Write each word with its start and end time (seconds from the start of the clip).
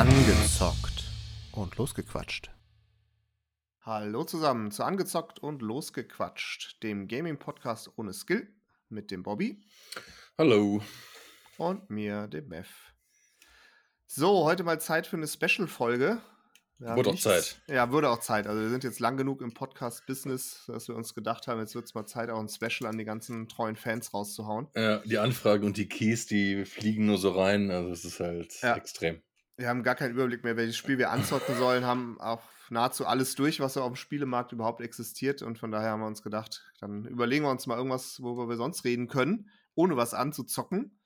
Angezockt 0.00 1.04
und 1.52 1.76
losgequatscht. 1.76 2.50
Hallo 3.82 4.24
zusammen 4.24 4.70
zu 4.70 4.82
Angezockt 4.82 5.40
und 5.40 5.60
losgequatscht, 5.60 6.82
dem 6.82 7.06
Gaming-Podcast 7.06 7.90
ohne 7.96 8.14
Skill 8.14 8.48
mit 8.88 9.10
dem 9.10 9.22
Bobby 9.22 9.62
Hallo. 10.38 10.80
und 11.58 11.90
mir, 11.90 12.28
dem 12.28 12.48
Mev. 12.48 12.70
So, 14.06 14.44
heute 14.44 14.64
mal 14.64 14.80
Zeit 14.80 15.06
für 15.06 15.18
eine 15.18 15.28
Special-Folge. 15.28 16.22
Wurde 16.78 17.10
auch 17.10 17.18
Zeit. 17.18 17.60
Ja, 17.68 17.92
wurde 17.92 18.08
auch 18.08 18.20
Zeit. 18.20 18.46
Also 18.46 18.62
wir 18.62 18.70
sind 18.70 18.84
jetzt 18.84 19.00
lang 19.00 19.18
genug 19.18 19.42
im 19.42 19.52
Podcast-Business, 19.52 20.64
dass 20.66 20.88
wir 20.88 20.96
uns 20.96 21.14
gedacht 21.14 21.46
haben, 21.46 21.60
jetzt 21.60 21.74
wird 21.74 21.84
es 21.84 21.92
mal 21.92 22.06
Zeit, 22.06 22.30
auch 22.30 22.40
ein 22.40 22.48
Special 22.48 22.88
an 22.88 22.96
die 22.96 23.04
ganzen 23.04 23.50
treuen 23.50 23.76
Fans 23.76 24.14
rauszuhauen. 24.14 24.68
Ja, 24.74 25.00
die 25.00 25.18
Anfragen 25.18 25.66
und 25.66 25.76
die 25.76 25.90
Keys, 25.90 26.24
die 26.24 26.64
fliegen 26.64 27.04
nur 27.04 27.18
so 27.18 27.32
rein. 27.32 27.70
Also 27.70 27.90
es 27.90 28.06
ist 28.06 28.18
halt 28.20 28.62
Ja. 28.62 28.76
extrem. 28.76 29.20
Wir 29.60 29.68
haben 29.68 29.82
gar 29.82 29.94
keinen 29.94 30.12
Überblick 30.12 30.42
mehr, 30.42 30.56
welches 30.56 30.78
Spiel 30.78 30.96
wir 30.96 31.10
anzocken 31.10 31.54
sollen, 31.54 31.84
haben 31.84 32.18
auch 32.18 32.40
nahezu 32.70 33.04
alles 33.04 33.34
durch, 33.34 33.60
was 33.60 33.74
so 33.74 33.82
auf 33.82 33.92
dem 33.92 33.96
Spielemarkt 33.96 34.52
überhaupt 34.52 34.80
existiert. 34.80 35.42
Und 35.42 35.58
von 35.58 35.70
daher 35.70 35.90
haben 35.90 36.00
wir 36.00 36.06
uns 36.06 36.22
gedacht, 36.22 36.72
dann 36.80 37.04
überlegen 37.04 37.44
wir 37.44 37.50
uns 37.50 37.66
mal 37.66 37.76
irgendwas, 37.76 38.22
worüber 38.22 38.48
wir 38.48 38.56
sonst 38.56 38.84
reden 38.84 39.06
können, 39.06 39.50
ohne 39.74 39.98
was 39.98 40.14
anzuzocken. 40.14 40.98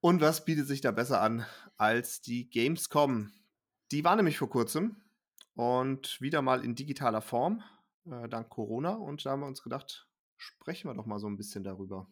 Und 0.00 0.20
was 0.20 0.44
bietet 0.44 0.68
sich 0.68 0.82
da 0.82 0.92
besser 0.92 1.20
an 1.20 1.44
als 1.76 2.20
die 2.20 2.48
Gamescom? 2.48 3.32
Die 3.90 4.04
war 4.04 4.14
nämlich 4.14 4.38
vor 4.38 4.50
kurzem 4.50 4.94
und 5.56 6.20
wieder 6.20 6.42
mal 6.42 6.64
in 6.64 6.76
digitaler 6.76 7.22
Form, 7.22 7.64
äh, 8.06 8.28
dank 8.28 8.50
Corona. 8.50 8.90
Und 8.90 9.26
da 9.26 9.32
haben 9.32 9.40
wir 9.40 9.48
uns 9.48 9.64
gedacht, 9.64 10.06
sprechen 10.36 10.88
wir 10.88 10.94
doch 10.94 11.06
mal 11.06 11.18
so 11.18 11.26
ein 11.26 11.36
bisschen 11.36 11.64
darüber, 11.64 12.06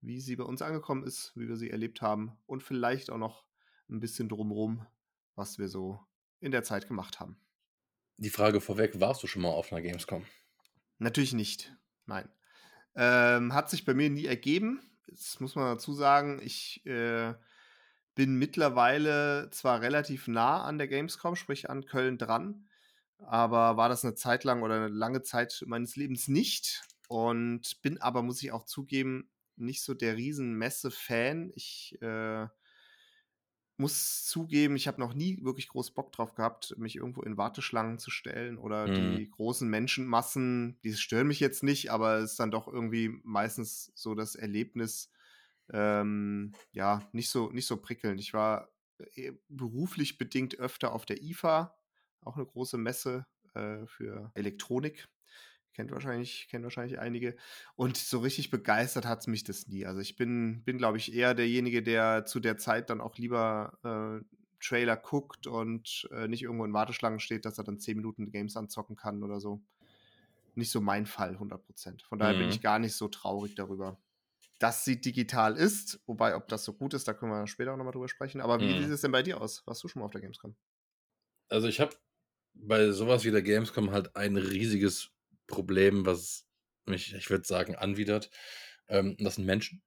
wie 0.00 0.20
sie 0.20 0.36
bei 0.36 0.44
uns 0.44 0.62
angekommen 0.62 1.02
ist, 1.02 1.32
wie 1.34 1.48
wir 1.48 1.56
sie 1.56 1.70
erlebt 1.70 2.02
haben 2.02 2.38
und 2.46 2.62
vielleicht 2.62 3.10
auch 3.10 3.18
noch 3.18 3.44
ein 3.92 4.00
bisschen 4.00 4.28
drumrum, 4.28 4.86
was 5.34 5.58
wir 5.58 5.68
so 5.68 6.00
in 6.40 6.52
der 6.52 6.64
Zeit 6.64 6.88
gemacht 6.88 7.20
haben. 7.20 7.36
Die 8.16 8.30
Frage 8.30 8.60
vorweg, 8.60 9.00
warst 9.00 9.22
du 9.22 9.26
schon 9.26 9.42
mal 9.42 9.48
auf 9.48 9.72
einer 9.72 9.82
Gamescom? 9.82 10.24
Natürlich 10.98 11.32
nicht. 11.32 11.74
Nein. 12.06 12.28
Ähm, 12.94 13.54
hat 13.54 13.70
sich 13.70 13.84
bei 13.84 13.94
mir 13.94 14.10
nie 14.10 14.26
ergeben. 14.26 14.80
Das 15.08 15.40
muss 15.40 15.54
man 15.54 15.64
dazu 15.74 15.92
sagen. 15.94 16.40
Ich 16.42 16.84
äh, 16.86 17.34
bin 18.14 18.36
mittlerweile 18.36 19.48
zwar 19.50 19.80
relativ 19.80 20.28
nah 20.28 20.62
an 20.62 20.78
der 20.78 20.88
Gamescom, 20.88 21.36
sprich 21.36 21.70
an 21.70 21.86
Köln 21.86 22.18
dran, 22.18 22.68
aber 23.18 23.76
war 23.76 23.88
das 23.88 24.04
eine 24.04 24.14
Zeit 24.14 24.44
lang 24.44 24.62
oder 24.62 24.76
eine 24.76 24.88
lange 24.88 25.22
Zeit 25.22 25.62
meines 25.66 25.96
Lebens 25.96 26.28
nicht. 26.28 26.82
Und 27.08 27.82
bin 27.82 28.00
aber, 28.00 28.22
muss 28.22 28.42
ich 28.42 28.52
auch 28.52 28.64
zugeben, 28.64 29.30
nicht 29.56 29.82
so 29.82 29.94
der 29.94 30.16
riesen 30.16 30.54
Messe-Fan. 30.54 31.52
Ich 31.54 32.00
äh, 32.00 32.46
muss 33.78 34.24
zugeben, 34.26 34.76
ich 34.76 34.86
habe 34.88 35.00
noch 35.00 35.14
nie 35.14 35.42
wirklich 35.42 35.68
groß 35.68 35.92
Bock 35.92 36.12
drauf 36.12 36.34
gehabt, 36.34 36.76
mich 36.78 36.96
irgendwo 36.96 37.22
in 37.22 37.36
Warteschlangen 37.36 37.98
zu 37.98 38.10
stellen 38.10 38.58
oder 38.58 38.88
Mhm. 38.88 39.18
die 39.18 39.28
großen 39.30 39.68
Menschenmassen, 39.68 40.78
die 40.84 40.94
stören 40.94 41.26
mich 41.28 41.40
jetzt 41.40 41.62
nicht, 41.62 41.90
aber 41.90 42.18
es 42.18 42.32
ist 42.32 42.40
dann 42.40 42.50
doch 42.50 42.68
irgendwie 42.68 43.08
meistens 43.24 43.92
so 43.94 44.14
das 44.14 44.34
Erlebnis, 44.36 45.10
ähm, 45.72 46.52
ja, 46.72 47.08
nicht 47.12 47.30
so, 47.30 47.50
nicht 47.50 47.66
so 47.66 47.76
prickelnd. 47.78 48.20
Ich 48.20 48.34
war 48.34 48.72
äh, 49.14 49.32
beruflich 49.48 50.18
bedingt 50.18 50.58
öfter 50.58 50.92
auf 50.92 51.06
der 51.06 51.22
IFA, 51.22 51.76
auch 52.20 52.36
eine 52.36 52.46
große 52.46 52.78
Messe 52.78 53.26
äh, 53.54 53.86
für 53.86 54.30
Elektronik. 54.34 55.08
Kennt 55.74 55.90
wahrscheinlich, 55.90 56.48
kennen 56.48 56.64
wahrscheinlich 56.64 56.98
einige. 56.98 57.36
Und 57.76 57.96
so 57.96 58.18
richtig 58.20 58.50
begeistert 58.50 59.06
hat 59.06 59.26
mich 59.26 59.44
das 59.44 59.66
nie. 59.68 59.86
Also 59.86 60.00
ich 60.00 60.16
bin, 60.16 60.64
bin 60.64 60.76
glaube 60.78 60.98
ich, 60.98 61.14
eher 61.14 61.34
derjenige, 61.34 61.82
der 61.82 62.26
zu 62.26 62.40
der 62.40 62.58
Zeit 62.58 62.90
dann 62.90 63.00
auch 63.00 63.16
lieber 63.16 63.78
äh, 64.22 64.24
Trailer 64.60 64.96
guckt 64.96 65.46
und 65.46 66.08
äh, 66.12 66.28
nicht 66.28 66.42
irgendwo 66.42 66.64
in 66.66 66.74
Warteschlangen 66.74 67.20
steht, 67.20 67.46
dass 67.46 67.58
er 67.58 67.64
dann 67.64 67.78
10 67.80 67.96
Minuten 67.96 68.30
Games 68.30 68.56
anzocken 68.56 68.96
kann 68.96 69.22
oder 69.24 69.40
so. 69.40 69.62
Nicht 70.54 70.70
so 70.70 70.80
mein 70.82 71.06
Fall, 71.06 71.38
100%. 71.38 72.02
Von 72.02 72.18
daher 72.18 72.34
bin 72.34 72.48
Mhm. 72.48 72.50
ich 72.50 72.60
gar 72.62 72.78
nicht 72.78 72.94
so 72.94 73.08
traurig 73.08 73.54
darüber, 73.54 73.98
dass 74.60 74.84
sie 74.84 75.00
digital 75.00 75.56
ist. 75.56 76.02
Wobei, 76.06 76.36
ob 76.36 76.48
das 76.48 76.64
so 76.64 76.74
gut 76.74 76.94
ist, 76.94 77.08
da 77.08 77.14
können 77.14 77.32
wir 77.32 77.46
später 77.48 77.72
auch 77.74 77.78
nochmal 77.78 77.92
drüber 77.94 78.08
sprechen. 78.08 78.40
Aber 78.42 78.66
wie 78.66 78.68
Mhm. 78.68 78.84
sieht 78.84 78.92
es 78.94 79.02
denn 79.02 79.12
bei 79.12 79.22
dir 79.24 79.40
aus? 79.40 79.66
Warst 79.66 79.84
du 79.84 79.88
schon 79.88 80.00
mal 80.00 80.06
auf 80.06 80.12
der 80.12 80.22
Gamescom? 80.22 80.56
Also 81.48 81.68
ich 81.68 81.80
habe 81.80 81.96
bei 82.54 82.90
sowas 82.92 83.24
wie 83.24 83.30
der 83.30 83.42
Gamescom 83.42 83.90
halt 83.90 84.16
ein 84.16 84.36
riesiges 84.36 85.10
Problem, 85.52 86.04
was 86.04 86.48
mich, 86.86 87.14
ich 87.14 87.30
würde 87.30 87.46
sagen, 87.46 87.76
anwidert. 87.76 88.30
Ähm, 88.88 89.16
das 89.20 89.36
sind 89.36 89.44
Menschen. 89.44 89.82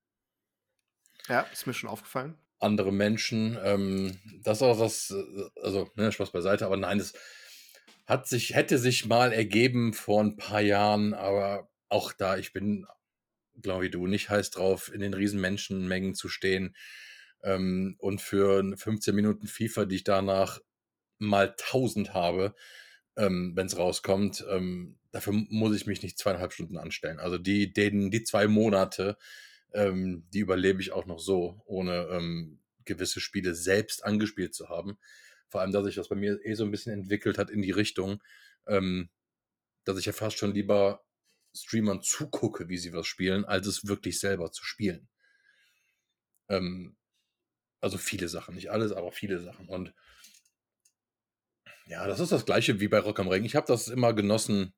Ja, 1.28 1.42
ist 1.42 1.68
mir 1.68 1.74
schon 1.74 1.90
aufgefallen. 1.90 2.38
Andere 2.60 2.94
Menschen. 2.94 3.58
Ähm, 3.62 4.18
das 4.44 4.60
ist 4.60 4.62
auch 4.62 4.80
was, 4.80 5.12
äh, 5.12 5.62
also 5.62 5.92
ne, 5.96 6.12
Spaß 6.12 6.32
beiseite, 6.32 6.66
aber 6.66 6.78
nein, 6.78 7.00
das 7.00 7.14
hat 8.06 8.28
sich, 8.28 8.56
hätte 8.56 8.78
sich 8.78 9.06
mal 9.06 9.34
ergeben 9.34 9.94
vor 9.94 10.24
ein 10.24 10.38
paar 10.38 10.62
Jahren, 10.62 11.14
aber 11.14 11.70
auch 11.90 12.14
da, 12.14 12.38
ich 12.38 12.54
bin, 12.54 12.86
glaube 13.62 13.86
ich, 13.86 13.92
du, 13.92 14.08
nicht 14.08 14.30
heiß 14.30 14.52
drauf, 14.52 14.94
in 14.94 15.02
den 15.02 15.14
riesen 15.14 15.42
Menschenmengen 15.42 16.14
zu 16.14 16.30
stehen 16.30 16.76
ähm, 17.44 17.96
und 17.98 18.22
für 18.22 18.64
15 18.78 19.16
Minuten 19.16 19.48
FIFA, 19.48 19.86
die 19.86 19.98
ich 19.98 20.04
danach 20.04 20.60
mal 21.18 21.50
1000 21.50 22.14
habe, 22.14 22.56
ähm, 23.18 23.54
wenn 23.56 23.68
es 23.68 23.78
rauskommt, 23.78 24.46
ähm, 24.50 24.98
dafür 25.16 25.32
muss 25.32 25.74
ich 25.74 25.88
mich 25.88 26.04
nicht 26.04 26.18
zweieinhalb 26.18 26.52
Stunden 26.52 26.78
anstellen. 26.78 27.20
Also 27.20 27.38
die, 27.38 27.72
den, 27.72 28.12
die 28.12 28.24
zwei 28.24 28.50
Monate, 28.50 29.18
ähm, 29.74 30.28
die 30.34 30.40
überlebe 30.40 30.82
ich 30.82 30.92
auch 30.92 31.06
noch 31.06 31.20
so, 31.20 31.62
ohne 31.66 32.10
ähm, 32.12 32.60
gewisse 32.84 33.22
Spiele 33.22 33.56
selbst 33.56 34.04
angespielt 34.04 34.54
zu 34.54 34.68
haben. 34.68 34.98
Vor 35.48 35.62
allem, 35.62 35.72
dass 35.72 35.86
sich 35.86 35.96
das 35.96 36.10
bei 36.10 36.18
mir 36.18 36.38
eh 36.44 36.56
so 36.56 36.66
ein 36.66 36.72
bisschen 36.72 36.92
entwickelt 36.92 37.38
hat 37.38 37.50
in 37.50 37.62
die 37.62 37.72
Richtung, 37.72 38.22
ähm, 38.68 39.10
dass 39.86 39.98
ich 39.98 40.06
ja 40.06 40.12
fast 40.12 40.38
schon 40.38 40.54
lieber 40.54 41.06
Streamern 41.56 42.02
zugucke, 42.02 42.68
wie 42.68 42.78
sie 42.78 42.92
was 42.92 43.08
spielen, 43.08 43.46
als 43.46 43.68
es 43.68 43.88
wirklich 43.88 44.20
selber 44.20 44.52
zu 44.52 44.66
spielen. 44.66 45.08
Ähm, 46.50 46.98
also 47.80 47.98
viele 47.98 48.28
Sachen, 48.28 48.56
nicht 48.56 48.70
alles, 48.70 48.92
aber 48.92 49.14
viele 49.14 49.40
Sachen. 49.40 49.70
Und 49.70 49.94
ja, 51.86 52.06
das 52.06 52.20
ist 52.20 52.34
das 52.34 52.46
gleiche 52.46 52.82
wie 52.82 52.90
bei 52.90 53.00
Rock 53.00 53.22
am 53.22 53.30
Ring. 53.30 53.46
Ich 53.46 53.56
habe 53.56 53.68
das 53.68 53.88
immer 53.88 54.14
genossen, 54.14 54.74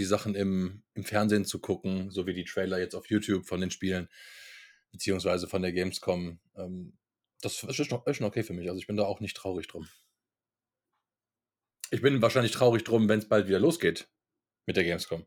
die 0.00 0.06
Sachen 0.06 0.34
im, 0.34 0.82
im 0.94 1.04
Fernsehen 1.04 1.44
zu 1.44 1.58
gucken, 1.58 2.10
so 2.10 2.26
wie 2.26 2.32
die 2.32 2.44
Trailer 2.44 2.78
jetzt 2.78 2.94
auf 2.94 3.10
YouTube 3.10 3.46
von 3.46 3.60
den 3.60 3.70
Spielen, 3.70 4.08
beziehungsweise 4.90 5.46
von 5.46 5.60
der 5.60 5.72
Gamescom. 5.72 6.40
Ähm, 6.56 6.96
das 7.42 7.62
ist 7.62 7.76
schon, 7.76 8.02
ist 8.06 8.16
schon 8.16 8.26
okay 8.26 8.42
für 8.42 8.54
mich. 8.54 8.68
Also 8.68 8.80
ich 8.80 8.86
bin 8.86 8.96
da 8.96 9.04
auch 9.04 9.20
nicht 9.20 9.36
traurig 9.36 9.68
drum. 9.68 9.86
Ich 11.90 12.00
bin 12.00 12.22
wahrscheinlich 12.22 12.52
traurig 12.52 12.82
drum, 12.84 13.08
wenn 13.08 13.18
es 13.18 13.28
bald 13.28 13.46
wieder 13.46 13.58
losgeht 13.58 14.08
mit 14.64 14.76
der 14.76 14.84
Gamescom. 14.84 15.26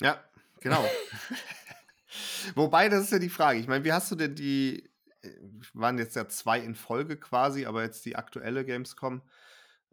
Ja, 0.00 0.22
genau. 0.60 0.88
Wobei, 2.54 2.88
das 2.88 3.04
ist 3.04 3.12
ja 3.12 3.18
die 3.18 3.28
Frage. 3.28 3.58
Ich 3.58 3.66
meine, 3.66 3.84
wie 3.84 3.92
hast 3.92 4.10
du 4.12 4.14
denn 4.14 4.36
die, 4.36 4.88
äh, 5.22 5.30
waren 5.72 5.98
jetzt 5.98 6.14
ja 6.14 6.28
zwei 6.28 6.60
in 6.60 6.76
Folge 6.76 7.16
quasi, 7.18 7.66
aber 7.66 7.82
jetzt 7.82 8.04
die 8.04 8.14
aktuelle 8.14 8.64
Gamescom 8.64 9.22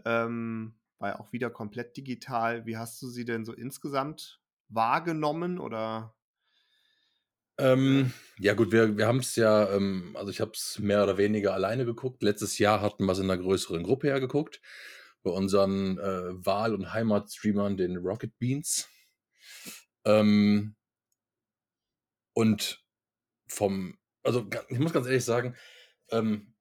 ähm, 0.06 0.78
war 0.99 1.09
ja 1.09 1.19
auch 1.19 1.31
wieder 1.31 1.49
komplett 1.49 1.97
digital. 1.97 2.65
Wie 2.65 2.77
hast 2.77 3.01
du 3.01 3.07
sie 3.09 3.25
denn 3.25 3.45
so 3.45 3.53
insgesamt 3.53 4.41
wahrgenommen 4.67 5.59
oder? 5.59 6.15
Ähm, 7.57 8.13
ja 8.37 8.53
gut, 8.53 8.71
wir, 8.71 8.97
wir 8.97 9.07
haben 9.07 9.19
es 9.19 9.35
ja, 9.35 9.69
ähm, 9.73 10.15
also 10.15 10.31
ich 10.31 10.39
habe 10.39 10.51
es 10.53 10.79
mehr 10.79 11.03
oder 11.03 11.17
weniger 11.17 11.53
alleine 11.53 11.85
geguckt. 11.85 12.23
Letztes 12.23 12.57
Jahr 12.57 12.81
hatten 12.81 13.05
wir 13.05 13.11
es 13.11 13.19
in 13.19 13.29
einer 13.29 13.41
größeren 13.41 13.83
Gruppe 13.83 14.07
hergeguckt. 14.07 14.61
Bei 15.23 15.31
unseren 15.31 15.97
äh, 15.97 16.45
Wahl- 16.45 16.73
und 16.73 16.93
Heimatstreamern, 16.93 17.75
den 17.75 17.97
Rocket 17.97 18.38
Beans. 18.39 18.88
Ähm, 20.05 20.75
und 22.33 22.85
vom, 23.47 23.97
also 24.23 24.47
ich 24.69 24.79
muss 24.79 24.94
ganz 24.94 25.07
ehrlich 25.07 25.25
sagen, 25.25 25.56
ähm, 26.12 26.53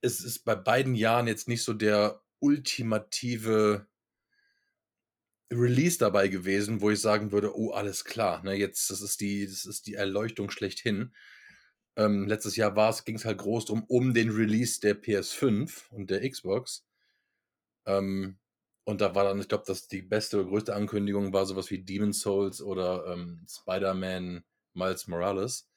es 0.00 0.20
ist 0.20 0.44
bei 0.44 0.56
beiden 0.56 0.96
Jahren 0.96 1.28
jetzt 1.28 1.46
nicht 1.46 1.62
so 1.62 1.72
der 1.72 2.20
ultimative 2.42 3.86
Release 5.52 5.98
dabei 5.98 6.28
gewesen, 6.28 6.80
wo 6.80 6.90
ich 6.90 7.00
sagen 7.00 7.30
würde, 7.30 7.56
oh, 7.56 7.70
alles 7.70 8.04
klar, 8.04 8.42
ne, 8.42 8.54
jetzt, 8.54 8.90
das 8.90 9.00
ist 9.00 9.20
die, 9.20 9.46
das 9.46 9.64
ist 9.64 9.86
die 9.86 9.94
Erleuchtung 9.94 10.50
schlechthin. 10.50 11.14
Ähm, 11.96 12.26
letztes 12.26 12.56
Jahr 12.56 12.74
ging 13.04 13.16
es 13.16 13.24
halt 13.24 13.38
groß 13.38 13.66
drum, 13.66 13.84
um 13.84 14.14
den 14.14 14.30
Release 14.30 14.80
der 14.80 15.00
PS5 15.00 15.90
und 15.90 16.10
der 16.10 16.28
Xbox. 16.28 16.86
Ähm, 17.86 18.38
und 18.84 19.00
da 19.00 19.14
war 19.14 19.24
dann, 19.24 19.40
ich 19.40 19.48
glaube, 19.48 19.64
dass 19.66 19.88
die 19.88 20.02
beste, 20.02 20.44
größte 20.44 20.74
Ankündigung 20.74 21.32
war 21.32 21.46
sowas 21.46 21.70
wie 21.70 21.84
Demon's 21.84 22.20
Souls 22.20 22.62
oder 22.62 23.06
ähm, 23.06 23.46
Spider-Man 23.48 24.42
Miles 24.74 25.06
Morales. 25.06 25.68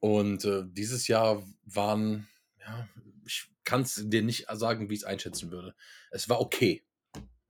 Und 0.00 0.44
äh, 0.44 0.64
dieses 0.66 1.08
Jahr 1.08 1.46
waren, 1.64 2.26
ja, 2.58 2.88
ich 3.28 3.50
kann 3.64 3.82
es 3.82 4.02
dir 4.08 4.22
nicht 4.22 4.46
sagen, 4.50 4.88
wie 4.88 4.94
ich 4.94 5.00
es 5.00 5.06
einschätzen 5.06 5.50
würde. 5.50 5.74
Es 6.10 6.28
war 6.28 6.40
okay. 6.40 6.84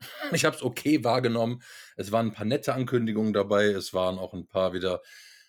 Ich 0.32 0.44
habe 0.44 0.54
es 0.54 0.62
okay 0.62 1.02
wahrgenommen. 1.02 1.62
Es 1.96 2.12
waren 2.12 2.26
ein 2.28 2.32
paar 2.32 2.44
nette 2.44 2.74
Ankündigungen 2.74 3.32
dabei. 3.32 3.66
Es 3.66 3.94
waren 3.94 4.18
auch 4.18 4.32
ein 4.34 4.46
paar 4.46 4.72
wieder 4.72 5.02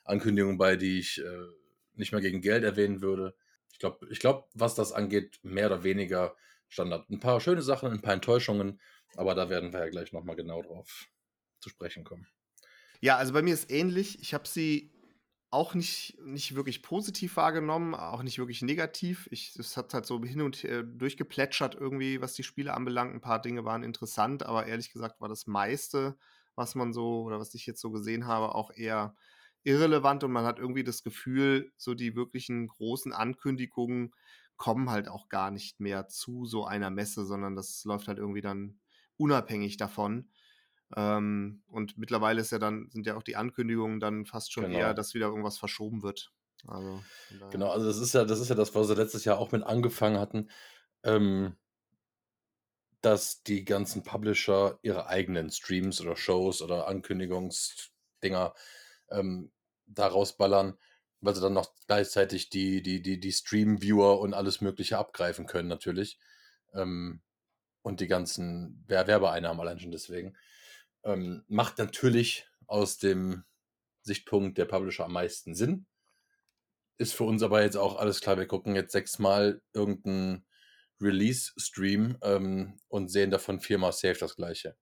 Ankündigungen 0.06 0.58
bei, 0.58 0.76
die 0.76 1.00
ich 1.00 1.20
äh, 1.20 1.46
nicht 1.94 2.12
mehr 2.12 2.22
gegen 2.22 2.42
Geld 2.42 2.64
erwähnen 2.64 3.02
würde. 3.02 3.36
Ich 3.72 3.80
glaube, 3.80 4.08
ich 4.10 4.20
glaub, 4.20 4.50
was 4.54 4.76
das 4.76 4.92
angeht, 4.92 5.40
mehr 5.44 5.68
oder 5.68 5.84
weniger 5.84 6.36
Standard. 6.68 7.10
Ein 7.10 7.20
paar 7.20 7.42
schöne 7.42 7.62
Sachen, 7.62 7.92
ein 7.92 8.02
paar 8.02 8.14
Enttäuschungen, 8.14 8.80
aber 9.16 9.36
da 9.36 9.50
werden 9.50 9.74
wir 9.74 9.82
ja 9.82 9.90
gleich 9.90 10.14
nochmal 10.14 10.36
genau 10.36 10.62
drauf 10.62 11.08
zu 11.60 11.70
sprechen 11.70 12.04
kommen. 12.04 12.28
Ja, 13.02 13.18
also 13.18 13.34
bei 13.34 13.42
mir 13.42 13.54
ist 13.54 13.70
ähnlich. 13.72 14.20
Ich 14.22 14.34
habe 14.34 14.48
sie 14.48 14.92
auch 15.52 15.74
nicht, 15.74 16.18
nicht 16.24 16.54
wirklich 16.56 16.84
positiv 16.84 17.36
wahrgenommen, 17.38 17.96
auch 17.96 18.22
nicht 18.22 18.38
wirklich 18.38 18.62
negativ. 18.62 19.28
Ich, 19.32 19.56
es 19.58 19.78
hat 19.78 19.94
halt 19.94 20.06
so 20.06 20.24
hin 20.24 20.42
und 20.42 20.62
her 20.64 20.84
durchgeplätschert 20.84 21.74
irgendwie, 21.76 22.22
was 22.22 22.34
die 22.34 22.44
Spiele 22.44 22.74
anbelangt. 22.76 23.14
Ein 23.14 23.22
paar 23.22 23.42
Dinge 23.42 23.66
waren 23.66 23.82
interessant, 23.84 24.44
aber 24.46 24.68
ehrlich 24.68 24.92
gesagt 24.92 25.20
war 25.22 25.28
das 25.30 25.48
meiste, 25.48 26.18
was 26.56 26.76
man 26.76 26.94
so 26.94 27.24
oder 27.24 27.40
was 27.40 27.56
ich 27.56 27.66
jetzt 27.66 27.82
so 27.82 27.90
gesehen 27.90 28.28
habe, 28.28 28.54
auch 28.54 28.70
eher 28.72 29.16
irrelevant 29.64 30.24
und 30.24 30.32
man 30.32 30.46
hat 30.46 30.60
irgendwie 30.60 30.84
das 30.84 31.04
Gefühl, 31.04 31.72
so 31.78 31.94
die 31.96 32.16
wirklichen 32.16 32.68
großen 32.68 33.12
Ankündigungen 33.12 34.14
kommen 34.56 34.90
halt 34.90 35.08
auch 35.08 35.30
gar 35.30 35.52
nicht 35.52 35.80
mehr 35.80 36.08
zu 36.08 36.46
so 36.46 36.66
einer 36.66 36.90
Messe, 36.90 37.26
sondern 37.26 37.56
das 37.56 37.84
läuft 37.86 38.08
halt 38.08 38.20
irgendwie 38.20 38.42
dann 38.42 38.80
unabhängig 39.18 39.78
davon. 39.78 40.30
Ähm, 40.96 41.62
und 41.68 41.98
mittlerweile 41.98 42.42
ist 42.42 42.52
ja 42.52 42.60
dann, 42.60 42.90
sind 42.90 43.06
ja 43.06 43.16
auch 43.16 43.24
die 43.24 43.36
Ankündigungen 43.36 44.00
dann 44.00 44.26
fast 44.26 44.52
schon 44.52 44.66
Genau. 44.66 44.80
eher, 44.80 44.94
dass 44.94 45.14
wieder 45.14 45.28
irgendwas 45.28 45.58
verschoben 45.58 46.02
wird. 46.02 46.32
Also. 46.68 47.04
Genau, 47.52 47.70
also 47.70 47.86
das 47.86 48.00
ist 48.00 48.14
ja, 48.14 48.26
das 48.26 48.40
ist 48.40 48.50
ja 48.50 48.56
das, 48.56 48.74
was 48.76 48.90
wir 48.90 48.96
letztes 48.96 49.24
Jahr 49.24 49.38
auch 49.38 49.52
mit 49.52 49.64
angefangen 49.64 50.20
hatten, 50.20 50.50
ähm, 51.04 51.56
dass 53.02 53.44
die 53.44 53.64
ganzen 53.64 54.04
Publisher 54.04 54.78
ihre 54.82 55.08
eigenen 55.08 55.52
Streams 55.52 56.02
oder 56.02 56.18
Shows 56.18 56.62
oder 56.62 56.88
Ankündigungsdinger 56.88 58.54
ähm, 59.10 59.52
da 59.86 60.08
rausballern, 60.08 60.78
weil 61.22 61.34
sie 61.36 61.42
dann 61.42 61.54
noch 61.54 61.74
gleichzeitig 61.88 62.50
die, 62.50 62.82
die, 62.82 63.02
die, 63.02 63.20
die 63.20 63.32
Stream-Viewer 63.32 64.20
und 64.20 64.34
alles 64.34 64.60
Mögliche 64.60 64.98
abgreifen 64.98 65.46
können, 65.46 65.70
natürlich. 65.70 66.20
Ähm, 66.74 67.22
und 67.82 68.02
die 68.02 68.08
ganzen 68.08 68.84
Wer- 68.88 69.08
Werbeeinnahmen 69.08 69.62
allein 69.62 69.80
schon 69.80 69.92
deswegen. 69.92 70.36
Ähm, 71.04 71.44
macht 71.48 71.78
natürlich 71.78 72.48
aus 72.68 72.98
dem 72.98 73.44
Sichtpunkt 74.02 74.58
der 74.58 74.66
Publisher 74.66 75.06
am 75.06 75.14
meisten 75.14 75.56
Sinn. 75.56 75.86
Ist 76.98 77.14
für 77.14 77.24
uns 77.24 77.44
aber 77.44 77.62
jetzt 77.62 77.78
auch 77.78 77.98
alles 77.98 78.22
klar. 78.22 78.38
Wir 78.38 78.48
gucken 78.48 78.76
jetzt 78.76 78.92
sechsmal 78.92 79.62
irgendeinen 79.74 80.46
Release-Stream 81.02 82.18
ähm, 82.22 82.80
und 82.90 83.10
sehen 83.10 83.32
davon 83.32 83.60
viermal 83.60 83.94
safe 83.94 84.20
das 84.20 84.36
gleiche. 84.36 84.76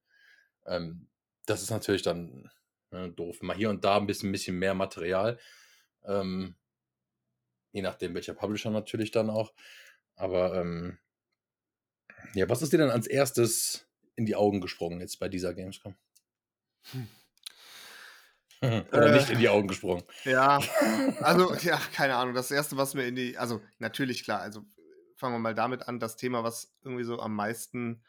Ähm, 0.66 1.10
das 1.46 1.62
ist 1.62 1.70
natürlich 1.70 2.02
dann 2.02 2.50
ne, 2.92 3.12
doof. 3.12 3.42
Mal 3.42 3.56
hier 3.56 3.70
und 3.70 3.86
da 3.86 3.98
ein 3.98 4.08
bisschen, 4.08 4.32
bisschen 4.32 4.58
mehr 4.58 4.74
Material. 4.74 5.40
Ähm, 6.06 6.56
je 7.72 7.82
nachdem, 7.82 8.16
welcher 8.16 8.34
Publisher 8.34 8.72
natürlich 8.72 9.12
dann 9.12 9.30
auch. 9.30 9.54
Aber 10.16 10.56
ähm, 10.56 10.98
ja, 12.34 12.50
was 12.50 12.62
ist 12.62 12.74
dir 12.74 12.80
denn 12.80 12.90
als 12.90 13.08
erstes 13.08 13.88
in 14.16 14.26
die 14.26 14.36
Augen 14.36 14.62
gesprungen 14.62 15.00
jetzt 15.00 15.20
bei 15.20 15.30
dieser 15.30 15.54
Gamescom? 15.54 15.96
Hm. 16.92 17.08
Oder 18.92 19.08
Äh. 19.08 19.12
nicht 19.14 19.30
in 19.30 19.40
die 19.40 19.50
Augen 19.50 19.68
gesprungen? 19.68 20.04
Ja, 20.24 20.58
also, 21.22 21.54
ja, 21.56 21.80
keine 21.94 22.16
Ahnung. 22.16 22.34
Das 22.34 22.50
erste, 22.52 22.76
was 22.78 22.94
mir 22.96 23.06
in 23.06 23.16
die, 23.16 23.38
also 23.38 23.62
natürlich 23.80 24.24
klar, 24.24 24.42
also 24.42 24.64
fangen 25.16 25.36
wir 25.36 25.40
mal 25.40 25.56
damit 25.56 25.88
an, 25.88 26.00
das 26.00 26.16
Thema, 26.18 26.44
was 26.44 26.74
irgendwie 26.84 27.04
so 27.04 27.20
am 27.20 27.36
meisten 27.36 28.04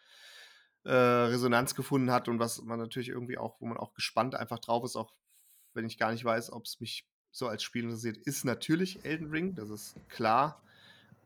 äh, 0.85 0.93
Resonanz 0.93 1.75
gefunden 1.75 2.11
hat 2.11 2.29
und 2.29 2.39
was 2.39 2.63
man 2.63 2.79
natürlich 2.79 3.09
irgendwie 3.11 3.37
auch, 3.39 3.61
wo 3.61 3.67
man 3.67 3.77
auch 3.77 3.93
gespannt 3.95 4.35
einfach 4.35 4.59
drauf 4.59 4.85
ist, 4.85 4.97
auch 4.97 5.13
wenn 5.75 5.85
ich 5.85 5.99
gar 5.99 6.13
nicht 6.13 6.25
weiß, 6.25 6.51
ob 6.53 6.65
es 6.65 6.81
mich 6.81 7.07
so 7.31 7.47
als 7.47 7.63
Spiel 7.63 7.85
interessiert, 7.85 8.17
ist 8.17 8.45
natürlich 8.45 9.05
Elden 9.05 9.31
Ring, 9.31 9.55
das 9.55 9.69
ist 9.71 9.95
klar. 10.09 10.63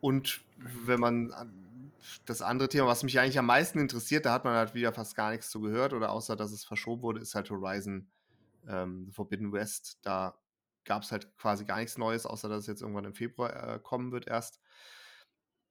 Und 0.01 0.41
wenn 0.57 0.99
man 0.99 1.31
an- 1.33 1.69
das 2.27 2.43
andere 2.43 2.69
Thema, 2.69 2.87
was 2.87 3.03
mich 3.03 3.19
eigentlich 3.19 3.39
am 3.39 3.47
meisten 3.47 3.79
interessiert, 3.79 4.27
da 4.27 4.33
hat 4.33 4.45
man 4.45 4.55
halt 4.55 4.75
wieder 4.75 4.93
fast 4.93 5.15
gar 5.17 5.31
nichts 5.31 5.51
zu 5.51 5.61
gehört 5.61 5.93
oder 5.93 6.11
außer, 6.11 6.37
dass 6.37 6.53
es 6.53 6.65
verschoben 6.65 7.03
wurde, 7.03 7.21
ist 7.21 7.35
halt 7.35 7.51
Horizon 7.51 8.11
ähm, 8.69 9.11
Forbidden 9.13 9.53
West. 9.53 9.99
Da 10.03 10.39
gab 10.85 11.03
es 11.03 11.13
halt 11.13 11.37
quasi 11.37 11.65
gar 11.65 11.79
nichts 11.79 11.99
Neues, 11.99 12.27
außer 12.27 12.49
dass 12.49 12.63
es 12.63 12.67
jetzt 12.67 12.83
irgendwann 12.83 13.05
im 13.05 13.15
Februar 13.15 13.75
äh, 13.77 13.79
kommen 13.81 14.13
wird 14.13 14.27
erst. 14.27 14.61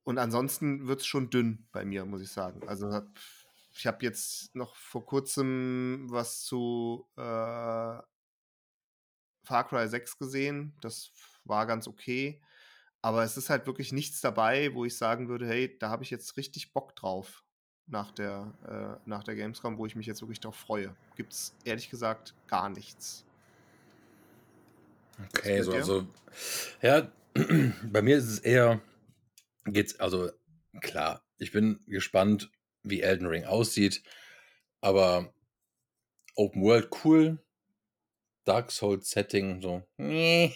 Und 0.03 0.17
ansonsten 0.17 0.87
wird 0.87 1.01
es 1.01 1.05
schon 1.07 1.29
dünn 1.29 1.67
bei 1.71 1.85
mir, 1.85 2.05
muss 2.05 2.21
ich 2.21 2.31
sagen. 2.31 2.67
Also 2.67 2.91
hab- 2.91 3.09
ich 3.73 3.87
habe 3.87 4.03
jetzt 4.05 4.55
noch 4.55 4.75
vor 4.75 5.05
kurzem 5.05 6.07
was 6.09 6.43
zu 6.43 7.07
äh, 7.17 7.21
Far 9.43 9.67
Cry 9.67 9.87
6 9.87 10.17
gesehen. 10.17 10.75
Das 10.81 11.11
war 11.45 11.65
ganz 11.65 11.87
okay. 11.87 12.41
Aber 13.01 13.23
es 13.23 13.35
ist 13.35 13.49
halt 13.49 13.65
wirklich 13.65 13.91
nichts 13.91 14.21
dabei, 14.21 14.73
wo 14.73 14.85
ich 14.85 14.95
sagen 14.95 15.27
würde, 15.27 15.47
hey, 15.47 15.75
da 15.79 15.89
habe 15.89 16.03
ich 16.03 16.11
jetzt 16.11 16.37
richtig 16.37 16.73
Bock 16.73 16.95
drauf 16.95 17.43
nach 17.87 18.11
der, 18.11 18.53
äh, 18.67 19.09
nach 19.09 19.23
der 19.23 19.35
Gamescom, 19.35 19.77
wo 19.77 19.85
ich 19.85 19.95
mich 19.95 20.05
jetzt 20.05 20.21
wirklich 20.21 20.39
drauf 20.39 20.55
freue. 20.55 20.95
Gibt 21.15 21.33
es 21.33 21.55
ehrlich 21.65 21.89
gesagt 21.89 22.35
gar 22.47 22.69
nichts. 22.69 23.25
Okay, 25.29 25.61
so, 25.61 25.71
dir? 25.71 25.77
also, 25.77 26.07
ja, 26.81 27.11
bei 27.91 28.01
mir 28.01 28.17
ist 28.17 28.27
es 28.27 28.39
eher, 28.39 28.81
geht's, 29.65 29.99
also, 29.99 30.31
klar, 30.79 31.23
ich 31.37 31.51
bin 31.51 31.79
gespannt, 31.87 32.51
wie 32.83 33.01
Elden 33.01 33.27
Ring 33.27 33.45
aussieht, 33.45 34.03
aber 34.79 35.33
Open 36.35 36.63
World 36.63 36.89
cool, 37.03 37.43
Dark 38.45 38.71
Souls 38.71 39.09
Setting, 39.09 39.61
so, 39.61 39.83
nee. 39.97 40.55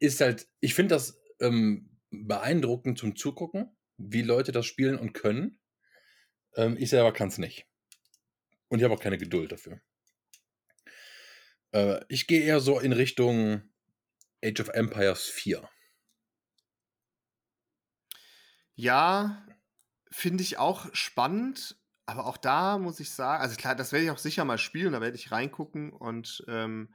Ist 0.00 0.20
halt, 0.20 0.48
ich 0.60 0.74
finde 0.74 0.94
das 0.94 1.20
ähm, 1.40 1.96
beeindruckend 2.10 2.98
zum 2.98 3.14
Zugucken, 3.16 3.76
wie 3.96 4.22
Leute 4.22 4.50
das 4.50 4.66
spielen 4.66 4.98
und 4.98 5.12
können. 5.12 5.60
Ähm, 6.56 6.76
ich 6.78 6.90
selber 6.90 7.12
kann 7.12 7.28
es 7.28 7.38
nicht. 7.38 7.66
Und 8.68 8.78
ich 8.78 8.84
habe 8.84 8.94
auch 8.94 9.00
keine 9.00 9.18
Geduld 9.18 9.52
dafür. 9.52 9.80
Äh, 11.72 12.00
ich 12.08 12.26
gehe 12.26 12.42
eher 12.42 12.60
so 12.60 12.80
in 12.80 12.92
Richtung 12.92 13.62
Age 14.42 14.60
of 14.60 14.68
Empires 14.68 15.24
4. 15.26 15.68
Ja, 18.74 19.46
finde 20.10 20.42
ich 20.42 20.56
auch 20.56 20.88
spannend, 20.94 21.76
aber 22.06 22.26
auch 22.26 22.38
da 22.38 22.78
muss 22.78 22.98
ich 22.98 23.10
sagen, 23.10 23.42
also 23.42 23.54
klar, 23.56 23.74
das 23.74 23.92
werde 23.92 24.06
ich 24.06 24.10
auch 24.10 24.18
sicher 24.18 24.44
mal 24.44 24.58
spielen, 24.58 24.92
da 24.92 25.00
werde 25.00 25.16
ich 25.16 25.30
reingucken 25.30 25.92
und 25.92 26.42
ähm, 26.48 26.94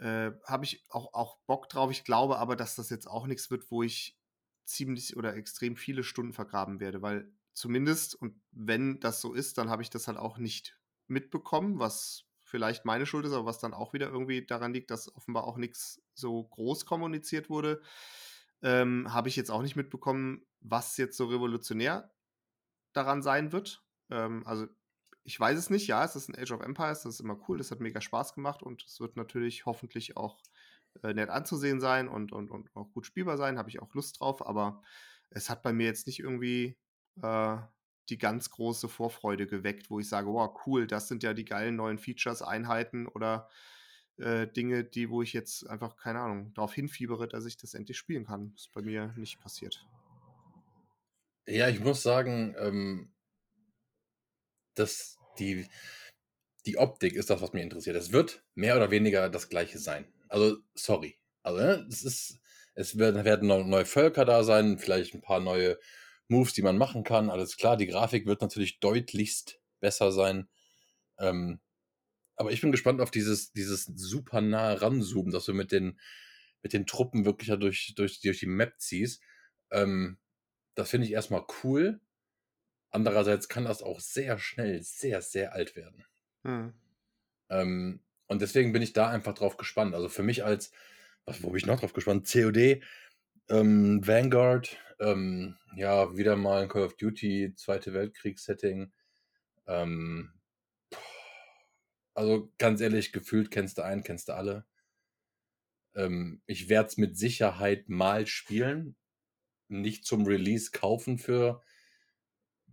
äh, 0.00 0.32
habe 0.44 0.64
ich 0.64 0.84
auch, 0.88 1.14
auch 1.14 1.38
Bock 1.46 1.68
drauf. 1.68 1.90
Ich 1.90 2.04
glaube 2.04 2.38
aber, 2.38 2.56
dass 2.56 2.76
das 2.76 2.90
jetzt 2.90 3.06
auch 3.06 3.26
nichts 3.26 3.50
wird, 3.50 3.70
wo 3.70 3.82
ich 3.82 4.18
ziemlich 4.64 5.16
oder 5.16 5.34
extrem 5.36 5.76
viele 5.76 6.04
Stunden 6.04 6.32
vergraben 6.32 6.80
werde, 6.80 7.02
weil 7.02 7.32
zumindest, 7.52 8.14
und 8.14 8.40
wenn 8.52 9.00
das 9.00 9.20
so 9.20 9.32
ist, 9.32 9.58
dann 9.58 9.70
habe 9.70 9.82
ich 9.82 9.90
das 9.90 10.06
halt 10.06 10.18
auch 10.18 10.38
nicht 10.38 10.78
mitbekommen, 11.06 11.78
was 11.78 12.24
vielleicht 12.40 12.84
meine 12.84 13.06
Schuld 13.06 13.26
ist, 13.26 13.32
aber 13.32 13.46
was 13.46 13.58
dann 13.58 13.74
auch 13.74 13.92
wieder 13.92 14.08
irgendwie 14.08 14.44
daran 14.44 14.72
liegt, 14.72 14.90
dass 14.90 15.14
offenbar 15.14 15.44
auch 15.44 15.56
nichts 15.56 16.00
so 16.14 16.44
groß 16.44 16.86
kommuniziert 16.86 17.50
wurde 17.50 17.82
ähm, 18.62 19.12
habe 19.12 19.28
ich 19.28 19.36
jetzt 19.36 19.50
auch 19.50 19.62
nicht 19.62 19.76
mitbekommen, 19.76 20.46
was 20.60 20.96
jetzt 20.96 21.16
so 21.16 21.26
revolutionär 21.26 22.12
daran 22.92 23.22
sein 23.22 23.52
wird. 23.52 23.82
Ähm, 24.10 24.46
also 24.46 24.66
ich 25.24 25.38
weiß 25.38 25.58
es 25.58 25.70
nicht, 25.70 25.86
ja, 25.86 26.04
es 26.04 26.16
ist 26.16 26.28
ein 26.28 26.38
Age 26.38 26.52
of 26.52 26.62
Empires, 26.62 27.02
das 27.02 27.14
ist 27.14 27.20
immer 27.20 27.38
cool, 27.48 27.58
das 27.58 27.70
hat 27.70 27.80
mega 27.80 28.00
Spaß 28.00 28.34
gemacht 28.34 28.62
und 28.62 28.84
es 28.84 29.00
wird 29.00 29.16
natürlich 29.16 29.66
hoffentlich 29.66 30.16
auch 30.16 30.40
äh, 31.02 31.12
nett 31.14 31.28
anzusehen 31.28 31.80
sein 31.80 32.08
und, 32.08 32.32
und, 32.32 32.50
und 32.50 32.74
auch 32.74 32.90
gut 32.92 33.06
spielbar 33.06 33.36
sein, 33.36 33.58
habe 33.58 33.68
ich 33.68 33.80
auch 33.80 33.94
Lust 33.94 34.20
drauf, 34.20 34.46
aber 34.46 34.82
es 35.30 35.50
hat 35.50 35.62
bei 35.62 35.72
mir 35.72 35.86
jetzt 35.86 36.06
nicht 36.06 36.20
irgendwie 36.20 36.76
äh, 37.22 37.56
die 38.08 38.18
ganz 38.18 38.50
große 38.50 38.88
Vorfreude 38.88 39.46
geweckt, 39.46 39.90
wo 39.90 40.00
ich 40.00 40.08
sage, 40.08 40.28
wow, 40.28 40.50
cool, 40.66 40.86
das 40.86 41.08
sind 41.08 41.22
ja 41.22 41.32
die 41.32 41.44
geilen 41.44 41.76
neuen 41.76 41.98
Features, 41.98 42.42
Einheiten 42.42 43.06
oder 43.06 43.48
äh, 44.16 44.48
Dinge, 44.48 44.84
die, 44.84 45.10
wo 45.10 45.22
ich 45.22 45.32
jetzt 45.32 45.68
einfach, 45.68 45.96
keine 45.96 46.20
Ahnung, 46.20 46.52
darauf 46.54 46.74
hinfiebere, 46.74 47.28
dass 47.28 47.46
ich 47.46 47.56
das 47.56 47.74
endlich 47.74 47.96
spielen 47.96 48.26
kann. 48.26 48.52
Ist 48.56 48.72
bei 48.72 48.82
mir 48.82 49.14
nicht 49.16 49.40
passiert. 49.40 49.86
Ja, 51.46 51.68
ich 51.68 51.80
muss 51.80 52.02
sagen, 52.02 52.54
ähm, 52.58 53.12
dass 54.74 55.18
die, 55.38 55.66
die 56.66 56.78
Optik 56.78 57.14
ist 57.14 57.30
das, 57.30 57.40
was 57.40 57.52
mich 57.52 57.62
interessiert. 57.62 57.96
Es 57.96 58.12
wird 58.12 58.44
mehr 58.54 58.76
oder 58.76 58.90
weniger 58.90 59.28
das 59.28 59.48
gleiche 59.48 59.78
sein. 59.78 60.06
Also, 60.28 60.58
sorry. 60.74 61.18
Also, 61.42 61.58
ne, 61.58 61.86
es 61.88 62.02
ist, 62.02 62.40
es 62.74 62.98
werden, 62.98 63.24
werden 63.24 63.48
neue 63.48 63.84
Völker 63.84 64.24
da 64.24 64.44
sein, 64.44 64.78
vielleicht 64.78 65.14
ein 65.14 65.22
paar 65.22 65.40
neue 65.40 65.78
Moves, 66.28 66.52
die 66.52 66.62
man 66.62 66.78
machen 66.78 67.02
kann. 67.02 67.30
Alles 67.30 67.56
klar, 67.56 67.76
die 67.76 67.86
Grafik 67.86 68.26
wird 68.26 68.40
natürlich 68.40 68.80
deutlichst 68.80 69.60
besser 69.80 70.12
sein. 70.12 70.48
Ähm, 71.18 71.60
aber 72.36 72.52
ich 72.52 72.60
bin 72.60 72.72
gespannt 72.72 73.00
auf 73.00 73.10
dieses, 73.10 73.52
dieses 73.52 73.84
super 73.84 74.40
nahe 74.40 74.80
Ranzoomen, 74.80 75.32
dass 75.32 75.44
du 75.44 75.52
mit 75.52 75.72
den, 75.72 76.00
mit 76.62 76.72
den 76.72 76.86
Truppen 76.86 77.24
wirklich 77.24 77.48
ja 77.48 77.56
durch, 77.56 77.92
durch, 77.96 78.20
durch 78.20 78.40
die 78.40 78.46
Map 78.46 78.74
ziehst. 78.78 79.22
Ähm, 79.70 80.18
das 80.74 80.90
finde 80.90 81.06
ich 81.06 81.12
erstmal 81.12 81.44
cool. 81.62 82.00
Andererseits 82.90 83.48
kann 83.48 83.64
das 83.64 83.82
auch 83.82 84.00
sehr 84.00 84.38
schnell 84.38 84.82
sehr, 84.82 85.22
sehr 85.22 85.52
alt 85.54 85.76
werden. 85.76 86.04
Hm. 86.44 86.74
Ähm, 87.50 88.00
und 88.26 88.42
deswegen 88.42 88.72
bin 88.72 88.82
ich 88.82 88.92
da 88.92 89.08
einfach 89.08 89.34
drauf 89.34 89.56
gespannt. 89.56 89.94
Also 89.94 90.08
für 90.08 90.22
mich 90.22 90.44
als, 90.44 90.72
was, 91.24 91.42
wo 91.42 91.48
bin 91.48 91.58
ich 91.58 91.66
noch 91.66 91.80
drauf 91.80 91.92
gespannt? 91.92 92.28
COD, 92.30 92.82
Ähm, 93.50 94.06
Vanguard, 94.06 94.78
ähm, 95.00 95.56
ja, 95.76 96.16
wieder 96.16 96.36
mal 96.36 96.62
ein 96.62 96.68
Call 96.68 96.84
of 96.84 96.96
Duty, 96.96 97.54
Zweite 97.56 97.92
Weltkriegs-Setting. 97.94 98.92
Ähm, 99.66 100.32
also 102.14 102.52
ganz 102.58 102.80
ehrlich, 102.80 103.12
gefühlt 103.12 103.50
kennst 103.50 103.78
du 103.78 103.82
einen, 103.82 104.02
kennst 104.04 104.28
du 104.28 104.34
alle. 104.34 104.66
Ähm, 105.94 106.42
ich 106.46 106.68
werde 106.68 106.88
es 106.88 106.96
mit 106.96 107.16
Sicherheit 107.18 107.88
mal 107.88 108.26
spielen. 108.26 108.96
Nicht 109.68 110.04
zum 110.04 110.26
Release 110.26 110.70
kaufen 110.72 111.18
für, 111.18 111.62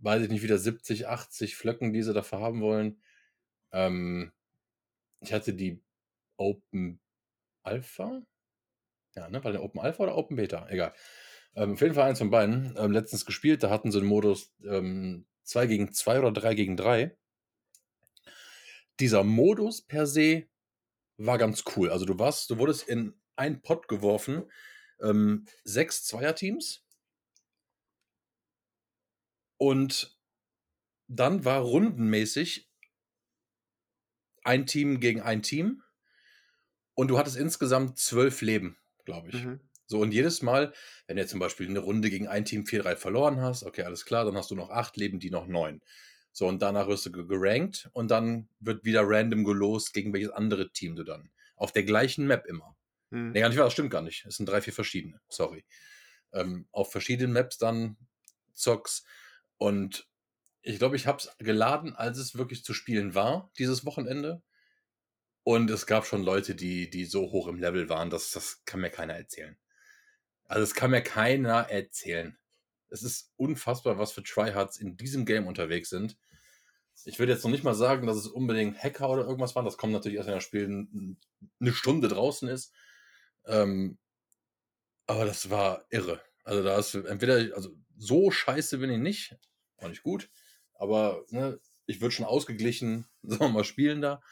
weiß 0.00 0.22
ich 0.22 0.28
nicht, 0.30 0.42
wieder 0.42 0.58
70, 0.58 1.08
80 1.08 1.56
Flöcken, 1.56 1.92
die 1.92 2.02
sie 2.02 2.14
dafür 2.14 2.40
haben 2.40 2.60
wollen. 2.60 3.00
Ähm, 3.72 4.32
ich 5.20 5.32
hatte 5.32 5.54
die 5.54 5.82
Open 6.36 7.00
Alpha. 7.62 8.22
Ja, 9.14 9.28
ne? 9.28 9.42
War 9.42 9.52
der 9.52 9.62
Open 9.62 9.80
Alpha 9.80 10.02
oder 10.02 10.16
Open 10.16 10.36
Beta? 10.36 10.68
Egal. 10.68 10.94
Ähm, 11.54 11.72
auf 11.72 11.80
jeden 11.80 11.94
Fall 11.94 12.08
eins 12.08 12.18
von 12.18 12.30
beiden. 12.30 12.74
Ähm, 12.78 12.92
letztens 12.92 13.26
gespielt, 13.26 13.62
da 13.62 13.70
hatten 13.70 13.90
sie 13.90 14.00
den 14.00 14.08
Modus 14.08 14.52
ähm, 14.64 15.26
2 15.44 15.66
gegen 15.66 15.92
2 15.92 16.20
oder 16.20 16.32
3 16.32 16.54
gegen 16.54 16.76
3. 16.76 17.16
Dieser 19.00 19.24
Modus 19.24 19.82
per 19.82 20.06
se 20.06 20.48
war 21.16 21.38
ganz 21.38 21.64
cool. 21.76 21.90
Also 21.90 22.04
du 22.04 22.18
warst, 22.18 22.50
du 22.50 22.58
wurdest 22.58 22.88
in 22.88 23.14
einen 23.36 23.62
Pot 23.62 23.88
geworfen, 23.88 24.50
ähm, 25.00 25.46
sechs 25.64 26.04
Zweierteams. 26.04 26.84
Und 29.58 30.18
dann 31.08 31.44
war 31.44 31.60
rundenmäßig 31.60 32.70
ein 34.44 34.66
Team 34.66 35.00
gegen 35.00 35.20
ein 35.20 35.42
Team. 35.42 35.82
Und 36.94 37.08
du 37.08 37.18
hattest 37.18 37.36
insgesamt 37.36 37.98
zwölf 37.98 38.40
Leben, 38.40 38.78
glaube 39.04 39.28
ich. 39.28 39.44
Mhm. 39.44 39.60
So, 39.86 40.00
und 40.00 40.12
jedes 40.12 40.42
Mal, 40.42 40.74
wenn 41.06 41.16
du 41.16 41.26
zum 41.26 41.40
Beispiel 41.40 41.68
eine 41.68 41.78
Runde 41.78 42.10
gegen 42.10 42.28
ein 42.28 42.44
Team 42.44 42.64
4-3 42.64 42.96
verloren 42.96 43.40
hast, 43.40 43.64
okay, 43.64 43.82
alles 43.82 44.04
klar, 44.04 44.24
dann 44.24 44.36
hast 44.36 44.50
du 44.50 44.54
noch 44.54 44.70
acht 44.70 44.96
Leben, 44.96 45.18
die 45.18 45.30
noch 45.30 45.46
neun. 45.46 45.80
So, 46.32 46.46
und 46.46 46.60
danach 46.60 46.88
wirst 46.88 47.06
du 47.06 47.10
gerankt 47.10 47.88
und 47.94 48.10
dann 48.10 48.48
wird 48.60 48.84
wieder 48.84 49.02
random 49.04 49.44
gelost, 49.44 49.94
gegen 49.94 50.12
welches 50.12 50.30
andere 50.30 50.72
Team 50.72 50.94
du 50.94 51.04
dann. 51.04 51.30
Auf 51.56 51.72
der 51.72 51.84
gleichen 51.84 52.26
Map 52.26 52.46
immer. 52.46 52.76
Mhm. 53.10 53.30
Nee, 53.32 53.40
gar 53.40 53.48
nicht 53.48 53.58
wahr, 53.58 53.66
das 53.66 53.72
stimmt 53.72 53.90
gar 53.90 54.02
nicht. 54.02 54.26
Es 54.26 54.36
sind 54.36 54.46
drei, 54.48 54.60
vier 54.60 54.74
verschiedene, 54.74 55.20
sorry. 55.28 55.64
Ähm, 56.32 56.68
auf 56.70 56.92
verschiedenen 56.92 57.32
Maps 57.32 57.56
dann 57.56 57.96
Zocks. 58.52 59.04
Und 59.58 60.08
ich 60.62 60.78
glaube, 60.78 60.96
ich 60.96 61.06
habe 61.06 61.18
es 61.18 61.30
geladen, 61.38 61.94
als 61.94 62.18
es 62.18 62.36
wirklich 62.36 62.64
zu 62.64 62.74
spielen 62.74 63.14
war, 63.14 63.50
dieses 63.58 63.84
Wochenende. 63.84 64.42
Und 65.42 65.70
es 65.70 65.86
gab 65.86 66.06
schon 66.06 66.22
Leute, 66.22 66.54
die, 66.54 66.90
die 66.90 67.04
so 67.04 67.30
hoch 67.30 67.48
im 67.48 67.58
Level 67.58 67.88
waren, 67.88 68.10
dass 68.10 68.30
das 68.32 68.64
kann 68.64 68.80
mir 68.80 68.90
keiner 68.90 69.14
erzählen. 69.14 69.56
Also 70.44 70.62
es 70.62 70.74
kann 70.74 70.90
mir 70.90 71.02
keiner 71.02 71.70
erzählen. 71.70 72.38
Es 72.90 73.02
ist 73.02 73.32
unfassbar, 73.36 73.98
was 73.98 74.12
für 74.12 74.22
Tryhards 74.22 74.78
in 74.78 74.96
diesem 74.96 75.26
Game 75.26 75.46
unterwegs 75.46 75.90
sind. 75.90 76.16
Ich 77.04 77.18
würde 77.18 77.32
jetzt 77.32 77.44
noch 77.44 77.50
nicht 77.50 77.64
mal 77.64 77.74
sagen, 77.74 78.06
dass 78.06 78.16
es 78.16 78.26
unbedingt 78.26 78.82
Hacker 78.82 79.08
oder 79.08 79.24
irgendwas 79.24 79.54
waren. 79.54 79.64
Das 79.64 79.76
kommt 79.76 79.92
natürlich 79.92 80.18
erst, 80.18 80.28
wenn 80.28 80.34
das 80.34 80.44
Spiel 80.44 81.16
eine 81.60 81.72
Stunde 81.72 82.08
draußen 82.08 82.48
ist. 82.48 82.74
Ähm, 83.46 83.98
aber 85.06 85.24
das 85.24 85.48
war 85.48 85.86
irre. 85.90 86.20
Also 86.44 86.62
da 86.62 86.78
ist 86.78 86.94
entweder, 86.94 87.54
also 87.54 87.74
so 87.98 88.30
scheiße 88.30 88.78
bin 88.78 88.90
ich 88.90 88.98
nicht, 88.98 89.36
auch 89.76 89.88
nicht 89.88 90.02
gut, 90.02 90.30
aber 90.74 91.24
ne, 91.30 91.60
ich 91.86 92.00
würde 92.00 92.14
schon 92.14 92.26
ausgeglichen, 92.26 93.06
sagen 93.22 93.44
wir 93.44 93.48
mal, 93.48 93.64
spielen 93.64 94.00
da 94.00 94.22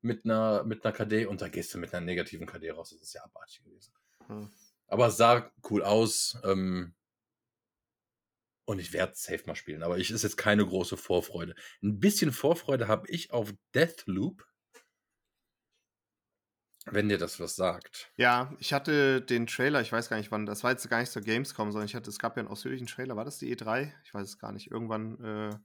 mit 0.00 0.24
einer, 0.24 0.64
mit 0.64 0.84
einer 0.84 0.94
KD 0.94 1.26
und 1.26 1.42
da 1.42 1.48
gehst 1.48 1.74
du 1.74 1.78
mit 1.78 1.92
einer 1.92 2.06
negativen 2.06 2.46
KD 2.46 2.70
raus. 2.70 2.90
Das 2.90 3.02
ist 3.02 3.14
ja 3.14 3.24
abartig 3.24 3.62
gewesen. 3.64 3.92
Hm. 4.26 4.50
Aber 4.86 5.08
es 5.08 5.16
sah 5.16 5.50
cool 5.68 5.82
aus. 5.82 6.38
Ähm, 6.44 6.94
und 8.64 8.80
ich 8.80 8.92
werde 8.92 9.14
safe 9.16 9.44
mal 9.46 9.54
spielen. 9.54 9.82
Aber 9.82 9.98
ich 9.98 10.10
ist 10.10 10.22
jetzt 10.22 10.36
keine 10.36 10.66
große 10.66 10.96
Vorfreude. 10.96 11.54
Ein 11.82 12.00
bisschen 12.00 12.32
Vorfreude 12.32 12.86
habe 12.86 13.08
ich 13.08 13.32
auf 13.32 13.52
Deathloop. 13.74 14.46
Wenn 16.92 17.08
dir 17.08 17.18
das 17.18 17.40
was 17.40 17.56
sagt. 17.56 18.10
Ja, 18.16 18.52
ich 18.58 18.72
hatte 18.72 19.20
den 19.20 19.46
Trailer, 19.46 19.80
ich 19.80 19.92
weiß 19.92 20.08
gar 20.08 20.16
nicht 20.16 20.30
wann, 20.30 20.46
das 20.46 20.64
war 20.64 20.70
jetzt 20.70 20.88
gar 20.88 21.00
nicht 21.00 21.12
zur 21.12 21.22
Gamescom, 21.22 21.72
sondern 21.72 21.86
ich 21.86 21.94
hatte, 21.94 22.10
es 22.10 22.18
gab 22.18 22.36
ja 22.36 22.40
einen 22.40 22.50
ausführlichen 22.50 22.86
Trailer, 22.86 23.16
war 23.16 23.24
das 23.24 23.38
die 23.38 23.54
E3? 23.54 23.92
Ich 24.04 24.14
weiß 24.14 24.26
es 24.26 24.38
gar 24.38 24.52
nicht. 24.52 24.70
Irgendwann 24.70 25.22
äh, 25.22 25.56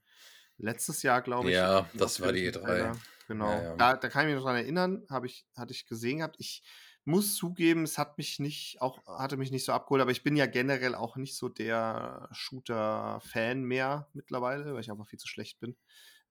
letztes 0.57 1.03
Jahr, 1.03 1.21
glaube 1.21 1.49
ich. 1.49 1.55
Ja, 1.55 1.89
das 1.93 2.21
war 2.21 2.31
die 2.31 2.49
E3. 2.51 2.61
Trailer. 2.61 2.97
Genau. 3.27 3.49
Ja, 3.49 3.63
ja. 3.63 3.75
Da, 3.75 3.95
da 3.95 4.09
kann 4.09 4.23
ich 4.23 4.33
mich 4.33 4.35
noch 4.35 4.49
dran 4.49 4.57
erinnern, 4.57 5.05
habe 5.09 5.27
ich, 5.27 5.45
hatte 5.55 5.73
ich 5.73 5.85
gesehen 5.85 6.19
gehabt. 6.19 6.35
Ich 6.39 6.63
muss 7.05 7.35
zugeben, 7.35 7.83
es 7.83 7.97
hat 7.97 8.17
mich 8.17 8.39
nicht, 8.39 8.81
auch 8.81 9.05
hatte 9.05 9.37
mich 9.37 9.51
nicht 9.51 9.65
so 9.65 9.73
abgeholt, 9.73 10.01
aber 10.01 10.11
ich 10.11 10.23
bin 10.23 10.35
ja 10.35 10.45
generell 10.45 10.95
auch 10.95 11.17
nicht 11.17 11.35
so 11.35 11.49
der 11.49 12.29
Shooter-Fan 12.31 13.63
mehr 13.63 14.07
mittlerweile, 14.13 14.73
weil 14.73 14.81
ich 14.81 14.91
einfach 14.91 15.07
viel 15.07 15.19
zu 15.19 15.27
schlecht 15.27 15.59
bin. 15.59 15.75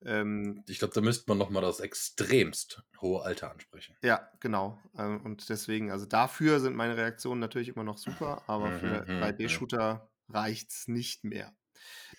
Ähm, 0.06 0.64
Ich 0.66 0.80
glaube, 0.80 0.92
da 0.92 1.00
müsste 1.00 1.26
man 1.30 1.38
nochmal 1.38 1.62
das 1.62 1.78
extremst 1.78 2.82
hohe 3.00 3.23
Alter 3.23 3.52
ansprechen. 3.52 3.97
ja, 4.02 4.30
genau. 4.40 4.78
Ähm, 4.99 5.21
und 5.25 5.49
deswegen, 5.49 5.90
also 5.90 6.06
dafür 6.06 6.61
sind 6.61 6.75
meine 6.76 6.97
Reaktionen 6.97 7.40
natürlich 7.40 7.68
immer 7.68 7.85
noch 7.85 7.99
super, 7.99 8.44
aber 8.49 8.73
Mhm, 8.73 8.73
für 8.73 9.06
mhm, 9.06 9.18
3D-Shooter 9.18 10.11
reicht's 10.28 10.88
nicht 10.88 11.25
mehr. 11.25 11.54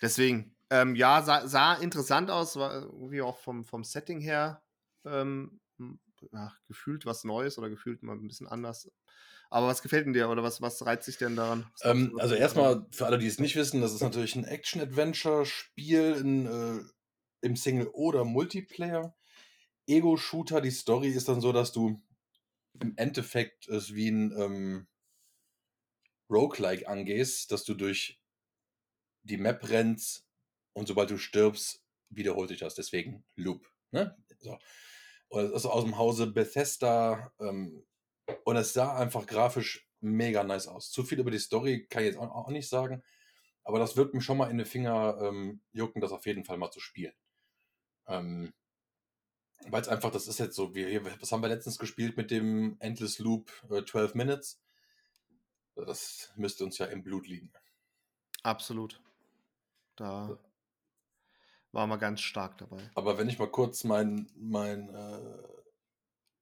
Deswegen, 0.02 0.56
ähm, 0.70 0.96
ja, 0.96 1.22
sah, 1.22 1.48
sah 1.48 1.74
interessant 1.76 2.30
aus, 2.30 2.56
war 2.56 2.74
irgendwie 2.74 3.22
auch 3.22 3.38
vom, 3.38 3.64
vom 3.64 3.84
Setting 3.84 4.20
her 4.20 4.64
ähm, 5.06 5.60
ja, 6.32 6.54
gefühlt 6.68 7.06
was 7.06 7.24
Neues 7.24 7.58
oder 7.58 7.70
gefühlt 7.70 8.02
mal 8.02 8.14
ein 8.16 8.28
bisschen 8.28 8.48
anders. 8.48 8.90
Aber 9.50 9.68
was 9.68 9.82
gefällt 9.82 10.06
denn 10.06 10.14
dir 10.14 10.30
oder 10.30 10.42
was, 10.44 10.62
was 10.62 10.84
reizt 10.86 11.06
sich 11.06 11.18
denn 11.18 11.36
daran? 11.36 11.72
Ähm, 11.82 12.16
also 12.18 12.34
dich 12.34 12.34
erstmal, 12.34 12.86
für 12.90 13.06
alle, 13.06 13.18
die 13.18 13.26
es 13.26 13.38
nicht 13.40 13.56
wissen, 13.56 13.80
das 13.80 13.92
ist 13.92 14.02
natürlich 14.02 14.36
ein 14.36 14.44
Action-Adventure-Spiel 14.44 16.14
in, 16.16 16.46
äh, 16.46 16.84
im 17.44 17.56
Single- 17.56 17.88
oder 17.88 18.24
Multiplayer. 18.24 19.14
Ego-Shooter, 19.86 20.60
die 20.60 20.70
Story 20.70 21.08
ist 21.08 21.28
dann 21.28 21.40
so, 21.40 21.52
dass 21.52 21.72
du 21.72 22.00
im 22.80 22.94
Endeffekt 22.96 23.68
es 23.68 23.94
wie 23.94 24.08
ein 24.08 24.32
ähm, 24.36 24.86
Roguelike 26.30 26.88
angehst, 26.88 27.52
dass 27.52 27.64
du 27.64 27.74
durch 27.74 28.20
die 29.22 29.36
Map 29.36 29.68
rennst 29.68 30.26
und 30.72 30.88
sobald 30.88 31.10
du 31.10 31.18
stirbst, 31.18 31.82
wiederholt 32.08 32.48
sich 32.48 32.58
das. 32.58 32.74
Deswegen 32.74 33.24
Loop. 33.36 33.70
Ne? 33.90 34.16
So. 34.40 34.58
Ist 35.30 35.66
aus 35.66 35.84
dem 35.84 35.98
Hause 35.98 36.28
Bethesda 36.28 37.32
ähm, 37.40 37.84
und 38.44 38.56
es 38.56 38.72
sah 38.72 38.96
einfach 38.96 39.26
grafisch 39.26 39.88
mega 40.00 40.44
nice 40.44 40.68
aus. 40.68 40.90
Zu 40.90 41.02
viel 41.02 41.20
über 41.20 41.30
die 41.30 41.38
Story 41.38 41.86
kann 41.88 42.02
ich 42.02 42.10
jetzt 42.10 42.18
auch, 42.18 42.30
auch 42.30 42.48
nicht 42.48 42.68
sagen, 42.68 43.02
aber 43.64 43.78
das 43.78 43.96
wird 43.96 44.14
mir 44.14 44.20
schon 44.20 44.36
mal 44.36 44.50
in 44.50 44.58
den 44.58 44.66
Finger 44.66 45.18
ähm, 45.20 45.62
jucken, 45.72 46.00
das 46.00 46.12
auf 46.12 46.26
jeden 46.26 46.44
Fall 46.44 46.58
mal 46.58 46.70
zu 46.70 46.80
spielen. 46.80 47.14
Ähm, 48.06 48.52
Weil 49.66 49.82
es 49.82 49.88
einfach, 49.88 50.10
das 50.10 50.28
ist 50.28 50.38
jetzt 50.38 50.56
so, 50.56 50.74
wir, 50.74 51.04
was 51.20 51.32
haben 51.32 51.42
wir 51.42 51.48
letztens 51.48 51.78
gespielt 51.78 52.16
mit 52.16 52.30
dem 52.30 52.76
Endless 52.80 53.18
Loop 53.18 53.50
äh, 53.70 53.84
12 53.84 54.14
Minutes? 54.14 54.60
Das 55.74 56.32
müsste 56.36 56.64
uns 56.64 56.78
ja 56.78 56.86
im 56.86 57.02
Blut 57.02 57.26
liegen. 57.26 57.52
Absolut. 58.42 59.02
Da 59.96 60.38
war 61.72 61.86
man 61.86 61.98
ganz 61.98 62.20
stark 62.20 62.58
dabei. 62.58 62.90
Aber 62.94 63.18
wenn 63.18 63.28
ich 63.28 63.38
mal 63.38 63.50
kurz 63.50 63.84
meinen 63.84 64.30
mein, 64.36 64.88
äh, 64.90 65.54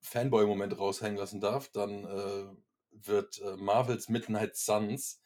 Fanboy-Moment 0.03 0.79
raushängen 0.79 1.17
lassen 1.17 1.41
darf, 1.41 1.69
dann 1.69 2.05
äh, 2.05 2.47
wird 2.91 3.41
äh, 3.41 3.57
Marvels 3.57 4.09
Midnight 4.09 4.57
Suns, 4.57 5.23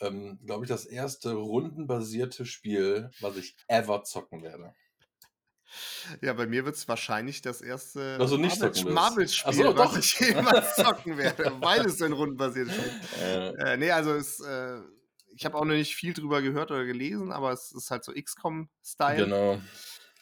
ähm, 0.00 0.38
glaube 0.44 0.64
ich, 0.64 0.68
das 0.68 0.84
erste 0.84 1.32
rundenbasierte 1.32 2.46
Spiel, 2.46 3.10
was 3.20 3.36
ich 3.36 3.56
ever 3.66 4.04
zocken 4.04 4.42
werde. 4.42 4.74
Ja, 6.22 6.32
bei 6.32 6.46
mir 6.46 6.64
wird 6.64 6.76
es 6.76 6.88
wahrscheinlich 6.88 7.42
das 7.42 7.60
erste 7.60 8.16
Also 8.18 8.36
nicht. 8.36 8.58
Marvel-Spiel, 8.86 9.52
so, 9.52 9.76
was 9.76 9.90
doch. 9.90 9.98
ich 9.98 10.18
jemals 10.20 10.74
zocken 10.76 11.18
werde, 11.18 11.52
weil 11.60 11.86
es 11.86 11.98
so 11.98 12.04
ein 12.04 12.12
rundenbasiertes 12.12 12.74
Spiel 12.74 12.86
ist. 12.86 13.18
Äh, 13.22 13.74
Äh, 13.74 13.76
nee, 13.76 13.90
also 13.90 14.12
es, 14.12 14.40
äh, 14.40 14.80
ich 15.34 15.44
habe 15.44 15.56
auch 15.56 15.64
noch 15.64 15.74
nicht 15.74 15.94
viel 15.94 16.14
drüber 16.14 16.42
gehört 16.42 16.70
oder 16.70 16.84
gelesen, 16.84 17.32
aber 17.32 17.52
es 17.52 17.72
ist 17.72 17.90
halt 17.90 18.04
so 18.04 18.12
XCOM-Style. 18.12 19.24
genau. 19.24 19.60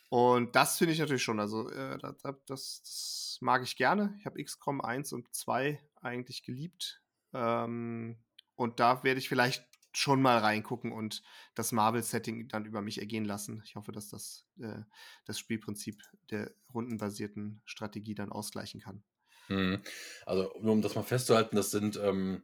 Und 0.09 0.55
das 0.55 0.79
finde 0.79 0.93
ich 0.93 0.99
natürlich 1.01 1.23
schon. 1.23 1.41
Also, 1.41 1.69
äh, 1.71 1.99
das, 1.99 2.15
das, 2.23 2.81
das 2.83 3.39
mag 3.41 3.63
ich 3.63 3.77
gerne. 3.77 4.15
Ich 4.21 4.27
habe 4.27 4.43
XCOM 4.43 4.81
1 4.81 5.13
und 5.13 5.35
2 5.35 5.81
eigentlich 6.01 6.43
geliebt. 6.43 7.03
Ähm, 7.33 8.17
und 8.55 8.81
da 8.81 9.03
werde 9.05 9.19
ich 9.19 9.29
vielleicht 9.29 9.65
schon 9.97 10.21
mal 10.21 10.39
reingucken 10.39 10.93
und 10.93 11.23
das 11.55 11.73
Marvel-Setting 11.73 12.49
dann 12.49 12.67
über 12.67 12.83
mich 12.83 12.99
ergehen 12.99 13.25
lassen. 13.25 13.63
Ich 13.65 13.77
hoffe, 13.77 13.93
dass 13.93 14.11
das 14.11 14.47
äh, 14.61 14.83
das 15.25 15.39
Spielprinzip 15.39 16.03
der 16.31 16.53
rundenbasierten 16.75 17.63
Strategie 17.65 18.15
dann 18.15 18.31
ausgleichen 18.31 18.81
kann. 18.81 19.03
Mhm. 19.49 19.81
Also, 20.27 20.53
nur 20.61 20.73
um 20.73 20.83
das 20.83 20.97
mal 20.97 21.03
festzuhalten, 21.03 21.57
das 21.57 21.71
sind 21.71 21.99
ähm, 22.03 22.43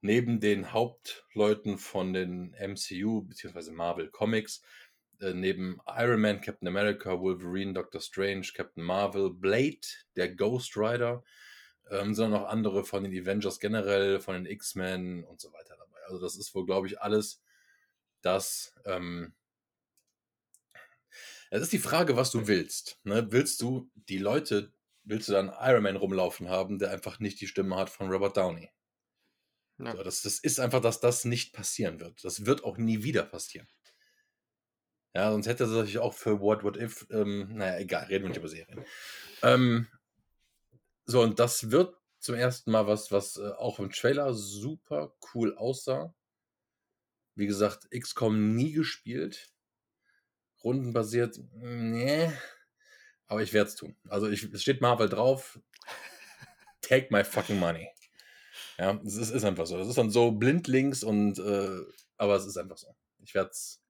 neben 0.00 0.38
den 0.38 0.72
Hauptleuten 0.72 1.78
von 1.78 2.12
den 2.12 2.54
MCU 2.54 3.22
bzw. 3.22 3.72
Marvel 3.72 4.08
Comics, 4.08 4.62
äh, 5.20 5.34
neben 5.34 5.80
Iron 5.88 6.20
Man, 6.20 6.40
Captain 6.40 6.68
America, 6.68 7.18
Wolverine, 7.18 7.72
Doctor 7.72 8.00
Strange, 8.00 8.46
Captain 8.54 8.84
Marvel, 8.84 9.30
Blade, 9.30 9.88
der 10.14 10.32
Ghost 10.36 10.76
Rider, 10.76 11.24
ähm, 11.90 12.14
sondern 12.14 12.42
auch 12.42 12.48
andere 12.48 12.84
von 12.84 13.02
den 13.02 13.12
Avengers 13.12 13.58
generell, 13.58 14.20
von 14.20 14.34
den 14.34 14.46
X-Men 14.46 15.24
und 15.24 15.40
so 15.40 15.52
weiter. 15.52 15.75
Also 16.06 16.20
das 16.20 16.36
ist 16.36 16.54
wohl, 16.54 16.66
glaube 16.66 16.86
ich, 16.86 17.00
alles 17.00 17.42
das. 18.22 18.74
Ähm, 18.84 19.34
es 21.50 21.62
ist 21.62 21.72
die 21.72 21.78
Frage, 21.78 22.16
was 22.16 22.30
du 22.30 22.46
willst. 22.46 22.98
Ne? 23.04 23.30
Willst 23.30 23.60
du 23.62 23.90
die 23.94 24.18
Leute, 24.18 24.72
willst 25.04 25.28
du 25.28 25.32
dann 25.32 25.54
Iron 25.60 25.82
Man 25.82 25.96
rumlaufen 25.96 26.48
haben, 26.48 26.78
der 26.78 26.90
einfach 26.90 27.20
nicht 27.20 27.40
die 27.40 27.46
Stimme 27.46 27.76
hat 27.76 27.90
von 27.90 28.10
Robert 28.10 28.36
Downey? 28.36 28.70
Ja. 29.78 29.92
So, 29.92 30.02
das, 30.02 30.22
das 30.22 30.38
ist 30.38 30.58
einfach, 30.58 30.80
dass 30.80 31.00
das 31.00 31.24
nicht 31.24 31.52
passieren 31.52 32.00
wird. 32.00 32.24
Das 32.24 32.46
wird 32.46 32.64
auch 32.64 32.78
nie 32.78 33.02
wieder 33.02 33.22
passieren. 33.24 33.68
Ja, 35.14 35.30
sonst 35.30 35.46
hätte 35.46 35.64
er 35.64 35.84
sich 35.84 35.98
auch 35.98 36.12
für 36.12 36.40
What 36.40 36.62
What 36.62 36.76
If, 36.76 37.06
ähm, 37.10 37.48
naja, 37.54 37.78
egal, 37.78 38.04
reden 38.04 38.24
wir 38.24 38.28
nicht 38.28 38.38
über 38.38 38.48
Serien. 38.48 38.84
Ähm, 39.42 39.86
so, 41.06 41.22
und 41.22 41.38
das 41.38 41.70
wird 41.70 41.96
zum 42.26 42.34
ersten 42.34 42.70
Mal 42.70 42.86
was, 42.86 43.10
was 43.12 43.38
äh, 43.38 43.52
auch 43.52 43.78
im 43.78 43.90
Trailer 43.90 44.34
super 44.34 45.14
cool 45.32 45.56
aussah. 45.56 46.14
Wie 47.34 47.46
gesagt, 47.46 47.88
XCOM 47.90 48.54
nie 48.54 48.72
gespielt. 48.72 49.52
Rundenbasiert, 50.64 51.38
nee. 51.52 52.30
Aber 53.26 53.42
ich 53.42 53.52
werde 53.52 53.68
es 53.68 53.76
tun. 53.76 53.96
Also 54.08 54.28
ich, 54.28 54.42
es 54.52 54.62
steht 54.62 54.80
Marvel 54.80 55.08
drauf. 55.08 55.60
Take 56.80 57.08
my 57.10 57.24
fucking 57.24 57.58
money. 57.58 57.88
Ja, 58.78 59.00
es 59.04 59.16
ist, 59.16 59.30
ist 59.30 59.44
einfach 59.44 59.66
so. 59.66 59.78
Das 59.78 59.88
ist 59.88 59.98
dann 59.98 60.10
so 60.10 60.32
blindlings 60.32 61.04
und 61.04 61.38
äh, 61.38 61.80
aber 62.16 62.36
es 62.36 62.46
ist 62.46 62.56
einfach 62.56 62.78
so. 62.78 62.94
Ich 63.22 63.34
werde 63.34 63.50
es 63.50 63.82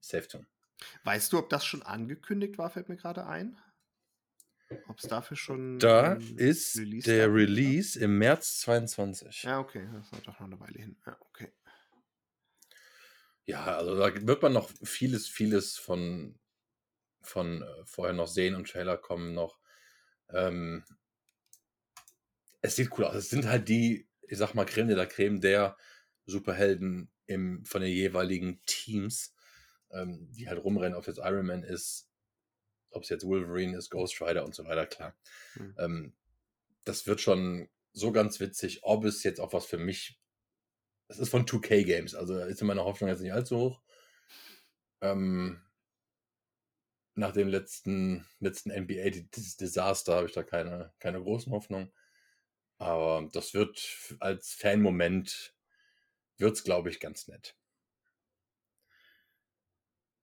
safe 0.00 0.28
tun. 0.28 0.46
Weißt 1.04 1.32
du, 1.32 1.38
ob 1.38 1.48
das 1.48 1.64
schon 1.64 1.82
angekündigt 1.82 2.58
war, 2.58 2.70
fällt 2.70 2.88
mir 2.88 2.96
gerade 2.96 3.26
ein? 3.26 3.58
Ob 4.88 4.98
es 4.98 5.08
dafür 5.08 5.36
schon. 5.36 5.78
Da 5.78 6.14
ist 6.36 6.76
Release 6.78 7.04
der 7.06 7.32
Release 7.32 7.98
im 7.98 8.18
März 8.18 8.60
22. 8.60 9.44
Ja, 9.44 9.60
okay. 9.60 9.88
Das 9.92 10.12
ist 10.12 10.26
doch 10.26 10.40
noch 10.40 10.40
eine 10.40 10.58
Weile 10.58 10.80
hin. 10.80 10.96
Ja, 11.06 11.16
okay. 11.20 11.52
Ja, 13.44 13.64
also 13.76 13.96
da 13.96 14.26
wird 14.26 14.42
man 14.42 14.52
noch 14.52 14.70
vieles, 14.82 15.28
vieles 15.28 15.76
von, 15.76 16.36
von 17.22 17.62
äh, 17.62 17.84
vorher 17.84 18.14
noch 18.14 18.26
sehen 18.26 18.56
und 18.56 18.68
Trailer 18.68 18.96
kommen 18.96 19.34
noch. 19.34 19.60
Ähm, 20.30 20.84
es 22.60 22.74
sieht 22.74 22.90
cool 22.98 23.04
aus. 23.04 23.14
Es 23.14 23.30
sind 23.30 23.46
halt 23.46 23.68
die, 23.68 24.08
ich 24.22 24.38
sag 24.38 24.54
mal, 24.54 24.66
Creme 24.66 24.88
de 24.88 24.96
la 24.96 25.06
Creme 25.06 25.40
der 25.40 25.76
Superhelden 26.24 27.12
im, 27.26 27.64
von 27.64 27.82
den 27.82 27.92
jeweiligen 27.92 28.60
Teams, 28.66 29.32
ähm, 29.92 30.28
die 30.32 30.48
halt 30.48 30.62
rumrennen, 30.62 30.98
ob 30.98 31.06
jetzt 31.06 31.20
Iron 31.22 31.46
Man 31.46 31.62
ist, 31.62 32.10
ob 32.96 33.04
es 33.04 33.08
jetzt 33.08 33.26
Wolverine 33.26 33.76
ist, 33.76 33.90
Ghost 33.90 34.20
Rider 34.20 34.44
und 34.44 34.54
so 34.54 34.64
weiter, 34.64 34.86
klar. 34.86 35.16
Mhm. 35.54 35.74
Ähm, 35.78 36.12
das 36.84 37.06
wird 37.06 37.20
schon 37.20 37.68
so 37.92 38.12
ganz 38.12 38.40
witzig, 38.40 38.80
ob 38.82 39.04
es 39.04 39.22
jetzt 39.22 39.40
auch 39.40 39.52
was 39.52 39.66
für 39.66 39.78
mich 39.78 40.20
das 41.08 41.18
ist 41.18 41.28
von 41.28 41.46
2K 41.46 41.84
Games, 41.84 42.14
also 42.14 42.38
ist 42.38 42.62
meine 42.62 42.84
Hoffnung 42.84 43.08
jetzt 43.08 43.20
nicht 43.20 43.32
allzu 43.32 43.58
hoch. 43.58 43.80
Ähm, 45.00 45.60
nach 47.14 47.32
dem 47.32 47.48
letzten, 47.48 48.26
letzten 48.40 48.70
NBA 48.70 49.10
Desaster 49.60 50.16
habe 50.16 50.26
ich 50.26 50.32
da 50.32 50.42
keine, 50.42 50.92
keine 50.98 51.22
großen 51.22 51.52
Hoffnungen. 51.52 51.92
Aber 52.78 53.28
das 53.32 53.54
wird 53.54 54.16
als 54.20 54.52
Fan-Moment, 54.52 55.54
wird 56.36 56.56
es, 56.56 56.64
glaube 56.64 56.90
ich, 56.90 57.00
ganz 57.00 57.26
nett. 57.28 57.56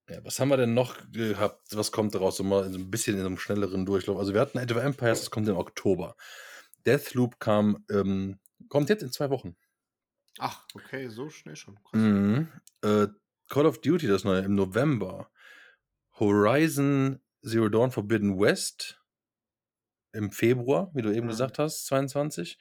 Ja, 0.10 0.24
was 0.26 0.40
haben 0.40 0.50
wir 0.50 0.58
denn 0.58 0.74
noch 0.74 0.98
gehabt? 1.12 1.76
Was 1.76 1.92
kommt 1.92 2.14
daraus? 2.14 2.38
So 2.38 2.44
mal 2.44 2.70
so 2.72 2.78
ein 2.78 2.92
bisschen 2.92 3.18
in 3.18 3.26
einem 3.26 3.38
schnelleren 3.38 3.86
Durchlauf. 3.86 4.18
Also 4.18 4.34
wir 4.34 4.42
hatten 4.42 4.58
Age 4.58 4.72
of 4.72 4.78
Empires, 4.78 5.20
das 5.20 5.32
kommt 5.32 5.48
im 5.48 5.56
Oktober. 5.56 6.16
Deathloop 6.86 7.40
kam, 7.40 7.86
ähm, 7.90 8.40
kommt 8.68 8.90
jetzt 8.90 9.04
in 9.04 9.12
zwei 9.12 9.30
Wochen. 9.30 9.56
Ach, 10.40 10.66
okay, 10.74 11.08
so 11.08 11.30
schnell 11.30 11.56
schon. 11.56 11.80
Mhm. 11.94 12.50
Äh, 12.82 13.08
Call 13.50 13.66
of 13.66 13.80
Duty, 13.82 14.08
das 14.08 14.24
neue, 14.24 14.42
im 14.42 14.56
November. 14.56 15.30
Horizon 16.20 17.22
Zero 17.46 17.70
Dawn 17.70 17.92
Forbidden 17.92 18.40
West 18.40 19.02
im 20.12 20.32
Februar, 20.32 20.92
wie 20.94 21.02
du 21.02 21.12
eben 21.12 21.26
mhm. 21.26 21.32
gesagt 21.32 21.60
hast, 21.60 21.86
22. 21.86 22.58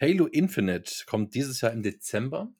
Halo 0.00 0.26
Infinite 0.26 1.04
kommt 1.06 1.34
dieses 1.34 1.60
Jahr 1.60 1.72
im 1.72 1.82
Dezember. 1.82 2.52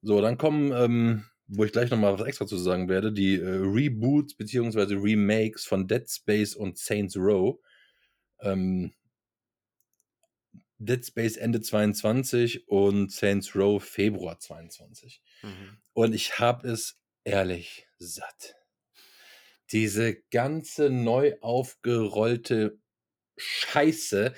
So, 0.00 0.20
dann 0.20 0.38
kommen, 0.38 0.72
ähm, 0.72 1.24
wo 1.54 1.64
ich 1.64 1.72
gleich 1.72 1.90
nochmal 1.90 2.18
was 2.18 2.26
extra 2.26 2.46
zu 2.46 2.56
sagen 2.56 2.88
werde, 2.88 3.12
die 3.12 3.34
äh, 3.34 3.46
Reboots 3.46 4.34
bzw. 4.34 4.94
Remakes 4.94 5.64
von 5.66 5.86
Dead 5.86 6.08
Space 6.08 6.54
und 6.54 6.78
Saints 6.78 7.16
Row. 7.16 7.58
Ähm, 8.40 8.94
Dead 10.78 11.04
Space 11.04 11.36
Ende 11.36 11.60
22 11.60 12.68
und 12.68 13.12
Saints 13.12 13.54
Row 13.54 13.84
Februar 13.84 14.38
22. 14.38 15.22
Mhm. 15.42 15.78
Und 15.92 16.14
ich 16.14 16.38
habe 16.38 16.68
es 16.68 16.98
ehrlich 17.24 17.86
satt. 17.98 18.56
Diese 19.72 20.22
ganze 20.30 20.88
neu 20.88 21.36
aufgerollte 21.40 22.78
Scheiße 23.36 24.34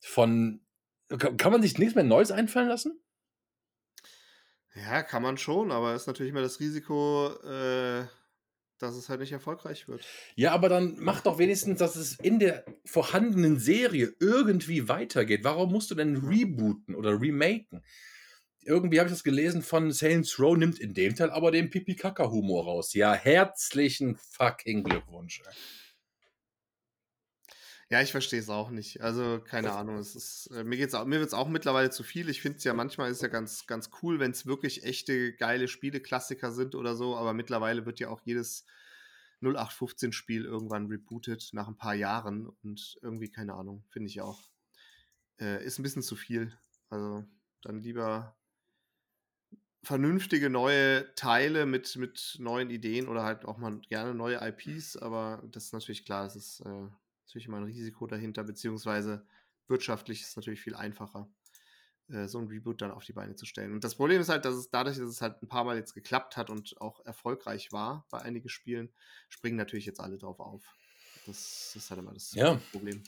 von. 0.00 0.62
Kann 1.08 1.52
man 1.52 1.62
sich 1.62 1.78
nichts 1.78 1.94
mehr 1.94 2.04
Neues 2.04 2.30
einfallen 2.30 2.68
lassen? 2.68 3.03
Ja, 4.74 5.02
kann 5.02 5.22
man 5.22 5.38
schon, 5.38 5.70
aber 5.70 5.94
ist 5.94 6.06
natürlich 6.06 6.30
immer 6.30 6.42
das 6.42 6.58
Risiko, 6.58 7.28
äh, 7.44 8.06
dass 8.78 8.96
es 8.96 9.08
halt 9.08 9.20
nicht 9.20 9.32
erfolgreich 9.32 9.86
wird. 9.86 10.04
Ja, 10.34 10.52
aber 10.52 10.68
dann 10.68 10.96
mach 10.98 11.20
doch 11.20 11.38
wenigstens, 11.38 11.78
dass 11.78 11.94
es 11.94 12.18
in 12.18 12.40
der 12.40 12.64
vorhandenen 12.84 13.58
Serie 13.58 14.14
irgendwie 14.18 14.88
weitergeht. 14.88 15.44
Warum 15.44 15.70
musst 15.70 15.90
du 15.90 15.94
denn 15.94 16.16
rebooten 16.16 16.94
oder 16.96 17.20
remaken? 17.20 17.84
Irgendwie 18.62 18.98
habe 18.98 19.08
ich 19.08 19.14
das 19.14 19.24
gelesen 19.24 19.62
von 19.62 19.92
Saints 19.92 20.38
Row 20.40 20.56
nimmt 20.56 20.80
in 20.80 20.94
dem 20.94 21.14
Teil 21.14 21.30
aber 21.30 21.50
den 21.50 21.70
Pipi-Kaka-Humor 21.70 22.64
raus. 22.64 22.94
Ja, 22.94 23.14
herzlichen 23.14 24.16
fucking 24.16 24.82
Glückwunsch. 24.82 25.42
Ja, 27.90 28.00
ich 28.00 28.12
verstehe 28.12 28.40
es 28.40 28.48
auch 28.48 28.70
nicht. 28.70 29.02
Also, 29.02 29.40
keine 29.40 29.68
das 29.68 29.76
Ahnung. 29.76 29.98
Es 29.98 30.16
ist, 30.16 30.46
äh, 30.48 30.64
mir 30.64 30.76
geht's 30.76 30.94
auch, 30.94 31.04
mir 31.04 31.18
wird 31.18 31.28
es 31.28 31.34
auch 31.34 31.48
mittlerweile 31.48 31.90
zu 31.90 32.02
viel. 32.02 32.28
Ich 32.28 32.40
finde 32.40 32.58
es 32.58 32.64
ja 32.64 32.74
manchmal 32.74 33.10
ist 33.10 33.22
ja 33.22 33.28
ganz, 33.28 33.66
ganz 33.66 33.90
cool, 34.02 34.18
wenn 34.20 34.30
es 34.30 34.46
wirklich 34.46 34.84
echte 34.84 35.34
geile 35.34 35.68
Spiele-Klassiker 35.68 36.52
sind 36.52 36.74
oder 36.74 36.94
so, 36.94 37.16
aber 37.16 37.34
mittlerweile 37.34 37.84
wird 37.86 38.00
ja 38.00 38.08
auch 38.08 38.20
jedes 38.24 38.64
0815-Spiel 39.42 40.44
irgendwann 40.44 40.86
rebootet 40.86 41.50
nach 41.52 41.68
ein 41.68 41.76
paar 41.76 41.94
Jahren 41.94 42.48
und 42.62 42.98
irgendwie, 43.02 43.30
keine 43.30 43.54
Ahnung, 43.54 43.84
finde 43.90 44.08
ich 44.08 44.20
auch. 44.20 44.48
Äh, 45.40 45.64
ist 45.64 45.78
ein 45.78 45.82
bisschen 45.82 46.02
zu 46.02 46.16
viel. 46.16 46.56
Also 46.88 47.24
dann 47.62 47.80
lieber 47.80 48.36
vernünftige 49.82 50.48
neue 50.48 51.14
Teile 51.14 51.66
mit, 51.66 51.96
mit 51.96 52.36
neuen 52.38 52.70
Ideen 52.70 53.08
oder 53.08 53.22
halt 53.22 53.44
auch 53.44 53.58
mal 53.58 53.78
gerne 53.88 54.14
neue 54.14 54.40
IPs, 54.40 54.96
aber 54.96 55.42
das 55.50 55.66
ist 55.66 55.72
natürlich 55.72 56.04
klar, 56.04 56.24
das 56.24 56.36
ist 56.36 56.60
äh, 56.60 56.88
natürlich 57.26 57.46
immer 57.46 57.58
ein 57.58 57.64
Risiko 57.64 58.06
dahinter, 58.06 58.44
beziehungsweise 58.44 59.26
wirtschaftlich 59.68 60.20
ist 60.20 60.28
es 60.28 60.36
natürlich 60.36 60.60
viel 60.60 60.74
einfacher, 60.74 61.28
äh, 62.08 62.26
so 62.28 62.38
ein 62.38 62.48
Reboot 62.48 62.82
dann 62.82 62.90
auf 62.90 63.04
die 63.04 63.12
Beine 63.12 63.34
zu 63.34 63.46
stellen. 63.46 63.72
Und 63.72 63.84
das 63.84 63.94
Problem 63.94 64.20
ist 64.20 64.28
halt, 64.28 64.44
dass 64.44 64.54
es 64.54 64.70
dadurch, 64.70 64.98
dass 64.98 65.08
es 65.08 65.20
halt 65.20 65.42
ein 65.42 65.48
paar 65.48 65.64
Mal 65.64 65.76
jetzt 65.76 65.94
geklappt 65.94 66.36
hat 66.36 66.50
und 66.50 66.80
auch 66.80 67.04
erfolgreich 67.04 67.72
war 67.72 68.06
bei 68.10 68.20
einigen 68.20 68.48
Spielen, 68.48 68.92
springen 69.28 69.56
natürlich 69.56 69.86
jetzt 69.86 70.00
alle 70.00 70.18
drauf 70.18 70.40
auf. 70.40 70.64
Das 71.26 71.74
ist 71.74 71.88
halt 71.88 72.00
immer 72.00 72.12
das 72.12 72.34
ja. 72.34 72.60
Problem. 72.70 73.02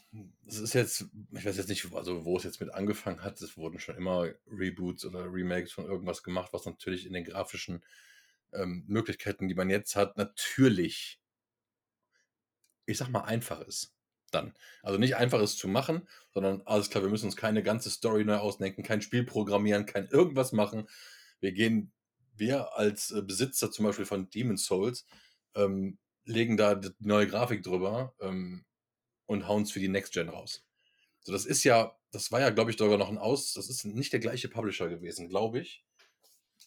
Es 0.47 0.59
ist 0.59 0.73
jetzt, 0.73 1.05
ich 1.33 1.45
weiß 1.45 1.59
jetzt 1.59 1.69
nicht, 1.69 1.93
also 1.95 2.25
wo 2.25 2.39
es 2.39 2.45
jetzt 2.45 2.61
mit 2.61 2.73
angefangen 2.73 3.23
hat. 3.23 3.41
Es 3.43 3.59
wurden 3.59 3.79
schon 3.79 3.97
immer 3.97 4.33
Reboots 4.47 5.05
oder 5.05 5.31
Remakes 5.31 5.73
von 5.73 5.85
irgendwas 5.85 6.23
gemacht, 6.23 6.53
was 6.55 6.65
natürlich 6.65 7.05
in 7.05 7.13
den 7.13 7.25
grafischen 7.25 7.85
ähm, 8.53 8.85
Möglichkeiten, 8.87 9.49
die 9.49 9.55
man 9.55 9.69
jetzt 9.69 9.97
hat, 9.97 10.17
natürlich, 10.17 11.21
ich 12.87 12.97
sag 12.97 13.09
mal, 13.09 13.25
einfach 13.25 13.61
ist 13.61 13.96
dann. 14.31 14.55
Also 14.83 14.99
nicht 14.99 15.17
einfach 15.17 15.41
ist 15.41 15.59
zu 15.59 15.69
machen, 15.69 16.09
sondern 16.33 16.63
alles 16.67 16.91
klar, 16.91 17.03
wir 17.03 17.11
müssen 17.11 17.27
uns 17.27 17.37
keine 17.37 17.63
ganze 17.63 17.91
Story 17.91 18.25
neu 18.25 18.37
ausdenken, 18.37 18.83
kein 18.83 19.03
Spiel 19.03 19.25
programmieren, 19.25 19.87
kein 19.87 20.09
irgendwas 20.09 20.53
machen. 20.53 20.89
Wir 21.41 21.53
gehen, 21.53 21.93
wir 22.35 22.77
als 22.77 23.11
äh, 23.11 23.23
Besitzer 23.23 23.71
zum 23.71 23.87
Beispiel 23.87 24.07
von 24.07 24.29
Demon's 24.31 24.65
Souls, 24.65 25.07
ähm, 25.55 25.99
legen 26.25 26.57
da 26.57 26.75
die 26.75 26.91
neue 26.99 27.27
Grafik 27.27 27.63
drüber 27.63 28.15
ähm, 28.21 28.65
und 29.27 29.49
hauen 29.49 29.63
es 29.63 29.73
für 29.73 29.81
die 29.81 29.89
Next 29.89 30.13
Gen 30.13 30.29
raus. 30.29 30.65
So, 31.21 31.33
das 31.33 31.47
ist 31.47 31.65
ja, 31.65 31.97
das 32.11 32.31
war 32.33 32.41
ja, 32.41 32.51
glaube 32.51 32.71
ich, 32.71 32.79
sogar 32.79 32.99
noch 32.99 33.09
ein 33.09 33.19
Aus, 33.19 33.53
das 33.55 33.69
ist 33.69 33.85
nicht 33.85 34.13
der 34.13 34.21
gleiche 34.21 34.49
Publisher 34.49 34.89
gewesen, 34.89 35.29
glaube 35.29 35.61
ich. 35.61 35.85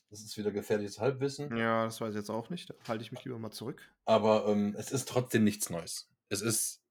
Das 0.09 0.21
ist 0.21 0.37
wieder 0.37 0.51
gefährliches 0.51 0.99
Halbwissen. 0.99 1.55
Ja, 1.55 1.85
das 1.85 2.01
weiß 2.01 2.09
ich 2.09 2.15
jetzt 2.15 2.31
auch 2.31 2.49
nicht. 2.49 2.69
Da 2.69 2.75
halte 2.87 3.03
ich 3.03 3.11
mich 3.11 3.23
lieber 3.23 3.37
mal 3.37 3.51
zurück. 3.51 3.91
Aber 4.05 4.47
ähm, 4.47 4.75
es 4.77 4.91
ist 4.91 5.07
trotzdem 5.07 5.43
nichts 5.43 5.69
Neues. 5.69 6.09
Es 6.29 6.41
ist 6.41 6.81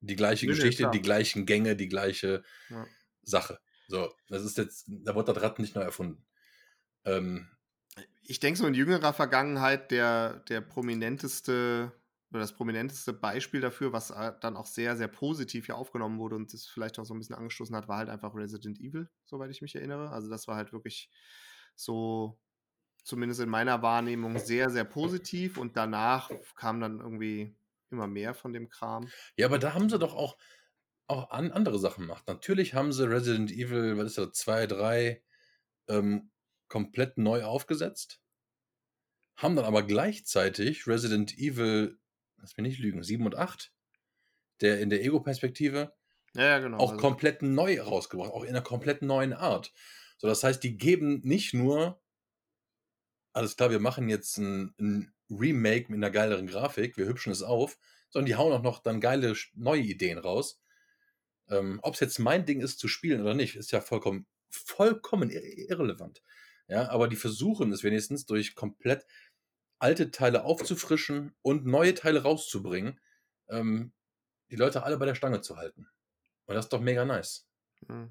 die 0.00 0.16
gleiche 0.16 0.46
nee, 0.46 0.52
Geschichte, 0.52 0.84
nee, 0.84 0.90
die 0.92 1.02
gleichen 1.02 1.46
Gänge, 1.46 1.76
die 1.76 1.88
gleiche 1.88 2.42
ja. 2.70 2.86
Sache. 3.22 3.58
So, 3.88 4.12
das 4.28 4.44
ist 4.44 4.58
jetzt, 4.58 4.86
da 4.88 5.14
wurde 5.14 5.32
das 5.32 5.42
Rad 5.42 5.58
nicht 5.58 5.74
neu 5.74 5.82
erfunden. 5.82 6.24
Ähm, 7.04 7.48
ich 8.22 8.40
denke, 8.40 8.58
so 8.58 8.66
in 8.66 8.74
jüngerer 8.74 9.12
Vergangenheit 9.12 9.90
der, 9.90 10.40
der 10.48 10.60
prominenteste 10.60 11.92
oder 12.30 12.40
das 12.40 12.52
prominenteste 12.52 13.12
Beispiel 13.12 13.60
dafür, 13.60 13.92
was 13.92 14.10
äh, 14.10 14.32
dann 14.40 14.56
auch 14.56 14.66
sehr, 14.66 14.96
sehr 14.96 15.08
positiv 15.08 15.66
hier 15.66 15.76
aufgenommen 15.76 16.18
wurde 16.18 16.36
und 16.36 16.52
das 16.52 16.66
vielleicht 16.66 16.98
auch 16.98 17.04
so 17.04 17.14
ein 17.14 17.18
bisschen 17.18 17.36
angestoßen 17.36 17.74
hat, 17.74 17.88
war 17.88 17.98
halt 17.98 18.08
einfach 18.08 18.34
Resident 18.34 18.80
Evil, 18.80 19.08
soweit 19.24 19.50
ich 19.50 19.62
mich 19.62 19.74
erinnere. 19.76 20.10
Also 20.10 20.28
das 20.28 20.48
war 20.48 20.56
halt 20.56 20.72
wirklich 20.72 21.08
so 21.76 22.38
zumindest 23.04 23.40
in 23.40 23.48
meiner 23.48 23.82
Wahrnehmung 23.82 24.38
sehr, 24.38 24.70
sehr 24.70 24.84
positiv 24.84 25.56
und 25.56 25.76
danach 25.76 26.30
kam 26.56 26.80
dann 26.80 26.98
irgendwie 26.98 27.56
immer 27.90 28.06
mehr 28.06 28.34
von 28.34 28.52
dem 28.52 28.68
Kram. 28.68 29.10
Ja, 29.36 29.46
aber 29.46 29.58
da 29.58 29.74
haben 29.74 29.88
sie 29.88 29.98
doch 29.98 30.14
auch, 30.14 30.36
auch 31.06 31.30
an 31.30 31.52
andere 31.52 31.78
Sachen 31.78 32.02
gemacht. 32.02 32.24
Natürlich 32.26 32.74
haben 32.74 32.92
sie 32.92 33.08
Resident 33.08 33.50
Evil, 33.50 33.96
was 33.96 34.06
ist 34.08 34.18
das, 34.18 34.32
2, 34.32 34.66
3 34.66 35.22
ähm, 35.88 36.30
komplett 36.68 37.16
neu 37.18 37.44
aufgesetzt, 37.44 38.20
haben 39.36 39.54
dann 39.56 39.64
aber 39.64 39.82
gleichzeitig 39.84 40.86
Resident 40.86 41.36
Evil, 41.38 41.98
lass 42.38 42.56
mich 42.56 42.66
nicht 42.66 42.78
lügen, 42.80 43.02
7 43.02 43.24
und 43.24 43.36
8, 43.36 43.72
der 44.60 44.80
in 44.80 44.90
der 44.90 45.04
Ego-Perspektive, 45.04 45.94
Ja, 46.34 46.42
ja, 46.44 46.58
genau. 46.58 46.78
auch 46.78 46.92
also- 46.92 47.00
komplett 47.00 47.42
neu 47.42 47.80
rausgebracht, 47.80 48.32
auch 48.32 48.42
in 48.42 48.50
einer 48.50 48.62
komplett 48.62 49.02
neuen 49.02 49.32
Art. 49.32 49.72
So, 50.18 50.26
das 50.26 50.42
heißt, 50.42 50.62
die 50.64 50.78
geben 50.78 51.20
nicht 51.22 51.52
nur, 51.54 52.02
alles 53.34 53.56
klar, 53.56 53.70
wir 53.70 53.80
machen 53.80 54.08
jetzt 54.08 54.38
ein, 54.38 54.74
ein 54.80 55.14
Remake 55.30 55.90
mit 55.90 55.98
einer 55.98 56.10
geileren 56.10 56.46
Grafik, 56.46 56.96
wir 56.96 57.06
hübschen 57.06 57.32
es 57.32 57.42
auf, 57.42 57.78
sondern 58.10 58.26
die 58.26 58.36
hauen 58.36 58.52
auch 58.52 58.62
noch 58.62 58.80
dann 58.82 59.00
geile 59.00 59.34
neue 59.54 59.82
Ideen 59.82 60.18
raus. 60.18 60.62
Ähm, 61.48 61.80
Ob 61.82 61.94
es 61.94 62.00
jetzt 62.00 62.18
mein 62.18 62.44
Ding 62.46 62.60
ist 62.60 62.78
zu 62.78 62.88
spielen 62.88 63.20
oder 63.20 63.34
nicht, 63.34 63.56
ist 63.56 63.72
ja 63.72 63.80
vollkommen, 63.80 64.26
vollkommen 64.50 65.30
ir- 65.30 65.68
irrelevant. 65.70 66.22
Ja, 66.68 66.88
aber 66.88 67.08
die 67.08 67.16
versuchen 67.16 67.72
es 67.72 67.84
wenigstens 67.84 68.26
durch 68.26 68.54
komplett 68.54 69.06
alte 69.78 70.10
Teile 70.10 70.44
aufzufrischen 70.44 71.34
und 71.42 71.66
neue 71.66 71.94
Teile 71.94 72.22
rauszubringen, 72.22 73.00
ähm, 73.48 73.92
die 74.50 74.56
Leute 74.56 74.82
alle 74.82 74.96
bei 74.96 75.06
der 75.06 75.14
Stange 75.14 75.40
zu 75.40 75.56
halten. 75.56 75.88
Und 76.46 76.54
das 76.54 76.66
ist 76.66 76.72
doch 76.72 76.80
mega 76.80 77.04
nice. 77.04 77.48
Mhm. 77.86 78.10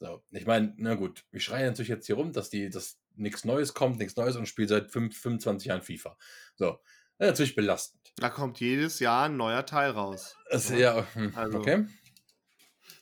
So, 0.00 0.22
ich 0.30 0.46
meine, 0.46 0.74
na 0.76 0.94
gut, 0.94 1.26
wir 1.30 1.40
schreien 1.40 1.66
natürlich 1.66 1.88
jetzt 1.88 2.06
hier 2.06 2.14
rum, 2.14 2.32
dass 2.32 2.50
die, 2.50 2.70
dass 2.70 3.00
nichts 3.18 3.44
Neues 3.44 3.74
kommt, 3.74 3.98
nichts 3.98 4.16
Neues 4.16 4.36
und 4.36 4.46
spielt 4.46 4.68
seit 4.68 4.90
fünf- 4.90 5.16
25 5.18 5.68
Jahren 5.68 5.82
FIFA. 5.82 6.16
So, 6.56 6.78
das 7.18 7.28
ist 7.28 7.32
natürlich 7.32 7.56
belastend. 7.56 8.12
Da 8.16 8.30
kommt 8.30 8.60
jedes 8.60 8.98
Jahr 9.00 9.26
ein 9.26 9.36
neuer 9.36 9.64
Teil 9.66 9.90
raus. 9.90 10.36
Das, 10.50 10.68
Ja. 10.70 11.06
hm, 11.14 11.32
Also- 11.36 11.58
okay. 11.58 11.86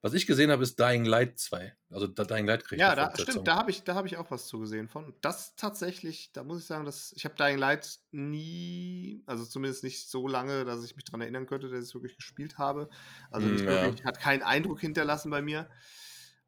Was 0.02 0.12
ich 0.14 0.26
gesehen 0.26 0.50
habe, 0.52 0.62
ist 0.62 0.78
Dying 0.78 1.04
Light 1.04 1.38
2. 1.38 1.74
Also 1.90 2.06
Dying 2.06 2.46
Light 2.46 2.64
kriegt 2.64 2.80
Ja, 2.80 2.94
da, 2.94 3.12
stimmt, 3.16 3.48
da 3.48 3.56
habe 3.56 3.70
ich, 3.72 3.82
da 3.82 3.94
hab 3.96 4.04
ich 4.06 4.16
auch 4.18 4.30
was 4.30 4.46
zugesehen 4.46 4.88
von. 4.88 5.14
Das 5.20 5.56
tatsächlich, 5.56 6.30
da 6.32 6.44
muss 6.44 6.60
ich 6.60 6.66
sagen, 6.66 6.84
dass 6.84 7.12
ich 7.16 7.24
habe 7.24 7.34
Dying 7.34 7.58
Light 7.58 7.98
nie, 8.12 9.22
also 9.26 9.44
zumindest 9.44 9.82
nicht 9.82 10.08
so 10.08 10.28
lange, 10.28 10.64
dass 10.64 10.84
ich 10.84 10.94
mich 10.94 11.04
daran 11.06 11.22
erinnern 11.22 11.46
könnte, 11.46 11.68
dass 11.68 11.78
ich 11.78 11.88
es 11.88 11.94
wirklich 11.94 12.16
gespielt 12.16 12.56
habe. 12.58 12.88
Also 13.30 13.48
nicht 13.48 13.64
Mm, 13.64 13.68
ja. 13.68 13.82
wirklich, 13.86 14.04
hat 14.04 14.20
keinen 14.20 14.42
Eindruck 14.42 14.80
hinterlassen 14.80 15.30
bei 15.30 15.42
mir. 15.42 15.68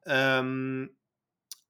Ähm, 0.06 0.96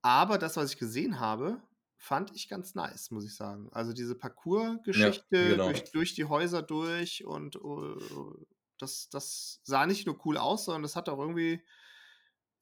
aber 0.02 0.36
das, 0.38 0.56
was 0.56 0.72
ich 0.72 0.78
gesehen 0.78 1.20
habe, 1.20 1.62
fand 1.98 2.34
ich 2.36 2.48
ganz 2.48 2.74
nice, 2.74 3.10
muss 3.10 3.26
ich 3.26 3.36
sagen. 3.36 3.68
Also 3.72 3.92
diese 3.92 4.16
Parcours-Geschichte 4.16 4.86
Ja, 4.92 5.18
genau. 5.38 5.72
durch, 5.72 5.90
durch 5.92 6.14
die 6.14 6.24
Häuser 6.26 6.62
durch 6.62 7.24
und 7.26 7.56
äh, 7.56 8.44
das, 8.78 9.08
das 9.10 9.60
sah 9.64 9.86
nicht 9.86 10.06
nur 10.06 10.24
cool 10.26 10.38
aus, 10.38 10.64
sondern 10.66 10.82
das 10.82 10.96
hat 10.96 11.08
auch 11.08 11.18
irgendwie 11.18 11.64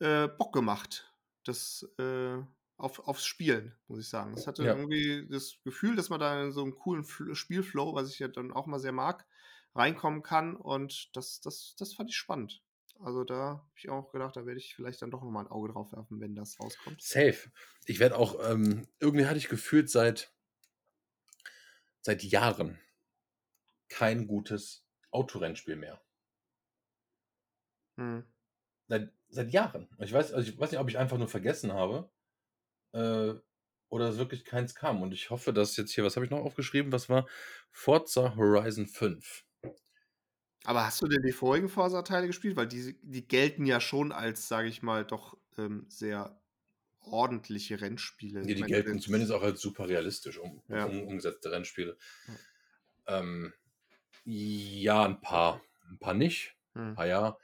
äh, 0.01 0.29
Bock 0.29 0.53
gemacht, 0.53 1.13
das 1.45 1.87
äh, 1.99 2.39
auf, 2.77 2.99
aufs 3.01 3.25
Spielen, 3.27 3.75
muss 3.89 4.01
ich 4.01 4.09
sagen. 4.09 4.35
Es 4.35 4.47
hatte 4.47 4.63
Ja. 4.63 4.77
irgendwie 4.77 5.27
das 5.31 5.59
Gefühl, 5.65 5.97
dass 5.97 6.11
man 6.11 6.21
da 6.21 6.43
in 6.45 6.53
so 6.53 6.63
einen 6.63 6.75
coolen 6.75 7.05
Fl 7.05 7.35
Spielflow, 7.35 7.95
was 7.95 8.11
ich 8.13 8.19
ja 8.19 8.29
dann 8.29 8.53
auch 8.53 8.67
mal 8.67 8.79
sehr 8.81 8.93
mag, 8.93 9.27
reinkommen 9.75 10.23
kann 10.23 10.57
und 10.57 11.11
das, 11.17 11.41
das, 11.41 11.75
das 11.79 11.95
fand 11.95 12.11
ich 12.11 12.17
spannend. 12.17 12.63
Also 13.01 13.25
da 13.25 13.35
habe 13.35 13.71
ich 13.77 13.89
auch 13.89 14.11
gedacht, 14.11 14.37
da 14.37 14.47
werde 14.47 14.59
ich 14.59 14.75
vielleicht 14.75 15.03
dann 15.03 15.11
doch 15.11 15.23
nochmal 15.23 15.45
ein 15.45 15.51
Auge 15.51 15.73
drauf 15.73 15.93
werfen, 15.93 16.21
wenn 16.21 16.35
das 16.35 16.59
rauskommt. 16.59 17.03
Safe. 17.03 17.51
Ich 17.85 17.99
werde 17.99 18.17
auch, 18.17 18.39
ähm, 18.51 18.89
irgendwie 19.01 19.27
hatte 19.27 19.39
ich 19.39 19.49
gefühlt 19.49 19.91
seit, 19.91 20.33
seit 22.01 22.23
Jahren 22.23 22.81
kein 23.89 24.27
gutes 24.27 24.85
Autorennspiel 25.11 25.77
mehr. 25.77 26.01
Hm. 27.97 28.25
Seit, 28.89 29.13
seit 29.29 29.51
Jahren. 29.51 29.89
Ich 29.99 30.13
weiß, 30.13 30.33
also 30.33 30.49
ich 30.49 30.59
weiß 30.59 30.71
nicht, 30.71 30.81
ob 30.81 30.89
ich 30.89 30.99
einfach 30.99 31.19
nur 31.19 31.29
vergessen 31.29 31.73
habe 31.73 32.11
äh, 32.93 33.35
oder 33.89 34.09
es 34.09 34.19
wirklich 34.19 34.45
keins 34.45 34.75
kam. 34.75 35.03
Und 35.03 35.13
ich 35.13 35.31
hoffe, 35.31 35.53
dass 35.53 35.77
jetzt 35.77 35.93
hier, 35.93 36.05
was 36.05 36.17
habe 36.17 36.25
ich 36.25 36.31
noch 36.31 36.45
aufgeschrieben? 36.45 36.93
Was 36.93 37.09
war 37.09 37.27
Forza 37.71 38.37
Horizon 38.37 38.87
5? 38.87 39.45
Aber 40.65 40.85
hast 40.85 41.01
du 41.01 41.07
denn 41.07 41.23
die 41.23 41.33
vorigen 41.33 41.69
Forsa-Teile 41.69 42.27
gespielt? 42.27 42.57
Weil 42.57 42.67
die, 42.67 42.99
die 43.03 43.27
gelten 43.27 43.67
ja 43.67 43.81
schon 43.81 44.13
als, 44.13 44.49
sage 44.49 44.69
ich 44.69 44.83
mal, 44.83 45.05
doch 45.05 45.37
ähm, 45.59 45.87
sehr 45.89 46.41
ordentliche 47.01 47.81
Rennspiele. 47.81 48.43
Die, 48.43 48.49
Ich 48.51 48.55
die 48.57 48.61
meine, 48.63 48.73
gelten 48.73 49.01
zumindest 49.01 49.33
auch 49.33 49.43
als 49.43 49.61
super 49.61 49.89
realistisch 49.89 50.39
um, 50.39 50.63
Ja. 50.69 50.85
um, 50.85 51.07
umgesetzte 51.07 51.53
Rennspiele. 51.53 51.97
Ähm, 53.07 53.53
ja, 54.25 55.05
ein 55.05 55.21
paar. 55.21 55.63
Ein 55.89 55.99
paar 55.99 56.15
nicht. 56.15 56.57
Hm. 56.75 56.89
Ein 56.91 56.95
paar 56.97 57.07
ja. 57.07 57.39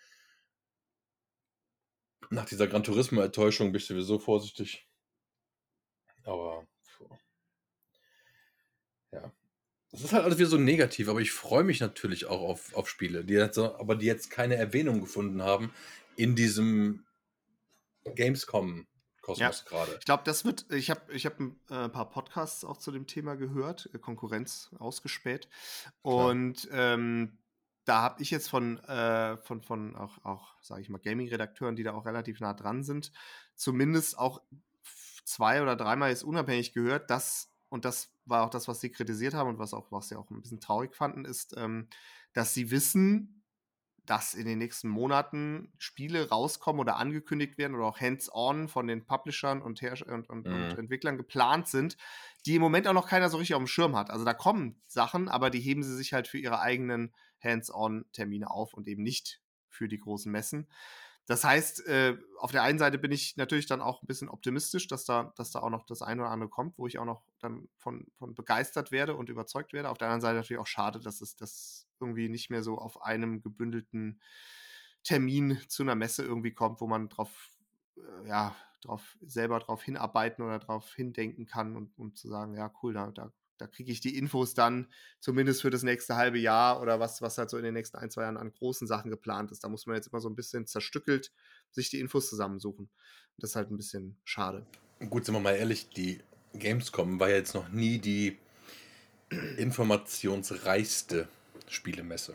Nach 2.30 2.46
dieser 2.46 2.66
Gran 2.66 2.82
Turismo-Enttäuschung 2.82 3.72
bin 3.72 3.78
ich 3.80 3.86
sowieso 3.86 4.18
vorsichtig. 4.18 4.88
Aber, 6.24 6.66
puh. 6.96 7.08
ja. 9.12 9.32
Es 9.92 10.02
ist 10.02 10.12
halt 10.12 10.24
alles 10.24 10.38
wieder 10.38 10.48
so 10.48 10.56
negativ, 10.56 11.08
aber 11.08 11.20
ich 11.20 11.32
freue 11.32 11.64
mich 11.64 11.80
natürlich 11.80 12.26
auch 12.26 12.40
auf, 12.40 12.74
auf 12.74 12.88
Spiele, 12.88 13.24
die 13.24 13.34
jetzt, 13.34 13.58
aber 13.58 13.94
die 13.94 14.06
jetzt 14.06 14.30
keine 14.30 14.56
Erwähnung 14.56 15.00
gefunden 15.00 15.42
haben 15.42 15.72
in 16.16 16.34
diesem 16.34 17.04
Gamescom-Kosmos 18.04 19.66
gerade. 19.66 19.96
Ich 19.98 20.06
glaube, 20.06 20.22
das 20.24 20.44
wird, 20.46 20.66
ich 20.70 20.90
habe 20.90 21.12
ich 21.12 21.26
hab 21.26 21.38
ein 21.38 21.60
äh, 21.68 21.88
paar 21.90 22.08
Podcasts 22.08 22.64
auch 22.64 22.78
zu 22.78 22.90
dem 22.90 23.06
Thema 23.06 23.36
gehört, 23.36 23.90
äh, 23.92 23.98
Konkurrenz 23.98 24.70
ausgespäht. 24.78 25.48
Klar. 26.02 26.26
Und 26.30 26.68
ähm, 26.72 27.38
da 27.84 28.00
habe 28.00 28.22
ich 28.22 28.30
jetzt 28.30 28.48
von, 28.48 28.78
äh, 28.84 29.36
von, 29.38 29.60
von 29.60 29.94
auch, 29.96 30.24
auch 30.24 30.54
sage 30.62 30.80
ich 30.80 30.88
mal, 30.88 30.98
Gaming-Redakteuren, 30.98 31.76
die 31.76 31.82
da 31.82 31.92
auch 31.92 32.06
relativ 32.06 32.40
nah 32.40 32.54
dran 32.54 32.82
sind, 32.82 33.12
zumindest 33.54 34.18
auch 34.18 34.40
zwei 35.24 35.62
oder 35.62 35.76
dreimal 35.76 36.10
jetzt 36.10 36.24
unabhängig 36.24 36.72
gehört, 36.72 37.10
dass, 37.10 37.51
und 37.72 37.84
das 37.84 38.14
war 38.26 38.44
auch 38.44 38.50
das, 38.50 38.68
was 38.68 38.80
sie 38.80 38.90
kritisiert 38.90 39.34
haben 39.34 39.48
und 39.50 39.58
was 39.58 39.74
auch, 39.74 39.90
was 39.92 40.08
sie 40.08 40.16
auch 40.16 40.30
ein 40.30 40.42
bisschen 40.42 40.60
traurig 40.60 40.94
fanden, 40.94 41.24
ist, 41.24 41.54
ähm, 41.56 41.88
dass 42.34 42.54
sie 42.54 42.70
wissen, 42.70 43.44
dass 44.04 44.34
in 44.34 44.46
den 44.46 44.58
nächsten 44.58 44.88
Monaten 44.88 45.72
Spiele 45.78 46.28
rauskommen 46.28 46.80
oder 46.80 46.96
angekündigt 46.96 47.56
werden 47.56 47.76
oder 47.76 47.86
auch 47.86 48.00
hands-on 48.00 48.68
von 48.68 48.88
den 48.88 49.06
Publishern 49.06 49.62
und, 49.62 49.80
Herrsch 49.80 50.02
und, 50.02 50.28
und, 50.28 50.50
und 50.50 50.74
Mhm. 50.74 50.76
Entwicklern 50.76 51.16
geplant 51.16 51.68
sind, 51.68 51.96
die 52.44 52.56
im 52.56 52.62
Moment 52.62 52.88
auch 52.88 52.94
noch 52.94 53.08
keiner 53.08 53.30
so 53.30 53.36
richtig 53.38 53.54
auf 53.54 53.62
dem 53.62 53.68
Schirm 53.68 53.96
hat. 53.96 54.10
Also 54.10 54.24
da 54.24 54.34
kommen 54.34 54.82
Sachen, 54.88 55.28
aber 55.28 55.50
die 55.50 55.60
heben 55.60 55.84
sie 55.84 55.94
sich 55.96 56.12
halt 56.12 56.26
für 56.26 56.38
ihre 56.38 56.60
eigenen 56.60 57.14
Hands-on-Termine 57.42 58.50
auf 58.50 58.74
und 58.74 58.88
eben 58.88 59.02
nicht 59.04 59.40
für 59.68 59.88
die 59.88 59.98
großen 59.98 60.30
Messen. 60.32 60.68
Das 61.26 61.44
heißt, 61.44 61.86
äh, 61.86 62.16
auf 62.38 62.50
der 62.50 62.62
einen 62.62 62.78
Seite 62.78 62.98
bin 62.98 63.12
ich 63.12 63.36
natürlich 63.36 63.66
dann 63.66 63.80
auch 63.80 64.02
ein 64.02 64.06
bisschen 64.06 64.28
optimistisch, 64.28 64.88
dass 64.88 65.04
da, 65.04 65.32
dass 65.36 65.52
da 65.52 65.60
auch 65.60 65.70
noch 65.70 65.86
das 65.86 66.02
eine 66.02 66.22
oder 66.22 66.30
andere 66.30 66.50
kommt, 66.50 66.76
wo 66.78 66.86
ich 66.86 66.98
auch 66.98 67.04
noch 67.04 67.22
dann 67.38 67.68
von, 67.76 68.06
von 68.18 68.34
begeistert 68.34 68.90
werde 68.90 69.14
und 69.14 69.28
überzeugt 69.28 69.72
werde. 69.72 69.90
Auf 69.90 69.98
der 69.98 70.08
anderen 70.08 70.20
Seite 70.20 70.36
natürlich 70.36 70.60
auch 70.60 70.66
schade, 70.66 70.98
dass 70.98 71.20
es 71.20 71.36
das 71.36 71.86
irgendwie 72.00 72.28
nicht 72.28 72.50
mehr 72.50 72.64
so 72.64 72.76
auf 72.76 73.02
einem 73.02 73.40
gebündelten 73.40 74.20
Termin 75.04 75.58
zu 75.68 75.84
einer 75.84 75.94
Messe 75.94 76.24
irgendwie 76.24 76.54
kommt, 76.54 76.80
wo 76.80 76.86
man 76.88 77.08
drauf, 77.08 77.50
äh, 77.96 78.28
ja, 78.28 78.56
drauf 78.82 79.16
selber 79.20 79.60
drauf 79.60 79.82
hinarbeiten 79.84 80.44
oder 80.44 80.58
drauf 80.58 80.92
hindenken 80.94 81.46
kann 81.46 81.76
und, 81.76 81.96
und 81.98 82.18
zu 82.18 82.28
sagen, 82.28 82.56
ja, 82.56 82.72
cool, 82.82 82.94
da, 82.94 83.12
da, 83.12 83.32
da 83.62 83.68
kriege 83.68 83.92
ich 83.92 84.00
die 84.00 84.18
Infos 84.18 84.54
dann 84.54 84.88
zumindest 85.20 85.62
für 85.62 85.70
das 85.70 85.84
nächste 85.84 86.16
halbe 86.16 86.38
Jahr 86.38 86.82
oder 86.82 86.98
was, 86.98 87.22
was 87.22 87.38
halt 87.38 87.48
so 87.48 87.56
in 87.56 87.62
den 87.62 87.74
nächsten 87.74 87.96
ein, 87.96 88.10
zwei 88.10 88.22
Jahren 88.22 88.36
an 88.36 88.52
großen 88.52 88.88
Sachen 88.88 89.08
geplant 89.08 89.52
ist. 89.52 89.62
Da 89.62 89.68
muss 89.68 89.86
man 89.86 89.94
jetzt 89.94 90.08
immer 90.08 90.20
so 90.20 90.28
ein 90.28 90.34
bisschen 90.34 90.66
zerstückelt 90.66 91.30
sich 91.70 91.88
die 91.88 92.00
Infos 92.00 92.28
zusammensuchen. 92.28 92.90
Das 93.38 93.50
ist 93.50 93.56
halt 93.56 93.70
ein 93.70 93.76
bisschen 93.76 94.16
schade. 94.24 94.66
Gut, 95.08 95.24
sind 95.24 95.36
wir 95.36 95.40
mal 95.40 95.54
ehrlich, 95.54 95.90
die 95.90 96.18
Gamescom 96.54 97.20
war 97.20 97.30
ja 97.30 97.36
jetzt 97.36 97.54
noch 97.54 97.68
nie 97.68 97.98
die 97.98 98.36
informationsreichste 99.58 101.28
Spielemesse. 101.68 102.34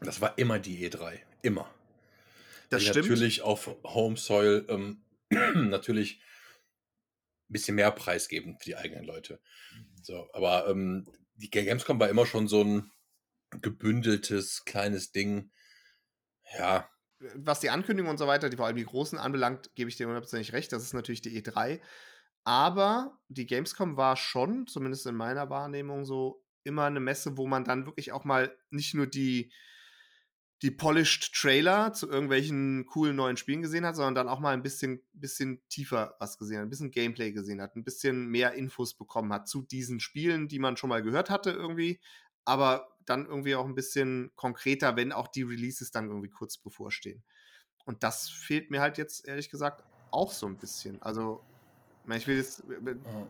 Das 0.00 0.20
war 0.20 0.36
immer 0.38 0.58
die 0.58 0.88
E3. 0.88 1.20
Immer. 1.42 1.70
Das 2.68 2.82
die 2.82 2.88
stimmt. 2.88 3.08
natürlich 3.10 3.42
auf 3.42 3.70
Home 3.84 4.16
Soil 4.16 4.64
ähm, 4.68 5.02
natürlich 5.70 6.20
ein 7.48 7.52
bisschen 7.52 7.76
mehr 7.76 7.90
Preis 7.90 8.28
geben 8.28 8.56
für 8.58 8.64
die 8.64 8.76
eigenen 8.76 9.04
Leute. 9.04 9.40
So, 10.02 10.28
aber 10.32 10.68
ähm, 10.68 11.06
die 11.34 11.50
Gamescom 11.50 12.00
war 12.00 12.08
immer 12.08 12.26
schon 12.26 12.48
so 12.48 12.62
ein 12.62 12.90
gebündeltes 13.62 14.64
kleines 14.64 15.12
Ding. 15.12 15.50
Ja, 16.58 16.88
was 17.34 17.60
die 17.60 17.70
Ankündigung 17.70 18.10
und 18.10 18.18
so 18.18 18.26
weiter, 18.26 18.48
die 18.48 18.56
vor 18.56 18.66
allem 18.66 18.76
die 18.76 18.84
großen 18.84 19.18
anbelangt, 19.18 19.74
gebe 19.74 19.90
ich 19.90 19.96
dir 19.96 20.06
hundertprozentig 20.06 20.52
recht. 20.52 20.72
Das 20.72 20.82
ist 20.82 20.94
natürlich 20.94 21.22
die 21.22 21.42
E3. 21.42 21.80
Aber 22.44 23.18
die 23.28 23.46
Gamescom 23.46 23.96
war 23.96 24.16
schon, 24.16 24.66
zumindest 24.66 25.06
in 25.06 25.16
meiner 25.16 25.50
Wahrnehmung, 25.50 26.04
so 26.04 26.44
immer 26.64 26.84
eine 26.84 27.00
Messe, 27.00 27.36
wo 27.36 27.46
man 27.46 27.64
dann 27.64 27.86
wirklich 27.86 28.12
auch 28.12 28.24
mal 28.24 28.56
nicht 28.70 28.94
nur 28.94 29.06
die, 29.06 29.52
die 30.62 30.70
polished 30.72 31.32
Trailer 31.34 31.92
zu 31.92 32.08
irgendwelchen 32.08 32.84
coolen 32.86 33.14
neuen 33.16 33.36
Spielen 33.36 33.62
gesehen 33.62 33.86
hat, 33.86 33.94
sondern 33.94 34.14
dann 34.14 34.28
auch 34.28 34.40
mal 34.40 34.52
ein 34.52 34.62
bisschen, 34.62 35.02
bisschen 35.12 35.62
tiefer 35.68 36.16
was 36.18 36.36
gesehen 36.36 36.58
hat, 36.58 36.66
ein 36.66 36.70
bisschen 36.70 36.90
Gameplay 36.90 37.32
gesehen 37.32 37.60
hat, 37.60 37.76
ein 37.76 37.84
bisschen 37.84 38.26
mehr 38.26 38.54
Infos 38.54 38.94
bekommen 38.94 39.32
hat 39.32 39.48
zu 39.48 39.62
diesen 39.62 40.00
Spielen, 40.00 40.48
die 40.48 40.58
man 40.58 40.76
schon 40.76 40.90
mal 40.90 41.02
gehört 41.02 41.30
hatte 41.30 41.50
irgendwie, 41.50 42.00
aber 42.44 42.96
dann 43.04 43.26
irgendwie 43.26 43.54
auch 43.54 43.66
ein 43.66 43.76
bisschen 43.76 44.32
konkreter, 44.34 44.96
wenn 44.96 45.12
auch 45.12 45.28
die 45.28 45.42
Releases 45.42 45.90
dann 45.90 46.08
irgendwie 46.08 46.30
kurz 46.30 46.58
bevorstehen. 46.58 47.22
Und 47.84 48.02
das 48.02 48.28
fehlt 48.28 48.70
mir 48.70 48.80
halt 48.80 48.98
jetzt 48.98 49.26
ehrlich 49.26 49.50
gesagt 49.50 49.84
auch 50.10 50.32
so 50.32 50.46
ein 50.46 50.58
bisschen. 50.58 51.00
Also 51.02 51.44
ich 52.16 52.26
will 52.26 52.36
jetzt 52.36 52.62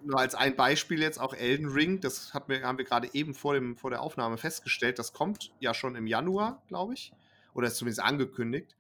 nur 0.05 0.19
als 0.19 0.35
ein 0.35 0.55
Beispiel 0.55 1.01
jetzt 1.01 1.19
auch 1.19 1.35
Elden 1.35 1.69
Ring, 1.69 2.01
das 2.01 2.33
hat 2.33 2.49
wir, 2.49 2.63
haben 2.63 2.79
wir 2.79 2.85
gerade 2.85 3.13
eben 3.13 3.35
vor, 3.35 3.55
dem, 3.55 3.77
vor 3.77 3.91
der 3.91 4.03
Aufnahme 4.03 4.39
festgestellt, 4.39 4.99
das 4.99 5.13
kommt 5.13 5.53
ja 5.59 5.75
schon 5.75 5.97
im 5.97 6.07
Januar, 6.07 6.63
glaube 6.69 6.95
ich, 6.95 7.13
oder 7.55 7.69
ist 7.69 7.77
zumindest 7.77 8.03
angekündigt. 8.03 8.77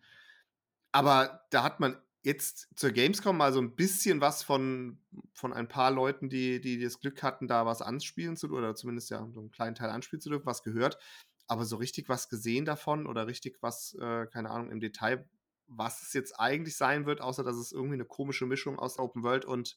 Aber 0.92 1.46
da 1.50 1.62
hat 1.62 1.80
man 1.80 1.96
jetzt 2.22 2.68
zur 2.76 2.90
Gamescom 2.90 3.36
mal 3.36 3.52
so 3.52 3.60
ein 3.60 3.74
bisschen 3.74 4.20
was 4.20 4.42
von, 4.42 4.98
von 5.32 5.52
ein 5.52 5.68
paar 5.68 5.90
Leuten, 5.90 6.28
die, 6.28 6.60
die 6.60 6.80
das 6.80 7.00
Glück 7.00 7.22
hatten, 7.22 7.48
da 7.48 7.66
was 7.66 7.82
anspielen 7.82 8.36
zu 8.36 8.48
oder 8.50 8.74
zumindest 8.74 9.10
ja 9.10 9.26
so 9.32 9.40
einen 9.40 9.50
kleinen 9.50 9.74
Teil 9.74 9.90
anspielen 9.90 10.20
zu 10.20 10.28
dürfen, 10.28 10.46
was 10.46 10.62
gehört. 10.62 10.98
Aber 11.46 11.64
so 11.64 11.76
richtig 11.76 12.08
was 12.08 12.28
gesehen 12.28 12.64
davon 12.64 13.06
oder 13.06 13.26
richtig 13.26 13.58
was, 13.62 13.94
äh, 14.00 14.26
keine 14.26 14.50
Ahnung, 14.50 14.70
im 14.70 14.80
Detail 14.80 15.26
was 15.68 16.02
es 16.02 16.12
jetzt 16.12 16.38
eigentlich 16.38 16.76
sein 16.76 17.06
wird, 17.06 17.20
außer 17.20 17.44
dass 17.44 17.56
es 17.56 17.72
irgendwie 17.72 17.94
eine 17.94 18.04
komische 18.04 18.46
Mischung 18.46 18.78
aus 18.78 18.98
Open 18.98 19.22
World 19.22 19.44
und, 19.44 19.76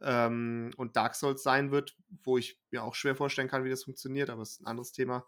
ähm, 0.00 0.72
und 0.76 0.96
Dark 0.96 1.14
Souls 1.14 1.42
sein 1.42 1.70
wird, 1.70 1.96
wo 2.24 2.38
ich 2.38 2.60
mir 2.70 2.82
auch 2.82 2.94
schwer 2.94 3.16
vorstellen 3.16 3.48
kann, 3.48 3.64
wie 3.64 3.70
das 3.70 3.84
funktioniert, 3.84 4.30
aber 4.30 4.42
es 4.42 4.52
ist 4.52 4.60
ein 4.60 4.66
anderes 4.66 4.92
Thema, 4.92 5.26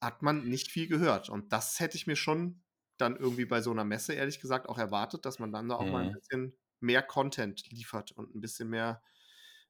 hat 0.00 0.22
man 0.22 0.44
nicht 0.48 0.70
viel 0.70 0.88
gehört. 0.88 1.28
Und 1.28 1.52
das 1.52 1.80
hätte 1.80 1.96
ich 1.96 2.06
mir 2.06 2.16
schon 2.16 2.62
dann 2.98 3.16
irgendwie 3.16 3.44
bei 3.44 3.62
so 3.62 3.70
einer 3.70 3.84
Messe, 3.84 4.12
ehrlich 4.12 4.40
gesagt, 4.40 4.68
auch 4.68 4.78
erwartet, 4.78 5.24
dass 5.24 5.38
man 5.38 5.52
dann 5.52 5.68
da 5.68 5.76
auch 5.76 5.86
mhm. 5.86 5.92
mal 5.92 6.02
ein 6.02 6.08
mhm. 6.08 6.14
bisschen 6.14 6.58
mehr 6.80 7.02
Content 7.02 7.68
liefert 7.70 8.12
und 8.12 8.34
ein 8.34 8.40
bisschen 8.40 8.68
mehr, 8.68 9.02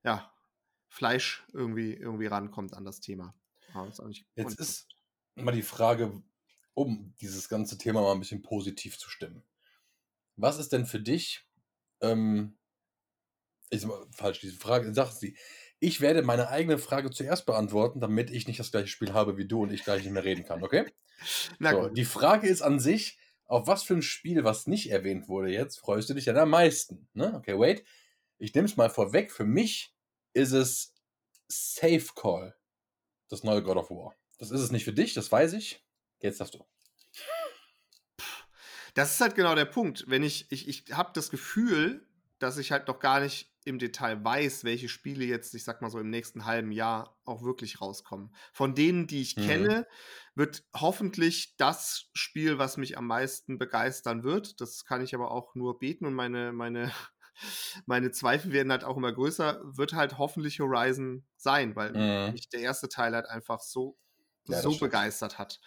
ja, 0.03 0.33
Fleisch 0.89 1.47
irgendwie, 1.53 1.93
irgendwie 1.93 2.27
rankommt 2.27 2.73
an 2.75 2.85
das 2.85 3.01
Thema. 3.01 3.35
Das 4.35 4.57
Jetzt 4.57 4.61
ist 4.61 4.89
mal 5.35 5.53
die 5.53 5.63
Frage, 5.63 6.23
um 6.75 7.15
dieses 7.21 7.49
ganze 7.49 7.77
Thema 7.77 8.01
mal 8.01 8.13
ein 8.13 8.21
bisschen 8.21 8.43
positiv 8.43 8.99
zu 8.99 9.11
stimmen. 9.11 9.43
Was 10.39 10.59
ist 10.59 10.73
denn 10.73 10.87
für 10.87 11.01
dich, 11.01 11.45
ähm, 12.01 12.57
ich 13.71 13.87
falsch, 14.13 14.41
diese 14.41 14.57
Frage, 14.57 14.95
sag 14.95 15.11
sie. 15.11 15.37
Ich 15.81 16.01
werde 16.01 16.23
meine 16.23 16.49
eigene 16.49 16.79
Frage 16.79 17.11
zuerst 17.11 17.45
beantworten, 17.45 18.01
damit 18.01 18.31
ich 18.31 18.47
nicht 18.47 18.59
das 18.59 18.71
gleiche 18.71 18.89
Spiel 18.89 19.13
habe 19.13 19.37
wie 19.37 19.47
du 19.47 19.63
und 19.63 19.73
ich 19.73 19.85
gleich 19.85 20.03
nicht 20.03 20.13
mehr 20.13 20.25
reden 20.25 20.45
kann, 20.45 20.63
okay? 20.63 20.87
Na 21.59 21.73
so, 21.73 21.81
gut. 21.81 21.97
Die 21.97 22.05
Frage 22.05 22.49
ist 22.49 22.63
an 22.63 22.79
sich, 22.79 23.19
auf 23.47 23.67
was 23.67 23.83
für 23.83 23.95
ein 23.95 24.03
Spiel, 24.03 24.45
was 24.45 24.67
nicht 24.67 24.91
erwähnt 24.91 25.29
wurde 25.29 25.51
jetzt, 25.51 25.79
freust 25.79 26.09
du 26.09 26.15
dich 26.15 26.25
denn 26.25 26.37
am 26.37 26.51
meisten? 26.51 27.09
Ne? 27.15 27.35
Okay, 27.35 27.59
wait. 27.59 27.85
Ich 28.39 28.55
nehme 28.55 28.67
es 28.67 28.77
mal 28.77 28.91
vorweg. 28.91 29.33
Für 29.33 29.45
mich 29.45 29.95
ist 30.33 30.53
es 30.53 30.95
Safe 31.49 32.07
Call, 32.15 32.55
das 33.29 33.43
neue 33.43 33.63
God 33.63 33.79
of 33.79 33.91
War. 33.91 34.15
Das 34.39 34.51
ist 34.51 34.61
es 34.61 34.71
nicht 34.71 34.85
für 34.85 34.93
dich, 34.93 35.15
das 35.15 35.33
weiß 35.33 35.55
ich. 35.55 35.85
Jetzt 36.21 36.41
darfst 36.41 36.55
du. 36.55 36.65
Das 38.99 39.13
ist 39.13 39.21
halt 39.21 39.37
genau 39.37 39.55
der 39.55 39.65
Punkt. 39.65 40.07
Wenn 40.09 40.25
ich, 40.25 40.51
ich, 40.51 40.67
ich 40.67 40.93
habe 40.93 41.11
das 41.15 41.31
Gefühl, 41.31 42.05
dass 42.41 42.59
ich 42.59 42.73
halt 42.73 42.89
noch 42.89 42.99
gar 42.99 43.21
nicht 43.21 43.49
im 43.65 43.79
Detail 43.79 44.25
weiß, 44.25 44.65
welche 44.65 44.89
Spiele 44.89 45.25
jetzt, 45.25 45.55
ich 45.55 45.63
sag 45.63 45.81
mal 45.81 45.89
so, 45.89 46.01
im 46.01 46.11
nächsten 46.11 46.47
halben 46.47 46.73
Jahr 46.73 47.17
auch 47.25 47.45
wirklich 47.45 47.81
rauskommen. 47.81 48.35
Von 48.53 48.75
denen, 48.75 49.07
die 49.07 49.23
ich 49.23 49.37
mhm. 49.37 49.47
kenne, 49.47 49.87
wird 50.35 50.65
hoffentlich 50.75 51.57
das 51.59 52.11
Spiel, 52.13 52.59
was 52.59 52.77
mich 52.77 52.99
am 52.99 53.07
meisten 53.07 53.57
begeistern 53.57 54.25
wird. 54.25 54.61
Das 54.61 54.85
kann 54.85 55.01
ich 55.01 55.15
aber 55.15 55.31
auch 55.31 55.55
nur 55.55 55.79
beten 55.79 56.05
und 56.05 56.15
meine, 56.15 56.53
meine, 56.53 56.91
meine 57.87 58.11
Zweifel 58.11 58.51
werden 58.51 58.73
halt 58.73 58.83
auch 58.83 58.97
immer 58.97 59.13
größer, 59.13 59.61
wird 59.63 59.93
halt 59.93 60.19
hoffentlich 60.19 60.59
Horizon 60.59 61.25
sein, 61.37 61.77
weil 61.77 61.93
mhm. 61.93 62.33
mich 62.33 62.49
der 62.49 62.63
erste 62.63 62.89
Teil 62.89 63.15
halt 63.15 63.27
einfach 63.27 63.61
so, 63.61 63.97
ja, 64.49 64.61
so 64.61 64.77
begeistert 64.77 65.39
hat. 65.39 65.61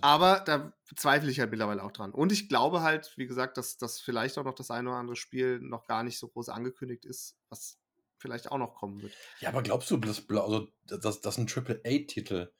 Aber 0.00 0.40
da 0.40 0.72
zweifle 0.96 1.30
ich 1.30 1.40
halt 1.40 1.50
mittlerweile 1.50 1.82
auch 1.82 1.92
dran. 1.92 2.12
Und 2.12 2.32
ich 2.32 2.48
glaube 2.48 2.82
halt, 2.82 3.12
wie 3.16 3.26
gesagt, 3.26 3.56
dass, 3.56 3.76
dass 3.76 4.00
vielleicht 4.00 4.38
auch 4.38 4.44
noch 4.44 4.54
das 4.54 4.70
eine 4.70 4.88
oder 4.90 4.98
andere 4.98 5.16
Spiel 5.16 5.60
noch 5.60 5.86
gar 5.86 6.02
nicht 6.02 6.18
so 6.18 6.28
groß 6.28 6.48
angekündigt 6.48 7.04
ist, 7.04 7.36
was 7.48 7.78
vielleicht 8.18 8.50
auch 8.50 8.58
noch 8.58 8.74
kommen 8.74 9.02
wird. 9.02 9.12
Ja, 9.40 9.48
aber 9.48 9.62
glaubst 9.62 9.90
du, 9.90 9.96
dass, 9.96 10.28
also, 10.28 10.68
dass, 10.86 11.20
dass 11.20 11.38
ein 11.38 11.46
Triple-A-Titel, 11.46 12.52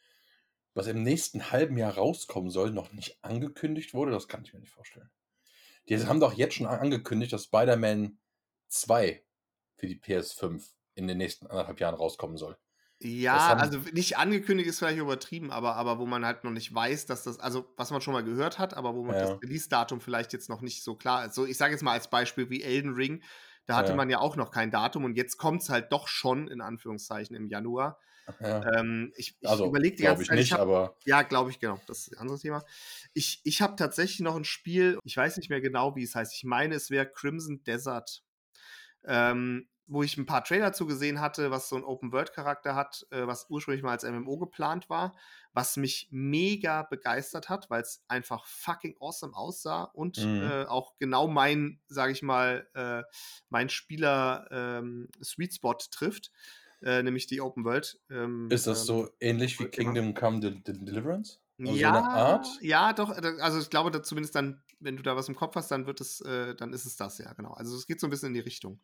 was 0.75 0.87
im 0.87 1.03
nächsten 1.03 1.51
halben 1.51 1.77
Jahr 1.77 1.95
rauskommen 1.95 2.51
soll, 2.51 2.71
noch 2.71 2.93
nicht 2.93 3.23
angekündigt 3.23 3.95
wurde? 3.95 4.11
Das 4.11 4.29
kann 4.29 4.45
ich 4.45 4.53
mir 4.53 4.61
nicht 4.61 4.73
vorstellen. 4.73 5.11
Die 5.89 5.99
haben 6.05 6.21
doch 6.21 6.35
jetzt 6.35 6.55
schon 6.55 6.67
angekündigt, 6.67 7.33
dass 7.33 7.45
Spider-Man 7.45 8.19
2 8.69 9.25
für 9.77 9.87
die 9.87 10.01
PS5 10.01 10.63
in 10.95 11.07
den 11.07 11.19
nächsten 11.19 11.47
anderthalb 11.47 11.81
Jahren 11.81 11.95
rauskommen 11.95 12.37
soll. 12.37 12.57
Ja, 13.05 13.55
also 13.55 13.79
nicht 13.93 14.17
angekündigt 14.17 14.69
ist 14.69 14.79
vielleicht 14.79 14.99
übertrieben, 14.99 15.51
aber, 15.51 15.75
aber 15.75 15.99
wo 15.99 16.07
man 16.07 16.25
halt 16.25 16.45
noch 16.45 16.53
nicht 16.53 16.73
weiß, 16.73 17.07
dass 17.07 17.25
das, 17.25 17.41
also 17.41 17.67
was 17.77 17.91
man 17.91 18.01
schon 18.01 18.15
mal 18.15 18.23
gehört 18.23 18.61
hat, 18.61 18.75
aber 18.75 18.95
wo 18.95 19.03
man 19.03 19.17
ja. 19.17 19.23
das 19.23 19.43
Release-Datum 19.43 20.01
vielleicht 20.01 20.33
jetzt 20.33 20.49
noch 20.49 20.61
nicht 20.61 20.85
so 20.85 20.95
klar 20.95 21.27
ist. 21.27 21.35
So, 21.35 21.45
ich 21.45 21.57
sage 21.57 21.73
jetzt 21.73 21.83
mal 21.83 21.93
als 21.93 22.09
Beispiel 22.09 22.49
wie 22.49 22.63
Elden 22.63 22.95
Ring, 22.95 23.23
da 23.67 23.77
hatte 23.77 23.91
ja. 23.91 23.97
man 23.97 24.09
ja 24.09 24.19
auch 24.19 24.37
noch 24.37 24.53
kein 24.53 24.71
Datum 24.71 25.05
und 25.05 25.17
jetzt 25.17 25.37
kommt 25.37 25.63
es 25.63 25.69
halt 25.69 25.93
doch 25.93 26.07
schon 26.07 26.47
in 26.47 26.61
Anführungszeichen 26.61 27.35
im 27.35 27.49
Januar. 27.49 27.99
Ja. 28.41 28.79
Ähm, 28.79 29.13
ich, 29.17 29.37
ich 29.41 29.49
also, 29.49 29.67
überlege 29.67 29.97
die 29.97 30.03
ganze 30.05 30.25
Zeit. 30.25 30.39
Nicht, 30.39 30.53
hab, 30.53 30.61
aber 30.61 30.97
ja, 31.05 31.23
glaube 31.23 31.51
ich, 31.51 31.59
genau. 31.59 31.81
Das 31.89 32.07
ist 32.07 32.13
ein 32.13 32.21
anderes 32.21 32.43
Thema. 32.43 32.65
Ich, 33.15 33.41
ich 33.45 33.63
habe 33.63 33.75
tatsächlich 33.75 34.21
noch 34.21 34.37
ein 34.37 34.45
Spiel, 34.45 34.99
ich 35.05 35.17
weiß 35.17 35.37
nicht 35.39 35.51
mehr 35.51 35.61
genau, 35.61 35.97
wie 35.97 36.05
es 36.05 36.15
heißt. 36.15 36.35
Ich 36.35 36.45
meine, 36.45 36.77
es 36.77 36.91
wäre 36.91 37.11
Crimson 37.11 37.65
Desert. 37.65 38.23
Ähm, 39.05 39.69
wo 39.87 40.03
ich 40.03 40.17
ein 40.17 40.27
paar 40.27 40.45
Trailer 40.45 40.73
zugesehen 40.73 41.21
hatte, 41.21 41.51
was 41.51 41.69
so 41.69 41.77
einen 41.77 41.85
Open-World-Charakter 41.85 42.75
hat, 42.75 43.07
äh, 43.11 43.27
was 43.27 43.47
ursprünglich 43.49 43.83
mal 43.83 43.93
als 43.93 44.05
MMO 44.05 44.39
geplant 44.39 44.89
war, 44.89 45.15
was 45.53 45.77
mich 45.77 46.09
mega 46.11 46.83
begeistert 46.83 47.49
hat, 47.49 47.69
weil 47.69 47.83
es 47.83 48.03
einfach 48.09 48.47
fucking 48.47 48.97
awesome 49.01 49.35
aussah 49.35 49.85
und 49.85 50.19
mhm. 50.19 50.43
äh, 50.43 50.65
auch 50.65 50.95
genau 50.99 51.29
mein, 51.29 51.81
sage 51.89 52.13
ich 52.13 52.23
mal, 52.23 52.67
äh, 52.75 53.03
mein 53.49 53.69
Spieler 53.69 54.47
ähm, 54.51 55.09
Sweet 55.23 55.55
Spot 55.55 55.77
trifft, 55.91 56.33
äh, 56.83 57.03
nämlich 57.03 57.27
die 57.27 57.41
Open 57.41 57.65
World. 57.65 58.01
Ähm, 58.11 58.49
Ist 58.51 58.67
das 58.67 58.87
so 58.87 59.05
ähm, 59.05 59.11
ähnlich 59.21 59.61
wie 59.61 59.67
Kingdom 59.67 60.15
Come 60.15 60.41
Del 60.41 60.61
Del 60.61 60.79
Deliverance? 60.79 61.39
Also 61.59 61.75
ja, 61.75 62.43
so 62.43 62.59
ja, 62.61 62.93
doch. 62.93 63.11
Also 63.41 63.61
ich 63.61 63.71
glaube, 63.71 63.91
da 63.91 64.03
zumindest 64.03 64.35
dann, 64.35 64.63
wenn 64.81 64.97
du 64.97 65.03
da 65.03 65.17
was 65.17 65.29
im 65.29 65.37
Kopf 65.37 65.55
hast, 65.55 65.71
dann 65.71 65.87
wird 65.87 66.01
es, 66.01 66.21
äh, 66.23 66.55
dann 66.55 66.73
ist 66.73 66.87
es 66.87 66.97
das 66.97 67.19
ja, 67.19 67.33
genau. 67.35 67.53
Also 67.53 67.77
es 67.77 67.87
geht 67.87 68.01
so 68.01 68.07
ein 68.07 68.11
bisschen 68.11 68.29
in 68.29 68.35
die 68.35 68.41
Richtung. 68.41 68.81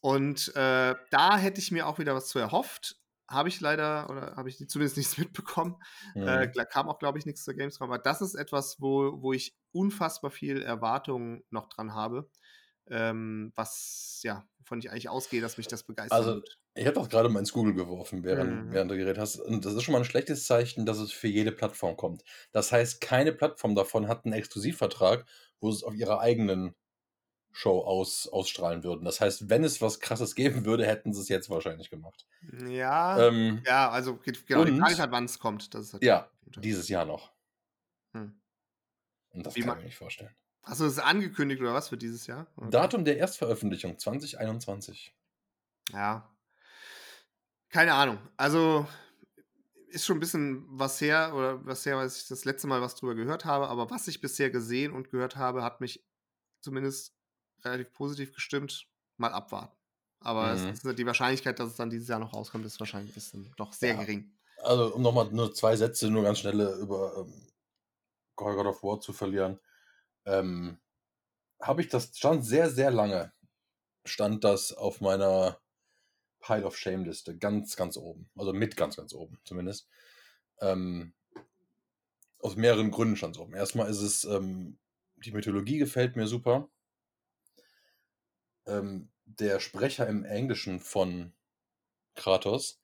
Und 0.00 0.54
äh, 0.54 0.94
da 1.10 1.36
hätte 1.36 1.60
ich 1.60 1.70
mir 1.70 1.86
auch 1.86 1.98
wieder 1.98 2.14
was 2.14 2.28
zu 2.28 2.38
erhofft. 2.38 2.96
Habe 3.28 3.48
ich 3.48 3.60
leider, 3.60 4.08
oder 4.08 4.36
habe 4.36 4.48
ich 4.48 4.58
zumindest 4.68 4.96
nichts 4.96 5.18
mitbekommen. 5.18 5.76
Äh, 6.14 6.46
mhm. 6.46 6.52
Äh, 6.54 6.66
kam 6.66 6.88
auch, 6.88 6.98
glaube 6.98 7.18
ich, 7.18 7.26
nichts 7.26 7.44
zur 7.44 7.54
Gamescom. 7.54 7.90
Aber 7.90 7.98
das 7.98 8.20
ist 8.20 8.34
etwas, 8.34 8.80
wo, 8.80 9.20
wo 9.20 9.32
ich 9.32 9.56
unfassbar 9.72 10.30
viel 10.30 10.62
Erwartungen 10.62 11.42
noch 11.50 11.68
dran 11.68 11.94
habe. 11.94 12.30
Ähm, 12.88 13.52
was, 13.56 14.20
ja, 14.22 14.46
wovon 14.58 14.78
ich 14.78 14.90
eigentlich 14.90 15.08
ausgehe, 15.08 15.40
dass 15.40 15.58
mich 15.58 15.66
das 15.66 15.82
begeistert. 15.82 16.16
Also, 16.16 16.40
ich 16.74 16.86
habe 16.86 16.94
doch 16.94 17.08
gerade 17.08 17.28
mal 17.28 17.40
ins 17.40 17.52
Google 17.52 17.74
geworfen, 17.74 18.22
während, 18.22 18.66
mhm. 18.66 18.72
während 18.72 18.90
du 18.90 18.96
geredet 18.96 19.18
hast. 19.18 19.40
Und 19.40 19.64
das 19.64 19.74
ist 19.74 19.82
schon 19.82 19.92
mal 19.92 19.98
ein 19.98 20.04
schlechtes 20.04 20.44
Zeichen, 20.46 20.86
dass 20.86 20.98
es 20.98 21.10
für 21.10 21.26
jede 21.26 21.50
Plattform 21.50 21.96
kommt. 21.96 22.22
Das 22.52 22.70
heißt, 22.70 23.00
keine 23.00 23.32
Plattform 23.32 23.74
davon 23.74 24.06
hat 24.06 24.24
einen 24.24 24.34
Exklusivvertrag, 24.34 25.26
wo 25.58 25.68
es 25.68 25.82
auf 25.82 25.94
ihrer 25.94 26.20
eigenen 26.20 26.76
Show 27.56 27.80
aus, 27.80 28.28
ausstrahlen 28.28 28.84
würden. 28.84 29.06
Das 29.06 29.22
heißt, 29.22 29.48
wenn 29.48 29.64
es 29.64 29.80
was 29.80 29.98
Krasses 30.00 30.34
geben 30.34 30.66
würde, 30.66 30.86
hätten 30.86 31.14
sie 31.14 31.22
es 31.22 31.30
jetzt 31.30 31.48
wahrscheinlich 31.48 31.88
gemacht. 31.88 32.26
Ja, 32.68 33.28
ähm, 33.28 33.62
ja, 33.64 33.88
also 33.88 34.18
genau, 34.18 34.60
und, 34.60 34.66
die 34.66 34.78
Frage 34.78 34.92
ist 34.92 35.00
halt, 35.00 35.10
wann 35.10 35.24
es 35.24 35.38
kommt. 35.38 35.70
Halt 35.72 36.04
ja, 36.04 36.30
dieses 36.58 36.90
Jahr 36.90 37.06
noch. 37.06 37.32
Hm. 38.12 38.38
Und 39.30 39.46
das 39.46 39.56
Wie 39.56 39.62
kann 39.62 39.70
ich 39.70 39.76
mir 39.76 39.84
nicht 39.84 39.96
vorstellen. 39.96 40.36
Hast 40.64 40.80
du 40.80 40.84
das 40.84 40.98
angekündigt 40.98 41.62
oder 41.62 41.72
was 41.72 41.88
für 41.88 41.96
dieses 41.96 42.26
Jahr? 42.26 42.46
Oder? 42.56 42.68
Datum 42.68 43.06
der 43.06 43.16
Erstveröffentlichung 43.16 43.98
2021. 43.98 45.14
Ja. 45.94 46.28
Keine 47.70 47.94
Ahnung. 47.94 48.18
Also 48.36 48.86
ist 49.88 50.04
schon 50.04 50.18
ein 50.18 50.20
bisschen 50.20 50.66
was 50.68 51.00
her, 51.00 51.32
oder 51.34 51.64
was 51.64 51.86
her, 51.86 51.96
was 51.96 52.20
ich 52.20 52.28
das 52.28 52.44
letzte 52.44 52.66
Mal 52.66 52.82
was 52.82 52.96
drüber 52.96 53.14
gehört 53.14 53.46
habe, 53.46 53.68
aber 53.68 53.88
was 53.88 54.08
ich 54.08 54.20
bisher 54.20 54.50
gesehen 54.50 54.92
und 54.92 55.08
gehört 55.08 55.36
habe, 55.36 55.62
hat 55.62 55.80
mich 55.80 56.04
zumindest 56.60 57.15
relativ 57.64 57.92
positiv 57.92 58.34
gestimmt. 58.34 58.86
Mal 59.16 59.32
abwarten. 59.32 59.76
Aber 60.20 60.54
mhm. 60.54 60.70
ist, 60.70 60.98
die 60.98 61.06
Wahrscheinlichkeit, 61.06 61.58
dass 61.58 61.70
es 61.70 61.76
dann 61.76 61.90
dieses 61.90 62.08
Jahr 62.08 62.18
noch 62.18 62.32
rauskommt, 62.32 62.64
ist 62.66 62.80
wahrscheinlich 62.80 63.16
ist 63.16 63.36
doch 63.56 63.72
sehr 63.72 63.94
ja. 63.94 64.00
gering. 64.00 64.32
Also, 64.62 64.94
um 64.94 65.02
nochmal 65.02 65.30
nur 65.30 65.54
zwei 65.54 65.76
Sätze, 65.76 66.10
nur 66.10 66.22
ganz 66.22 66.40
schnelle 66.40 66.74
über 66.76 67.16
ähm, 67.18 67.48
God 68.34 68.66
of 68.66 68.82
War 68.82 69.00
zu 69.00 69.12
verlieren. 69.12 69.60
Ähm, 70.24 70.78
habe 71.60 71.80
ich 71.80 71.88
das 71.88 72.16
stand 72.16 72.44
sehr, 72.44 72.70
sehr 72.70 72.90
lange, 72.90 73.32
stand 74.04 74.44
das 74.44 74.72
auf 74.72 75.00
meiner 75.00 75.60
Pile 76.40 76.64
of 76.64 76.76
Shame-Liste, 76.76 77.36
ganz, 77.36 77.76
ganz 77.76 77.96
oben. 77.96 78.28
Also 78.36 78.52
mit 78.52 78.76
ganz, 78.76 78.96
ganz 78.96 79.12
oben 79.14 79.38
zumindest. 79.44 79.88
Ähm, 80.60 81.14
Aus 82.40 82.56
mehreren 82.56 82.90
Gründen 82.90 83.16
schon 83.16 83.34
so. 83.34 83.48
Erstmal 83.52 83.90
ist 83.90 84.00
es, 84.00 84.24
ähm, 84.24 84.78
die 85.16 85.32
Mythologie 85.32 85.78
gefällt 85.78 86.16
mir 86.16 86.26
super. 86.26 86.68
Ähm, 88.66 89.10
der 89.24 89.60
Sprecher 89.60 90.06
im 90.08 90.24
Englischen 90.24 90.80
von 90.80 91.32
Kratos 92.14 92.82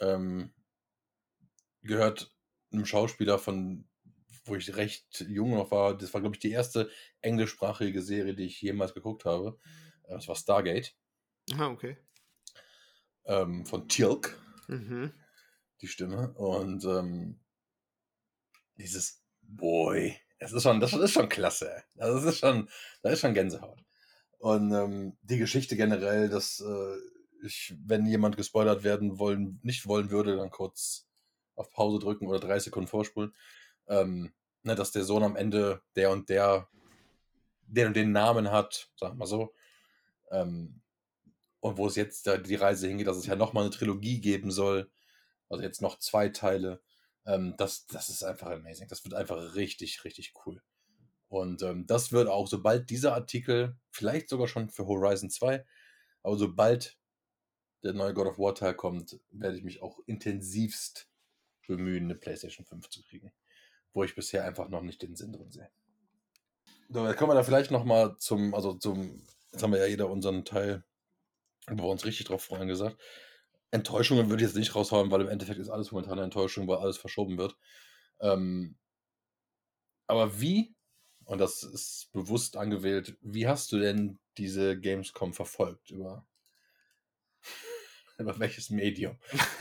ähm, 0.00 0.54
gehört 1.82 2.34
einem 2.72 2.86
Schauspieler 2.86 3.38
von, 3.38 3.88
wo 4.44 4.56
ich 4.56 4.76
recht 4.76 5.24
jung 5.28 5.50
noch 5.50 5.70
war. 5.70 5.96
Das 5.96 6.12
war, 6.14 6.20
glaube 6.20 6.36
ich, 6.36 6.40
die 6.40 6.50
erste 6.50 6.90
englischsprachige 7.20 8.02
Serie, 8.02 8.34
die 8.34 8.44
ich 8.46 8.60
jemals 8.60 8.94
geguckt 8.94 9.24
habe. 9.24 9.58
Äh, 10.04 10.14
Das 10.14 10.28
war 10.28 10.36
Stargate 10.36 10.94
Ah, 11.58 11.68
okay. 11.70 11.96
ähm, 13.26 13.66
von 13.66 13.88
Tilk, 13.88 14.38
Mhm. 14.68 15.12
die 15.80 15.86
Stimme. 15.88 16.32
Und 16.34 16.84
ähm, 16.84 17.40
dieses 18.76 19.22
Boy, 19.42 20.16
das 20.38 20.52
ist 20.52 20.62
schon, 20.62 20.80
das 20.80 20.92
ist 20.92 21.12
schon 21.12 21.28
klasse. 21.28 21.84
das 21.94 22.24
ist 22.24 22.38
schon, 22.38 22.68
da 23.02 23.10
ist 23.10 23.20
schon 23.20 23.34
Gänsehaut. 23.34 23.83
Und 24.44 24.72
ähm, 24.72 25.16
die 25.22 25.38
Geschichte 25.38 25.74
generell, 25.74 26.28
dass 26.28 26.60
äh, 26.60 26.96
ich, 27.46 27.74
wenn 27.82 28.04
jemand 28.04 28.36
gespoilert 28.36 28.84
werden 28.84 29.18
wollen, 29.18 29.58
nicht 29.62 29.86
wollen 29.86 30.10
würde, 30.10 30.36
dann 30.36 30.50
kurz 30.50 31.08
auf 31.54 31.70
Pause 31.70 31.98
drücken 31.98 32.26
oder 32.26 32.40
drei 32.40 32.58
Sekunden 32.58 32.86
vorspulen. 32.86 33.34
Ähm, 33.88 34.34
ne, 34.62 34.74
dass 34.74 34.92
der 34.92 35.04
Sohn 35.04 35.22
am 35.22 35.36
Ende 35.36 35.80
der 35.96 36.10
und 36.10 36.28
der, 36.28 36.68
der 37.68 37.86
und 37.86 37.96
den 37.96 38.12
Namen 38.12 38.50
hat, 38.50 38.90
sag 38.96 39.16
mal 39.16 39.24
so. 39.24 39.54
Ähm, 40.30 40.82
und 41.60 41.78
wo 41.78 41.86
es 41.86 41.96
jetzt 41.96 42.26
die 42.44 42.54
Reise 42.56 42.86
hingeht, 42.86 43.06
dass 43.06 43.16
es 43.16 43.24
ja 43.24 43.36
nochmal 43.36 43.64
eine 43.64 43.72
Trilogie 43.72 44.20
geben 44.20 44.50
soll. 44.50 44.90
Also 45.48 45.64
jetzt 45.64 45.80
noch 45.80 45.98
zwei 46.00 46.28
Teile. 46.28 46.82
Ähm, 47.24 47.54
das, 47.56 47.86
das 47.86 48.10
ist 48.10 48.22
einfach 48.22 48.50
amazing. 48.50 48.88
Das 48.88 49.04
wird 49.04 49.14
einfach 49.14 49.54
richtig, 49.54 50.04
richtig 50.04 50.34
cool. 50.44 50.60
Und 51.34 51.62
ähm, 51.62 51.84
das 51.88 52.12
wird 52.12 52.28
auch, 52.28 52.46
sobald 52.46 52.90
dieser 52.90 53.12
Artikel, 53.12 53.76
vielleicht 53.90 54.28
sogar 54.28 54.46
schon 54.46 54.70
für 54.70 54.86
Horizon 54.86 55.30
2, 55.30 55.66
aber 56.22 56.36
sobald 56.36 56.96
der 57.82 57.92
neue 57.92 58.14
God 58.14 58.28
of 58.28 58.38
War 58.38 58.54
Teil 58.54 58.74
kommt, 58.74 59.18
werde 59.30 59.56
ich 59.56 59.64
mich 59.64 59.82
auch 59.82 59.98
intensivst 60.06 61.08
bemühen, 61.66 62.04
eine 62.04 62.14
PlayStation 62.14 62.64
5 62.64 62.88
zu 62.88 63.02
kriegen. 63.02 63.32
Wo 63.92 64.04
ich 64.04 64.14
bisher 64.14 64.44
einfach 64.44 64.68
noch 64.68 64.82
nicht 64.82 65.02
den 65.02 65.16
Sinn 65.16 65.32
drin 65.32 65.50
sehe. 65.50 65.68
So, 66.88 67.04
dann 67.04 67.16
kommen 67.16 67.30
wir 67.30 67.34
da 67.34 67.42
vielleicht 67.42 67.72
nochmal 67.72 68.16
zum, 68.18 68.54
also 68.54 68.74
zum, 68.74 69.24
jetzt 69.50 69.62
haben 69.64 69.72
wir 69.72 69.80
ja 69.80 69.86
jeder 69.86 70.08
unseren 70.10 70.44
Teil, 70.44 70.84
wo 71.68 71.82
wir 71.82 71.90
uns 71.90 72.04
richtig 72.04 72.26
drauf 72.26 72.44
freuen, 72.44 72.68
gesagt. 72.68 72.96
Enttäuschungen 73.72 74.30
würde 74.30 74.44
ich 74.44 74.50
jetzt 74.50 74.56
nicht 74.56 74.76
raushauen, 74.76 75.10
weil 75.10 75.22
im 75.22 75.28
Endeffekt 75.28 75.58
ist 75.58 75.68
alles 75.68 75.90
momentan 75.90 76.12
eine 76.12 76.24
Enttäuschung, 76.26 76.68
weil 76.68 76.78
alles 76.78 76.96
verschoben 76.96 77.38
wird. 77.38 77.56
Ähm, 78.20 78.76
aber 80.06 80.40
wie, 80.40 80.73
und 81.26 81.38
das 81.38 81.62
ist 81.62 82.10
bewusst 82.12 82.56
angewählt, 82.56 83.16
wie 83.22 83.46
hast 83.48 83.72
du 83.72 83.78
denn 83.78 84.18
diese 84.38 84.78
Gamescom 84.78 85.32
verfolgt? 85.32 85.90
Über, 85.90 86.26
über 88.18 88.38
welches 88.38 88.70
Medium? 88.70 89.18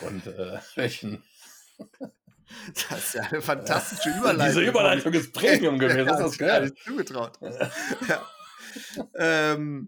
Und 0.07 0.27
äh, 0.27 0.59
welchen. 0.75 1.23
Das 2.89 2.99
ist 3.07 3.13
ja 3.15 3.23
eine 3.23 3.41
fantastische 3.41 4.09
Überleitung. 4.09 4.45
Diese 4.61 4.69
Überleitung 4.69 5.13
ist 5.13 5.33
Premium 5.33 5.79
gewesen, 5.79 6.05
das 6.05 6.19
Ja, 6.19 6.25
ist 6.27 6.33
ich 6.33 6.39
gar 6.39 6.59
geil. 6.59 6.73
zugetraut. 6.85 7.39
ja. 8.07 8.29
Ähm, 9.15 9.87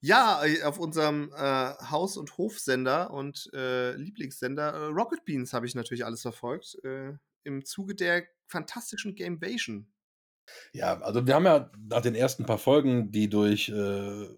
ja, 0.00 0.42
auf 0.64 0.78
unserem 0.78 1.32
äh, 1.34 1.74
Haus- 1.90 2.16
und 2.18 2.36
Hofsender 2.36 3.10
und 3.10 3.50
äh, 3.54 3.92
Lieblingssender 3.96 4.74
äh, 4.74 4.84
Rocket 4.88 5.24
Beans 5.24 5.52
habe 5.54 5.66
ich 5.66 5.74
natürlich 5.74 6.04
alles 6.04 6.22
verfolgt. 6.22 6.76
Äh, 6.84 7.14
Im 7.42 7.64
Zuge 7.64 7.94
der 7.94 8.24
fantastischen 8.46 9.14
Gamevasion. 9.16 9.92
Ja, 10.72 11.00
also 11.00 11.26
wir 11.26 11.34
haben 11.34 11.46
ja 11.46 11.70
nach 11.88 12.02
den 12.02 12.14
ersten 12.14 12.46
paar 12.46 12.58
Folgen, 12.58 13.10
die 13.10 13.28
durch 13.28 13.68
äh, 13.68 14.28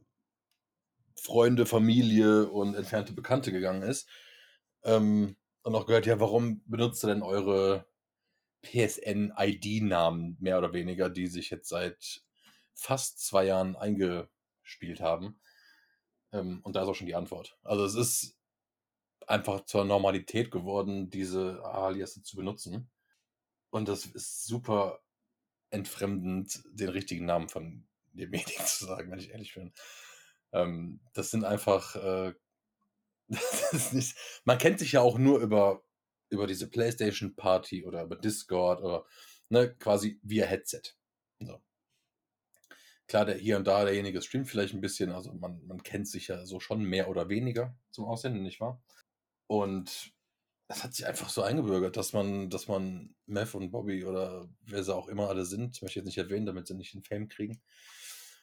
Freunde, 1.16 1.66
Familie 1.66 2.48
und 2.48 2.74
entfernte 2.74 3.12
Bekannte 3.12 3.52
gegangen 3.52 3.82
ist, 3.82 4.08
ähm, 4.84 5.36
und 5.62 5.74
auch 5.74 5.86
gehört, 5.86 6.06
ja, 6.06 6.20
warum 6.20 6.62
benutzt 6.66 7.02
ihr 7.04 7.08
denn 7.08 7.22
eure 7.22 7.86
PSN-ID-Namen 8.62 10.36
mehr 10.40 10.58
oder 10.58 10.72
weniger, 10.72 11.10
die 11.10 11.26
sich 11.26 11.50
jetzt 11.50 11.68
seit 11.68 12.22
fast 12.74 13.20
zwei 13.26 13.46
Jahren 13.46 13.74
eingespielt 13.74 15.00
haben? 15.00 15.40
Ähm, 16.32 16.60
und 16.62 16.76
da 16.76 16.82
ist 16.82 16.88
auch 16.88 16.94
schon 16.94 17.08
die 17.08 17.16
Antwort. 17.16 17.58
Also 17.64 17.84
es 17.84 17.96
ist 17.96 18.38
einfach 19.26 19.64
zur 19.64 19.84
Normalität 19.84 20.52
geworden, 20.52 21.10
diese 21.10 21.64
Aliasse 21.64 22.22
zu 22.22 22.36
benutzen. 22.36 22.88
Und 23.70 23.88
das 23.88 24.06
ist 24.06 24.46
super 24.46 25.00
entfremdend, 25.70 26.62
den 26.72 26.88
richtigen 26.88 27.26
Namen 27.26 27.48
von 27.48 27.86
dem 28.12 28.30
Medien 28.30 28.64
zu 28.66 28.86
sagen, 28.86 29.10
wenn 29.10 29.18
ich 29.18 29.30
ehrlich 29.30 29.54
bin. 29.54 29.72
Ähm, 30.52 31.00
das 31.12 31.30
sind 31.30 31.44
einfach, 31.44 31.96
äh, 31.96 32.34
das 33.28 33.72
ist 33.72 33.92
nicht, 33.92 34.16
man 34.44 34.58
kennt 34.58 34.78
sich 34.78 34.92
ja 34.92 35.00
auch 35.00 35.18
nur 35.18 35.40
über, 35.40 35.82
über 36.30 36.46
diese 36.46 36.68
PlayStation 36.68 37.34
Party 37.34 37.84
oder 37.84 38.02
über 38.02 38.16
Discord 38.16 38.80
oder 38.80 39.04
ne, 39.48 39.74
quasi 39.76 40.20
via 40.22 40.46
Headset. 40.46 40.82
So. 41.40 41.60
Klar, 43.08 43.24
der 43.24 43.36
hier 43.36 43.56
und 43.56 43.66
da, 43.66 43.84
derjenige 43.84 44.20
streamt 44.20 44.48
vielleicht 44.48 44.74
ein 44.74 44.80
bisschen, 44.80 45.12
also 45.12 45.32
man, 45.32 45.64
man 45.66 45.82
kennt 45.82 46.08
sich 46.08 46.28
ja 46.28 46.44
so 46.44 46.58
schon 46.58 46.82
mehr 46.82 47.08
oder 47.08 47.28
weniger 47.28 47.76
zum 47.90 48.04
Aussehen, 48.04 48.42
nicht 48.42 48.60
wahr? 48.60 48.82
Und 49.46 50.12
es 50.68 50.82
hat 50.82 50.94
sich 50.94 51.06
einfach 51.06 51.28
so 51.28 51.42
eingebürgert, 51.42 51.96
dass 51.96 52.12
man, 52.12 52.50
dass 52.50 52.68
man 52.68 53.14
Mev 53.26 53.54
und 53.54 53.70
Bobby 53.70 54.04
oder 54.04 54.48
wer 54.62 54.82
sie 54.82 54.94
auch 54.94 55.08
immer 55.08 55.28
alle 55.28 55.44
sind, 55.44 55.80
möchte 55.82 55.86
ich 55.86 55.94
jetzt 55.96 56.06
nicht 56.06 56.18
erwähnen, 56.18 56.46
damit 56.46 56.66
sie 56.66 56.74
nicht 56.74 56.94
den 56.94 57.04
Fame 57.04 57.28
kriegen. 57.28 57.60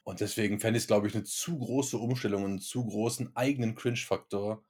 Und 0.04 0.20
deswegen 0.20 0.60
fände 0.60 0.78
ich 0.78 0.84
es, 0.84 0.88
glaube 0.88 1.08
ich, 1.08 1.16
eine 1.16 1.24
zu 1.24 1.58
große 1.58 1.98
Umstellung 1.98 2.44
und 2.44 2.50
einen 2.52 2.60
zu 2.60 2.86
großen 2.86 3.36
eigenen 3.36 3.76
Cringe-Faktor, 3.76 4.64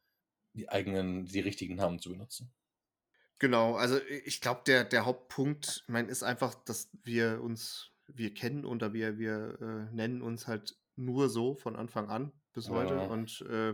die 0.53 0.69
eigenen, 0.69 1.25
die 1.25 1.39
richtigen 1.39 1.75
Namen 1.75 1.99
zu 1.99 2.09
benutzen. 2.09 2.51
Genau, 3.39 3.75
also 3.75 3.99
ich 4.25 4.41
glaube, 4.41 4.61
der, 4.65 4.83
der 4.83 5.05
Hauptpunkt, 5.05 5.83
mein, 5.87 6.07
ist 6.07 6.23
einfach, 6.23 6.53
dass 6.53 6.89
wir 7.03 7.41
uns, 7.41 7.91
wir 8.07 8.33
kennen 8.33 8.63
oder 8.63 8.93
wir, 8.93 9.17
wir 9.17 9.57
äh, 9.59 9.93
nennen 9.95 10.21
uns 10.21 10.47
halt 10.47 10.77
nur 10.95 11.29
so 11.29 11.55
von 11.55 11.75
Anfang 11.75 12.09
an 12.09 12.31
bis 12.53 12.69
heute. 12.69 12.93
Ja. 12.93 13.05
Und 13.07 13.41
äh, 13.41 13.73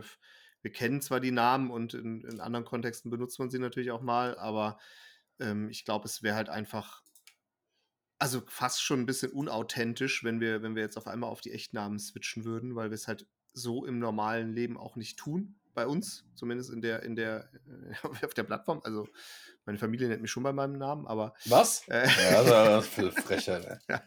wir 0.62 0.72
kennen 0.72 1.00
zwar 1.00 1.20
die 1.20 1.30
Namen 1.30 1.70
und 1.70 1.94
in, 1.94 2.22
in 2.24 2.40
anderen 2.40 2.64
Kontexten 2.64 3.10
benutzt 3.10 3.38
man 3.38 3.50
sie 3.50 3.58
natürlich 3.58 3.90
auch 3.90 4.02
mal, 4.02 4.36
aber 4.38 4.78
ähm, 5.38 5.70
ich 5.70 5.84
glaube, 5.84 6.06
es 6.06 6.22
wäre 6.22 6.36
halt 6.36 6.48
einfach, 6.48 7.02
also 8.18 8.42
fast 8.48 8.82
schon 8.82 9.00
ein 9.00 9.06
bisschen 9.06 9.32
unauthentisch, 9.32 10.22
wenn 10.24 10.40
wir, 10.40 10.62
wenn 10.62 10.74
wir 10.74 10.82
jetzt 10.82 10.96
auf 10.98 11.06
einmal 11.06 11.30
auf 11.30 11.40
die 11.40 11.52
Echtnamen 11.52 11.98
switchen 11.98 12.44
würden, 12.44 12.74
weil 12.76 12.90
wir 12.90 12.94
es 12.94 13.08
halt 13.08 13.26
so 13.52 13.84
im 13.86 13.98
normalen 13.98 14.52
Leben 14.52 14.76
auch 14.76 14.96
nicht 14.96 15.18
tun. 15.18 15.56
Bei 15.72 15.86
uns, 15.86 16.24
zumindest 16.34 16.70
in 16.70 16.82
der, 16.82 17.02
in 17.04 17.14
der, 17.16 17.48
äh, 18.02 18.06
auf 18.26 18.34
der 18.34 18.42
Plattform. 18.42 18.80
Also 18.84 19.08
meine 19.64 19.78
Familie 19.78 20.08
nennt 20.08 20.20
mich 20.20 20.30
schon 20.30 20.42
bei 20.42 20.52
meinem 20.52 20.76
Namen, 20.78 21.06
aber 21.06 21.34
Was? 21.46 21.86
äh, 21.88 22.06
Ja, 22.32 22.42
das 22.42 22.88
ist 22.88 22.98
eine 22.98 23.12
Frechheit. 23.12 23.80
ey. 23.86 23.98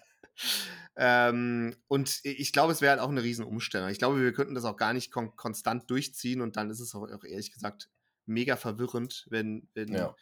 Ähm, 0.96 1.76
und 1.88 2.20
ich 2.24 2.54
glaube, 2.54 2.72
es 2.72 2.82
wäre 2.82 2.92
halt 2.92 3.02
auch 3.02 3.10
eine 3.10 3.24
Riesenumstellung. 3.24 3.90
Ich 3.90 3.98
glaube, 3.98 4.22
wir 4.22 4.34
könnten 4.34 4.56
das 4.56 4.66
auch 4.66 4.78
gar 4.78 4.94
nicht 4.94 5.12
kon 5.12 5.36
konstant 5.36 5.90
durchziehen 5.90 6.42
und 6.42 6.56
dann 6.56 6.70
ist 6.70 6.80
es 6.80 6.94
auch, 6.96 7.10
auch 7.12 7.24
ehrlich 7.24 7.52
gesagt 7.52 7.90
mega 8.26 8.56
verwirrend, 8.56 9.26
wenn, 9.30 9.68
wenn 9.74 9.94
Ja. 9.94 10.16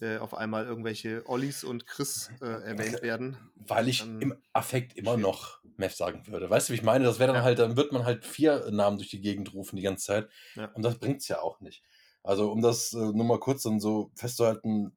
äh, 0.00 0.18
auf 0.18 0.34
einmal 0.34 0.64
irgendwelche 0.66 1.28
Ollis 1.28 1.62
und 1.64 1.86
Chris 1.86 2.30
äh, 2.40 2.46
erwähnt 2.46 3.02
werden. 3.02 3.36
Weil 3.54 3.88
ich 3.88 4.00
Dann 4.00 4.20
im 4.20 4.34
Affekt 4.52 4.96
immer 4.96 5.16
noch 5.16 5.60
Mev 5.76 5.94
sagen 5.94 6.26
würde. 6.26 6.48
Weißt 6.48 6.68
du, 6.68 6.72
wie 6.72 6.76
ich 6.76 6.82
meine? 6.82 7.04
Das 7.04 7.18
wäre 7.18 7.28
dann 7.28 7.36
Ja. 7.36 7.42
halt, 7.42 7.58
dann 7.58 7.76
wird 7.76 7.92
man 7.92 8.04
halt 8.04 8.24
vier 8.24 8.70
Namen 8.70 8.98
durch 8.98 9.10
die 9.10 9.20
Gegend 9.20 9.52
rufen 9.52 9.76
die 9.76 9.82
ganze 9.82 10.06
Zeit. 10.06 10.30
Ja. 10.54 10.66
Und 10.72 10.82
das 10.82 10.98
bringt's 10.98 11.28
ja 11.28 11.40
auch 11.40 11.60
nicht. 11.60 11.82
Also, 12.22 12.50
um 12.50 12.62
das 12.62 12.92
äh, 12.92 12.96
nur 12.96 13.24
mal 13.24 13.38
kurz 13.40 13.62
dann 13.64 13.80
so 13.80 14.10
festzuhalten, 14.14 14.96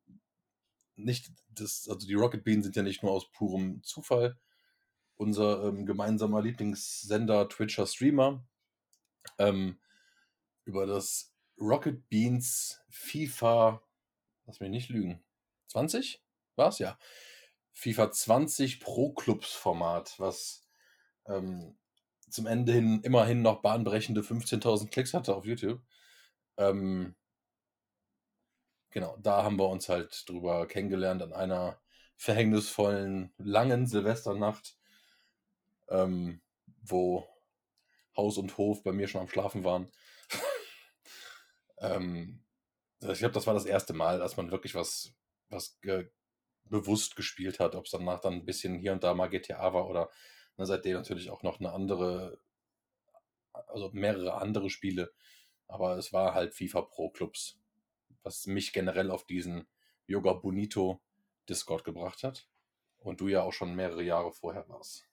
nicht 0.96 1.32
das, 1.50 1.88
also 1.90 2.08
die 2.08 2.14
Rocket 2.14 2.44
Beans 2.44 2.64
sind 2.66 2.76
ja 2.76 2.84
nicht 2.84 3.04
nur 3.04 3.12
aus 3.12 3.30
purem 3.32 3.84
Zufall. 3.84 4.38
Unser 5.18 5.64
ähm, 5.66 5.86
gemeinsamer 5.86 6.42
Lieblingssender, 6.42 7.50
Twitcher 7.50 7.88
Streamer, 7.88 8.46
ähm, 9.40 9.80
über 10.66 10.86
das 10.86 11.34
Rocket 11.60 12.08
Beans 12.10 12.82
FIFA, 12.90 13.82
lass 14.46 14.60
mich 14.60 14.70
nicht 14.70 14.90
lügen, 14.90 15.24
20? 15.68 16.24
War's 16.56 16.80
ja. 16.80 16.98
FIFA 17.74 18.12
20 18.12 18.80
Pro 18.80 19.14
Clubs 19.14 19.54
Format, 19.54 20.16
was 20.20 20.68
ähm, 21.28 21.78
zum 22.30 22.46
Ende 22.48 22.74
hin 22.74 23.02
immerhin 23.04 23.42
noch 23.42 23.62
bahnbrechende 23.62 24.22
15.000 24.22 24.90
Klicks 24.90 25.14
hatte 25.14 25.36
auf 25.36 25.46
YouTube. 25.46 25.82
Ähm, 26.58 27.16
genau, 28.90 29.18
da 29.22 29.44
haben 29.44 29.58
wir 29.58 29.70
uns 29.70 29.90
halt 29.90 30.28
drüber 30.28 30.68
kennengelernt 30.68 31.22
an 31.22 31.34
einer 31.34 31.80
verhängnisvollen, 32.16 33.32
langen 33.38 33.86
Silvesternacht, 33.86 34.77
ähm, 35.90 36.42
wo 36.82 37.28
Haus 38.16 38.38
und 38.38 38.58
Hof 38.58 38.84
bei 38.84 38.92
mir 38.92 39.08
schon 39.08 39.22
am 39.22 39.30
Schlafen 39.30 39.64
waren. 39.64 39.92
ähm, 41.80 42.44
also 43.02 43.14
ich 43.14 43.20
glaube, 43.20 43.34
das 43.34 43.48
war 43.48 43.54
das 43.54 43.66
erste 43.66 43.94
Mal, 43.94 44.20
dass 44.20 44.38
man 44.38 44.52
wirklich 44.52 44.76
was, 44.76 45.14
was 45.50 45.80
ge 45.82 46.10
bewusst 46.70 47.16
gespielt 47.16 47.62
hat, 47.62 47.76
ob 47.76 47.86
es 47.86 47.92
danach 47.92 48.20
dann 48.20 48.34
ein 48.34 48.46
bisschen 48.46 48.78
hier 48.78 48.92
und 48.92 49.02
da 49.02 49.14
mal 49.14 49.30
GTA 49.30 49.74
war 49.74 49.88
oder 49.88 50.10
ne, 50.58 50.66
seitdem 50.66 50.96
natürlich 50.96 51.30
auch 51.30 51.42
noch 51.42 51.62
eine 51.62 51.72
andere, 51.72 52.42
also 53.54 53.90
mehrere 53.94 54.34
andere 54.34 54.70
Spiele. 54.70 55.14
Aber 55.68 55.98
es 55.98 56.12
war 56.12 56.34
halt 56.34 56.54
FIFA 56.54 56.82
Pro 56.82 57.10
Clubs, 57.10 57.60
was 58.24 58.48
mich 58.48 58.74
generell 58.74 59.12
auf 59.12 59.26
diesen 59.26 59.68
Yoga 60.08 60.34
Bonito 60.34 61.02
Discord 61.48 61.84
gebracht 61.84 62.24
hat. 62.24 62.50
Und 62.98 63.22
du 63.22 63.28
ja 63.28 63.44
auch 63.44 63.54
schon 63.54 63.76
mehrere 63.76 64.04
Jahre 64.04 64.34
vorher 64.34 64.68
warst. 64.68 65.08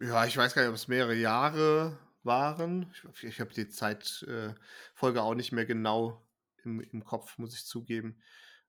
Ja, 0.00 0.26
ich 0.26 0.36
weiß 0.36 0.54
gar 0.54 0.62
nicht, 0.62 0.68
ob 0.68 0.74
es 0.74 0.88
mehrere 0.88 1.14
Jahre 1.14 1.98
waren. 2.22 2.92
Ich, 3.14 3.24
ich 3.24 3.40
habe 3.40 3.54
die 3.54 3.68
Zeitfolge 3.68 5.18
äh, 5.18 5.22
auch 5.22 5.34
nicht 5.34 5.52
mehr 5.52 5.64
genau 5.64 6.26
im, 6.64 6.80
im 6.80 7.04
Kopf, 7.04 7.38
muss 7.38 7.54
ich 7.54 7.64
zugeben. 7.64 8.20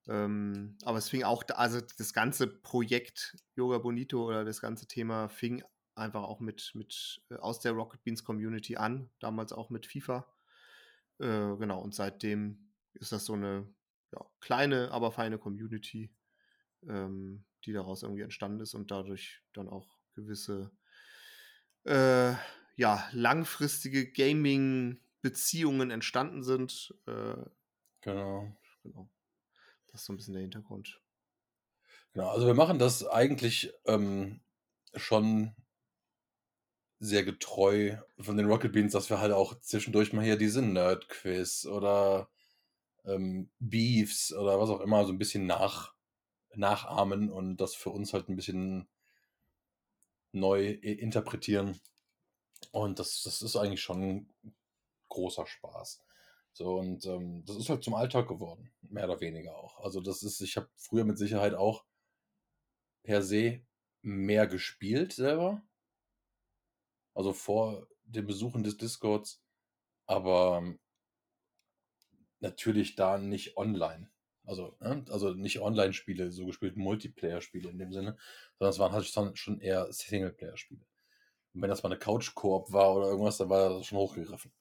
Ähm, 0.07 0.77
aber 0.85 0.97
es 0.99 1.09
fing 1.09 1.23
auch, 1.23 1.43
also 1.49 1.81
das 1.81 2.13
ganze 2.13 2.47
Projekt 2.47 3.35
Yoga 3.55 3.79
Bonito 3.79 4.25
oder 4.25 4.45
das 4.45 4.61
ganze 4.61 4.87
Thema 4.87 5.27
fing 5.27 5.63
einfach 5.95 6.23
auch 6.23 6.39
mit, 6.39 6.71
mit 6.75 7.21
äh, 7.29 7.35
aus 7.35 7.59
der 7.59 7.73
Rocket 7.73 8.03
Beans 8.03 8.23
Community 8.23 8.77
an, 8.77 9.09
damals 9.19 9.51
auch 9.51 9.69
mit 9.69 9.85
FIFA. 9.85 10.25
Äh, 11.19 11.57
genau, 11.57 11.81
und 11.81 11.93
seitdem 11.93 12.71
ist 12.93 13.11
das 13.11 13.25
so 13.25 13.33
eine 13.33 13.67
ja, 14.13 14.25
kleine, 14.39 14.91
aber 14.91 15.11
feine 15.11 15.39
Community, 15.39 16.09
ähm, 16.87 17.43
die 17.65 17.73
daraus 17.73 18.03
irgendwie 18.03 18.21
entstanden 18.21 18.61
ist 18.61 18.75
und 18.75 18.91
dadurch 18.91 19.43
dann 19.51 19.67
auch 19.67 19.97
gewisse 20.13 20.71
äh, 21.87 22.35
ja, 22.75 23.07
langfristige 23.11 24.11
Gaming-Beziehungen 24.11 25.91
entstanden 25.91 26.43
sind. 26.43 26.93
Äh, 27.07 27.35
genau. 28.01 28.55
genau. 28.83 29.09
Das 29.87 30.01
ist 30.01 30.05
so 30.07 30.13
ein 30.13 30.17
bisschen 30.17 30.33
der 30.33 30.43
Hintergrund. 30.43 31.01
Genau, 32.13 32.29
also 32.29 32.47
wir 32.47 32.53
machen 32.53 32.79
das 32.79 33.05
eigentlich 33.05 33.73
ähm, 33.85 34.41
schon 34.95 35.55
sehr 36.99 37.23
getreu 37.23 37.97
von 38.19 38.37
den 38.37 38.47
Rocket 38.47 38.71
Beans, 38.71 38.93
dass 38.93 39.09
wir 39.09 39.19
halt 39.19 39.31
auch 39.31 39.59
zwischendurch 39.61 40.13
mal 40.13 40.25
hier 40.25 40.37
diese 40.37 40.61
Nerd-Quiz 40.61 41.65
oder 41.65 42.29
ähm, 43.05 43.49
Beefs 43.59 44.33
oder 44.33 44.59
was 44.59 44.69
auch 44.69 44.81
immer 44.81 45.05
so 45.05 45.13
ein 45.13 45.19
bisschen 45.19 45.45
nach, 45.45 45.93
nachahmen 46.55 47.29
und 47.29 47.57
das 47.57 47.75
für 47.75 47.91
uns 47.91 48.13
halt 48.13 48.29
ein 48.29 48.35
bisschen 48.35 48.87
neu 50.31 50.71
interpretieren. 50.71 51.79
Und 52.71 52.99
das, 52.99 53.21
das 53.23 53.41
ist 53.41 53.55
eigentlich 53.55 53.81
schon 53.81 54.33
großer 55.09 55.45
Spaß. 55.45 56.03
So, 56.53 56.75
und 56.79 57.05
ähm, 57.05 57.45
das 57.45 57.57
ist 57.57 57.69
halt 57.69 57.83
zum 57.83 57.93
Alltag 57.93 58.27
geworden, 58.27 58.73
mehr 58.81 59.05
oder 59.05 59.21
weniger 59.21 59.55
auch. 59.55 59.79
Also, 59.79 60.01
das 60.01 60.23
ist, 60.23 60.41
ich 60.41 60.57
habe 60.57 60.69
früher 60.75 61.05
mit 61.05 61.17
Sicherheit 61.17 61.53
auch 61.53 61.85
per 63.03 63.21
se 63.21 63.61
mehr 64.01 64.47
gespielt 64.47 65.13
selber. 65.13 65.61
Also 67.13 67.33
vor 67.33 67.87
dem 68.03 68.27
Besuchen 68.27 68.63
des 68.63 68.77
Discords, 68.77 69.41
aber 70.05 70.59
ähm, 70.59 70.79
natürlich 72.39 72.95
da 72.95 73.17
nicht 73.17 73.57
online. 73.57 74.09
Also, 74.47 74.75
ne? 74.79 75.05
also 75.09 75.33
nicht 75.33 75.59
Online-Spiele, 75.59 76.31
so 76.31 76.45
gespielt 76.45 76.77
Multiplayer-Spiele 76.77 77.69
in 77.69 77.77
dem 77.77 77.91
Sinne, 77.91 78.17
sondern 78.57 78.71
es 78.71 78.79
waren 78.79 78.93
halt 78.93 79.37
schon 79.37 79.59
eher 79.59 79.91
Singleplayer-Spiele. 79.91 80.81
Und 81.53 81.61
wenn 81.61 81.69
das 81.69 81.83
mal 81.83 81.91
eine 81.91 81.99
Couch-Koop 81.99 82.71
war 82.71 82.95
oder 82.95 83.07
irgendwas, 83.07 83.37
dann 83.37 83.49
war 83.49 83.69
das 83.69 83.85
schon 83.85 83.97
hochgegriffen. 83.97 84.51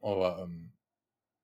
Aber 0.00 0.42
ähm, 0.42 0.72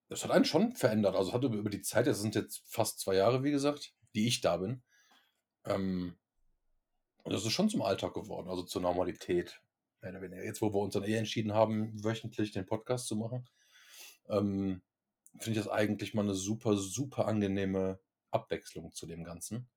das 0.08 0.22
hat 0.22 0.30
einen 0.30 0.44
schon 0.44 0.72
verändert. 0.72 1.16
Also 1.16 1.32
hat 1.32 1.42
über 1.42 1.70
die 1.70 1.80
Zeit, 1.80 2.06
das 2.06 2.20
sind 2.20 2.34
jetzt 2.34 2.62
fast 2.66 3.00
zwei 3.00 3.14
Jahre, 3.14 3.42
wie 3.42 3.50
gesagt, 3.50 3.94
die 4.14 4.28
ich 4.28 4.42
da 4.42 4.58
bin. 4.58 4.82
Ähm, 5.64 6.18
und 7.22 7.32
das 7.32 7.44
ist 7.44 7.52
schon 7.52 7.70
zum 7.70 7.82
Alltag 7.82 8.12
geworden, 8.14 8.48
also 8.48 8.62
zur 8.62 8.82
Normalität. 8.82 9.62
Jetzt, 10.02 10.62
wo 10.62 10.72
wir 10.72 10.80
uns 10.80 10.94
dann 10.94 11.04
eh 11.04 11.16
entschieden 11.16 11.54
haben, 11.54 11.92
wöchentlich 12.04 12.52
den 12.52 12.66
Podcast 12.66 13.06
zu 13.06 13.16
machen, 13.16 13.48
ähm, 14.28 14.82
finde 15.38 15.58
ich 15.58 15.64
das 15.64 15.72
eigentlich 15.72 16.14
mal 16.14 16.22
eine 16.22 16.34
super, 16.34 16.76
super 16.76 17.26
angenehme 17.26 17.98
Abwechslung 18.30 18.92
zu 18.92 19.06
dem 19.06 19.24
Ganzen. 19.24 19.68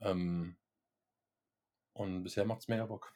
Ähm, 0.00 0.56
und 1.92 2.24
bisher 2.24 2.44
macht 2.44 2.60
es 2.60 2.68
mega 2.68 2.86
Bock. 2.86 3.12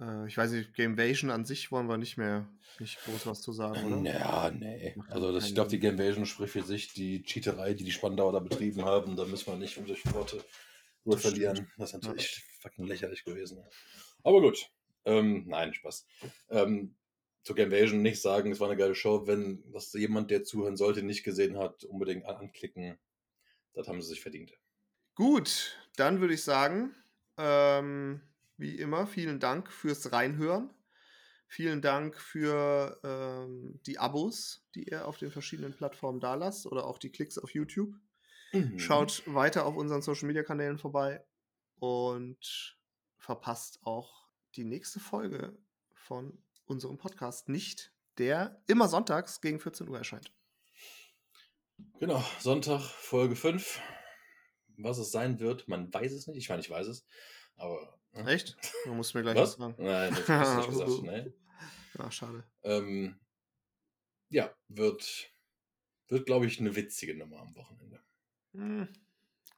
Äh, 0.00 0.26
ich 0.26 0.36
weiß 0.36 0.52
nicht, 0.52 0.74
Gamevasion 0.74 1.30
an 1.30 1.44
sich 1.44 1.72
wollen 1.72 1.88
wir 1.88 1.98
nicht 1.98 2.16
mehr 2.16 2.48
nicht 2.78 2.98
groß 3.04 3.26
was 3.26 3.40
zu 3.40 3.52
sagen, 3.52 4.00
oder? 4.00 4.18
Ja, 4.18 4.50
nee. 4.50 4.94
Also 5.08 5.32
das, 5.32 5.46
ich 5.46 5.54
glaube, 5.54 5.70
die 5.70 5.78
Gamevasion 5.78 6.26
spricht 6.26 6.52
für 6.52 6.62
sich, 6.62 6.92
die 6.92 7.22
Cheaterei, 7.22 7.74
die 7.74 7.84
die 7.84 7.92
Spandauer 7.92 8.32
da 8.32 8.40
betrieben 8.40 8.84
haben, 8.84 9.16
da 9.16 9.24
müssen 9.24 9.46
wir 9.46 9.56
nicht 9.56 9.76
um 9.78 9.86
durch 9.86 10.04
Worte 10.12 10.44
nur 11.04 11.18
verlieren. 11.18 11.70
Das 11.78 11.92
ist 11.92 12.02
natürlich 12.02 12.36
ja. 12.36 12.42
fucking 12.60 12.86
lächerlich 12.86 13.24
gewesen. 13.24 13.62
Aber 14.22 14.40
gut. 14.40 14.70
Ähm, 15.04 15.44
nein, 15.46 15.72
Spaß. 15.72 16.04
Ähm, 16.50 16.96
zu 17.46 17.54
Gamevasion 17.54 18.02
nicht 18.02 18.20
sagen, 18.20 18.50
es 18.50 18.58
war 18.58 18.68
eine 18.68 18.76
geile 18.76 18.96
Show. 18.96 19.28
Wenn 19.28 19.62
das 19.70 19.92
jemand, 19.92 20.32
der 20.32 20.42
zuhören 20.42 20.76
sollte, 20.76 21.04
nicht 21.04 21.22
gesehen 21.22 21.56
hat, 21.56 21.84
unbedingt 21.84 22.26
anklicken. 22.26 22.98
Das 23.72 23.86
haben 23.86 24.02
sie 24.02 24.08
sich 24.08 24.20
verdient. 24.20 24.52
Gut, 25.14 25.78
dann 25.94 26.20
würde 26.20 26.34
ich 26.34 26.42
sagen, 26.42 26.92
ähm, 27.38 28.20
wie 28.56 28.76
immer, 28.76 29.06
vielen 29.06 29.38
Dank 29.38 29.70
fürs 29.70 30.10
Reinhören. 30.10 30.70
Vielen 31.46 31.82
Dank 31.82 32.20
für 32.20 32.98
ähm, 33.04 33.78
die 33.86 34.00
Abos, 34.00 34.66
die 34.74 34.88
ihr 34.88 35.06
auf 35.06 35.16
den 35.16 35.30
verschiedenen 35.30 35.72
Plattformen 35.72 36.18
da 36.18 36.34
lasst 36.34 36.66
oder 36.66 36.84
auch 36.84 36.98
die 36.98 37.12
Klicks 37.12 37.38
auf 37.38 37.54
YouTube. 37.54 37.94
Mhm. 38.52 38.76
Schaut 38.80 39.22
weiter 39.26 39.66
auf 39.66 39.76
unseren 39.76 40.02
Social 40.02 40.26
Media 40.26 40.42
Kanälen 40.42 40.78
vorbei 40.78 41.24
und 41.76 42.76
verpasst 43.18 43.78
auch 43.84 44.26
die 44.56 44.64
nächste 44.64 44.98
Folge 44.98 45.56
von 45.94 46.36
unserem 46.66 46.98
Podcast 46.98 47.48
nicht, 47.48 47.92
der 48.18 48.62
immer 48.66 48.88
sonntags 48.88 49.40
gegen 49.40 49.60
14 49.60 49.88
Uhr 49.88 49.98
erscheint. 49.98 50.32
Genau, 51.98 52.22
Sonntag, 52.40 52.82
Folge 52.82 53.36
5. 53.36 53.80
Was 54.78 54.98
es 54.98 55.10
sein 55.10 55.40
wird, 55.40 55.68
man 55.68 55.92
weiß 55.92 56.12
es 56.12 56.26
nicht. 56.26 56.36
Ich 56.36 56.48
meine, 56.48 56.60
ich 56.60 56.70
weiß 56.70 56.86
es. 56.86 57.06
Aber 57.56 57.98
hm? 58.12 58.28
Echt? 58.28 58.56
Du 58.84 58.94
musst 58.94 59.14
mir 59.14 59.22
gleich 59.22 59.36
was, 59.36 59.54
sagen. 59.54 59.74
Nein, 59.78 60.14
das 60.14 60.28
hast 60.28 60.52
du 60.52 60.56
nicht 60.56 60.70
gesagt. 60.86 61.02
Nee. 61.02 61.32
Ach, 61.98 62.12
schade. 62.12 62.44
Ähm, 62.62 63.18
ja, 64.28 64.54
wird, 64.68 65.30
wird 66.08 66.26
glaube 66.26 66.46
ich, 66.46 66.58
eine 66.60 66.74
witzige 66.76 67.16
Nummer 67.16 67.40
am 67.40 67.54
Wochenende. 67.54 68.02
Hm, 68.52 68.88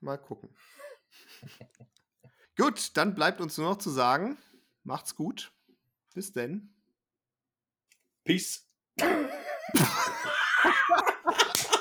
mal 0.01 0.19
gucken. 0.19 0.55
gut, 2.57 2.97
dann 2.97 3.15
bleibt 3.15 3.41
uns 3.41 3.57
nur 3.59 3.71
noch 3.71 3.79
zu 3.79 3.91
sagen, 3.91 4.39
macht's 4.83 5.15
gut. 5.15 5.53
Bis 6.15 6.33
denn. 6.33 6.75
Peace. 8.29 8.61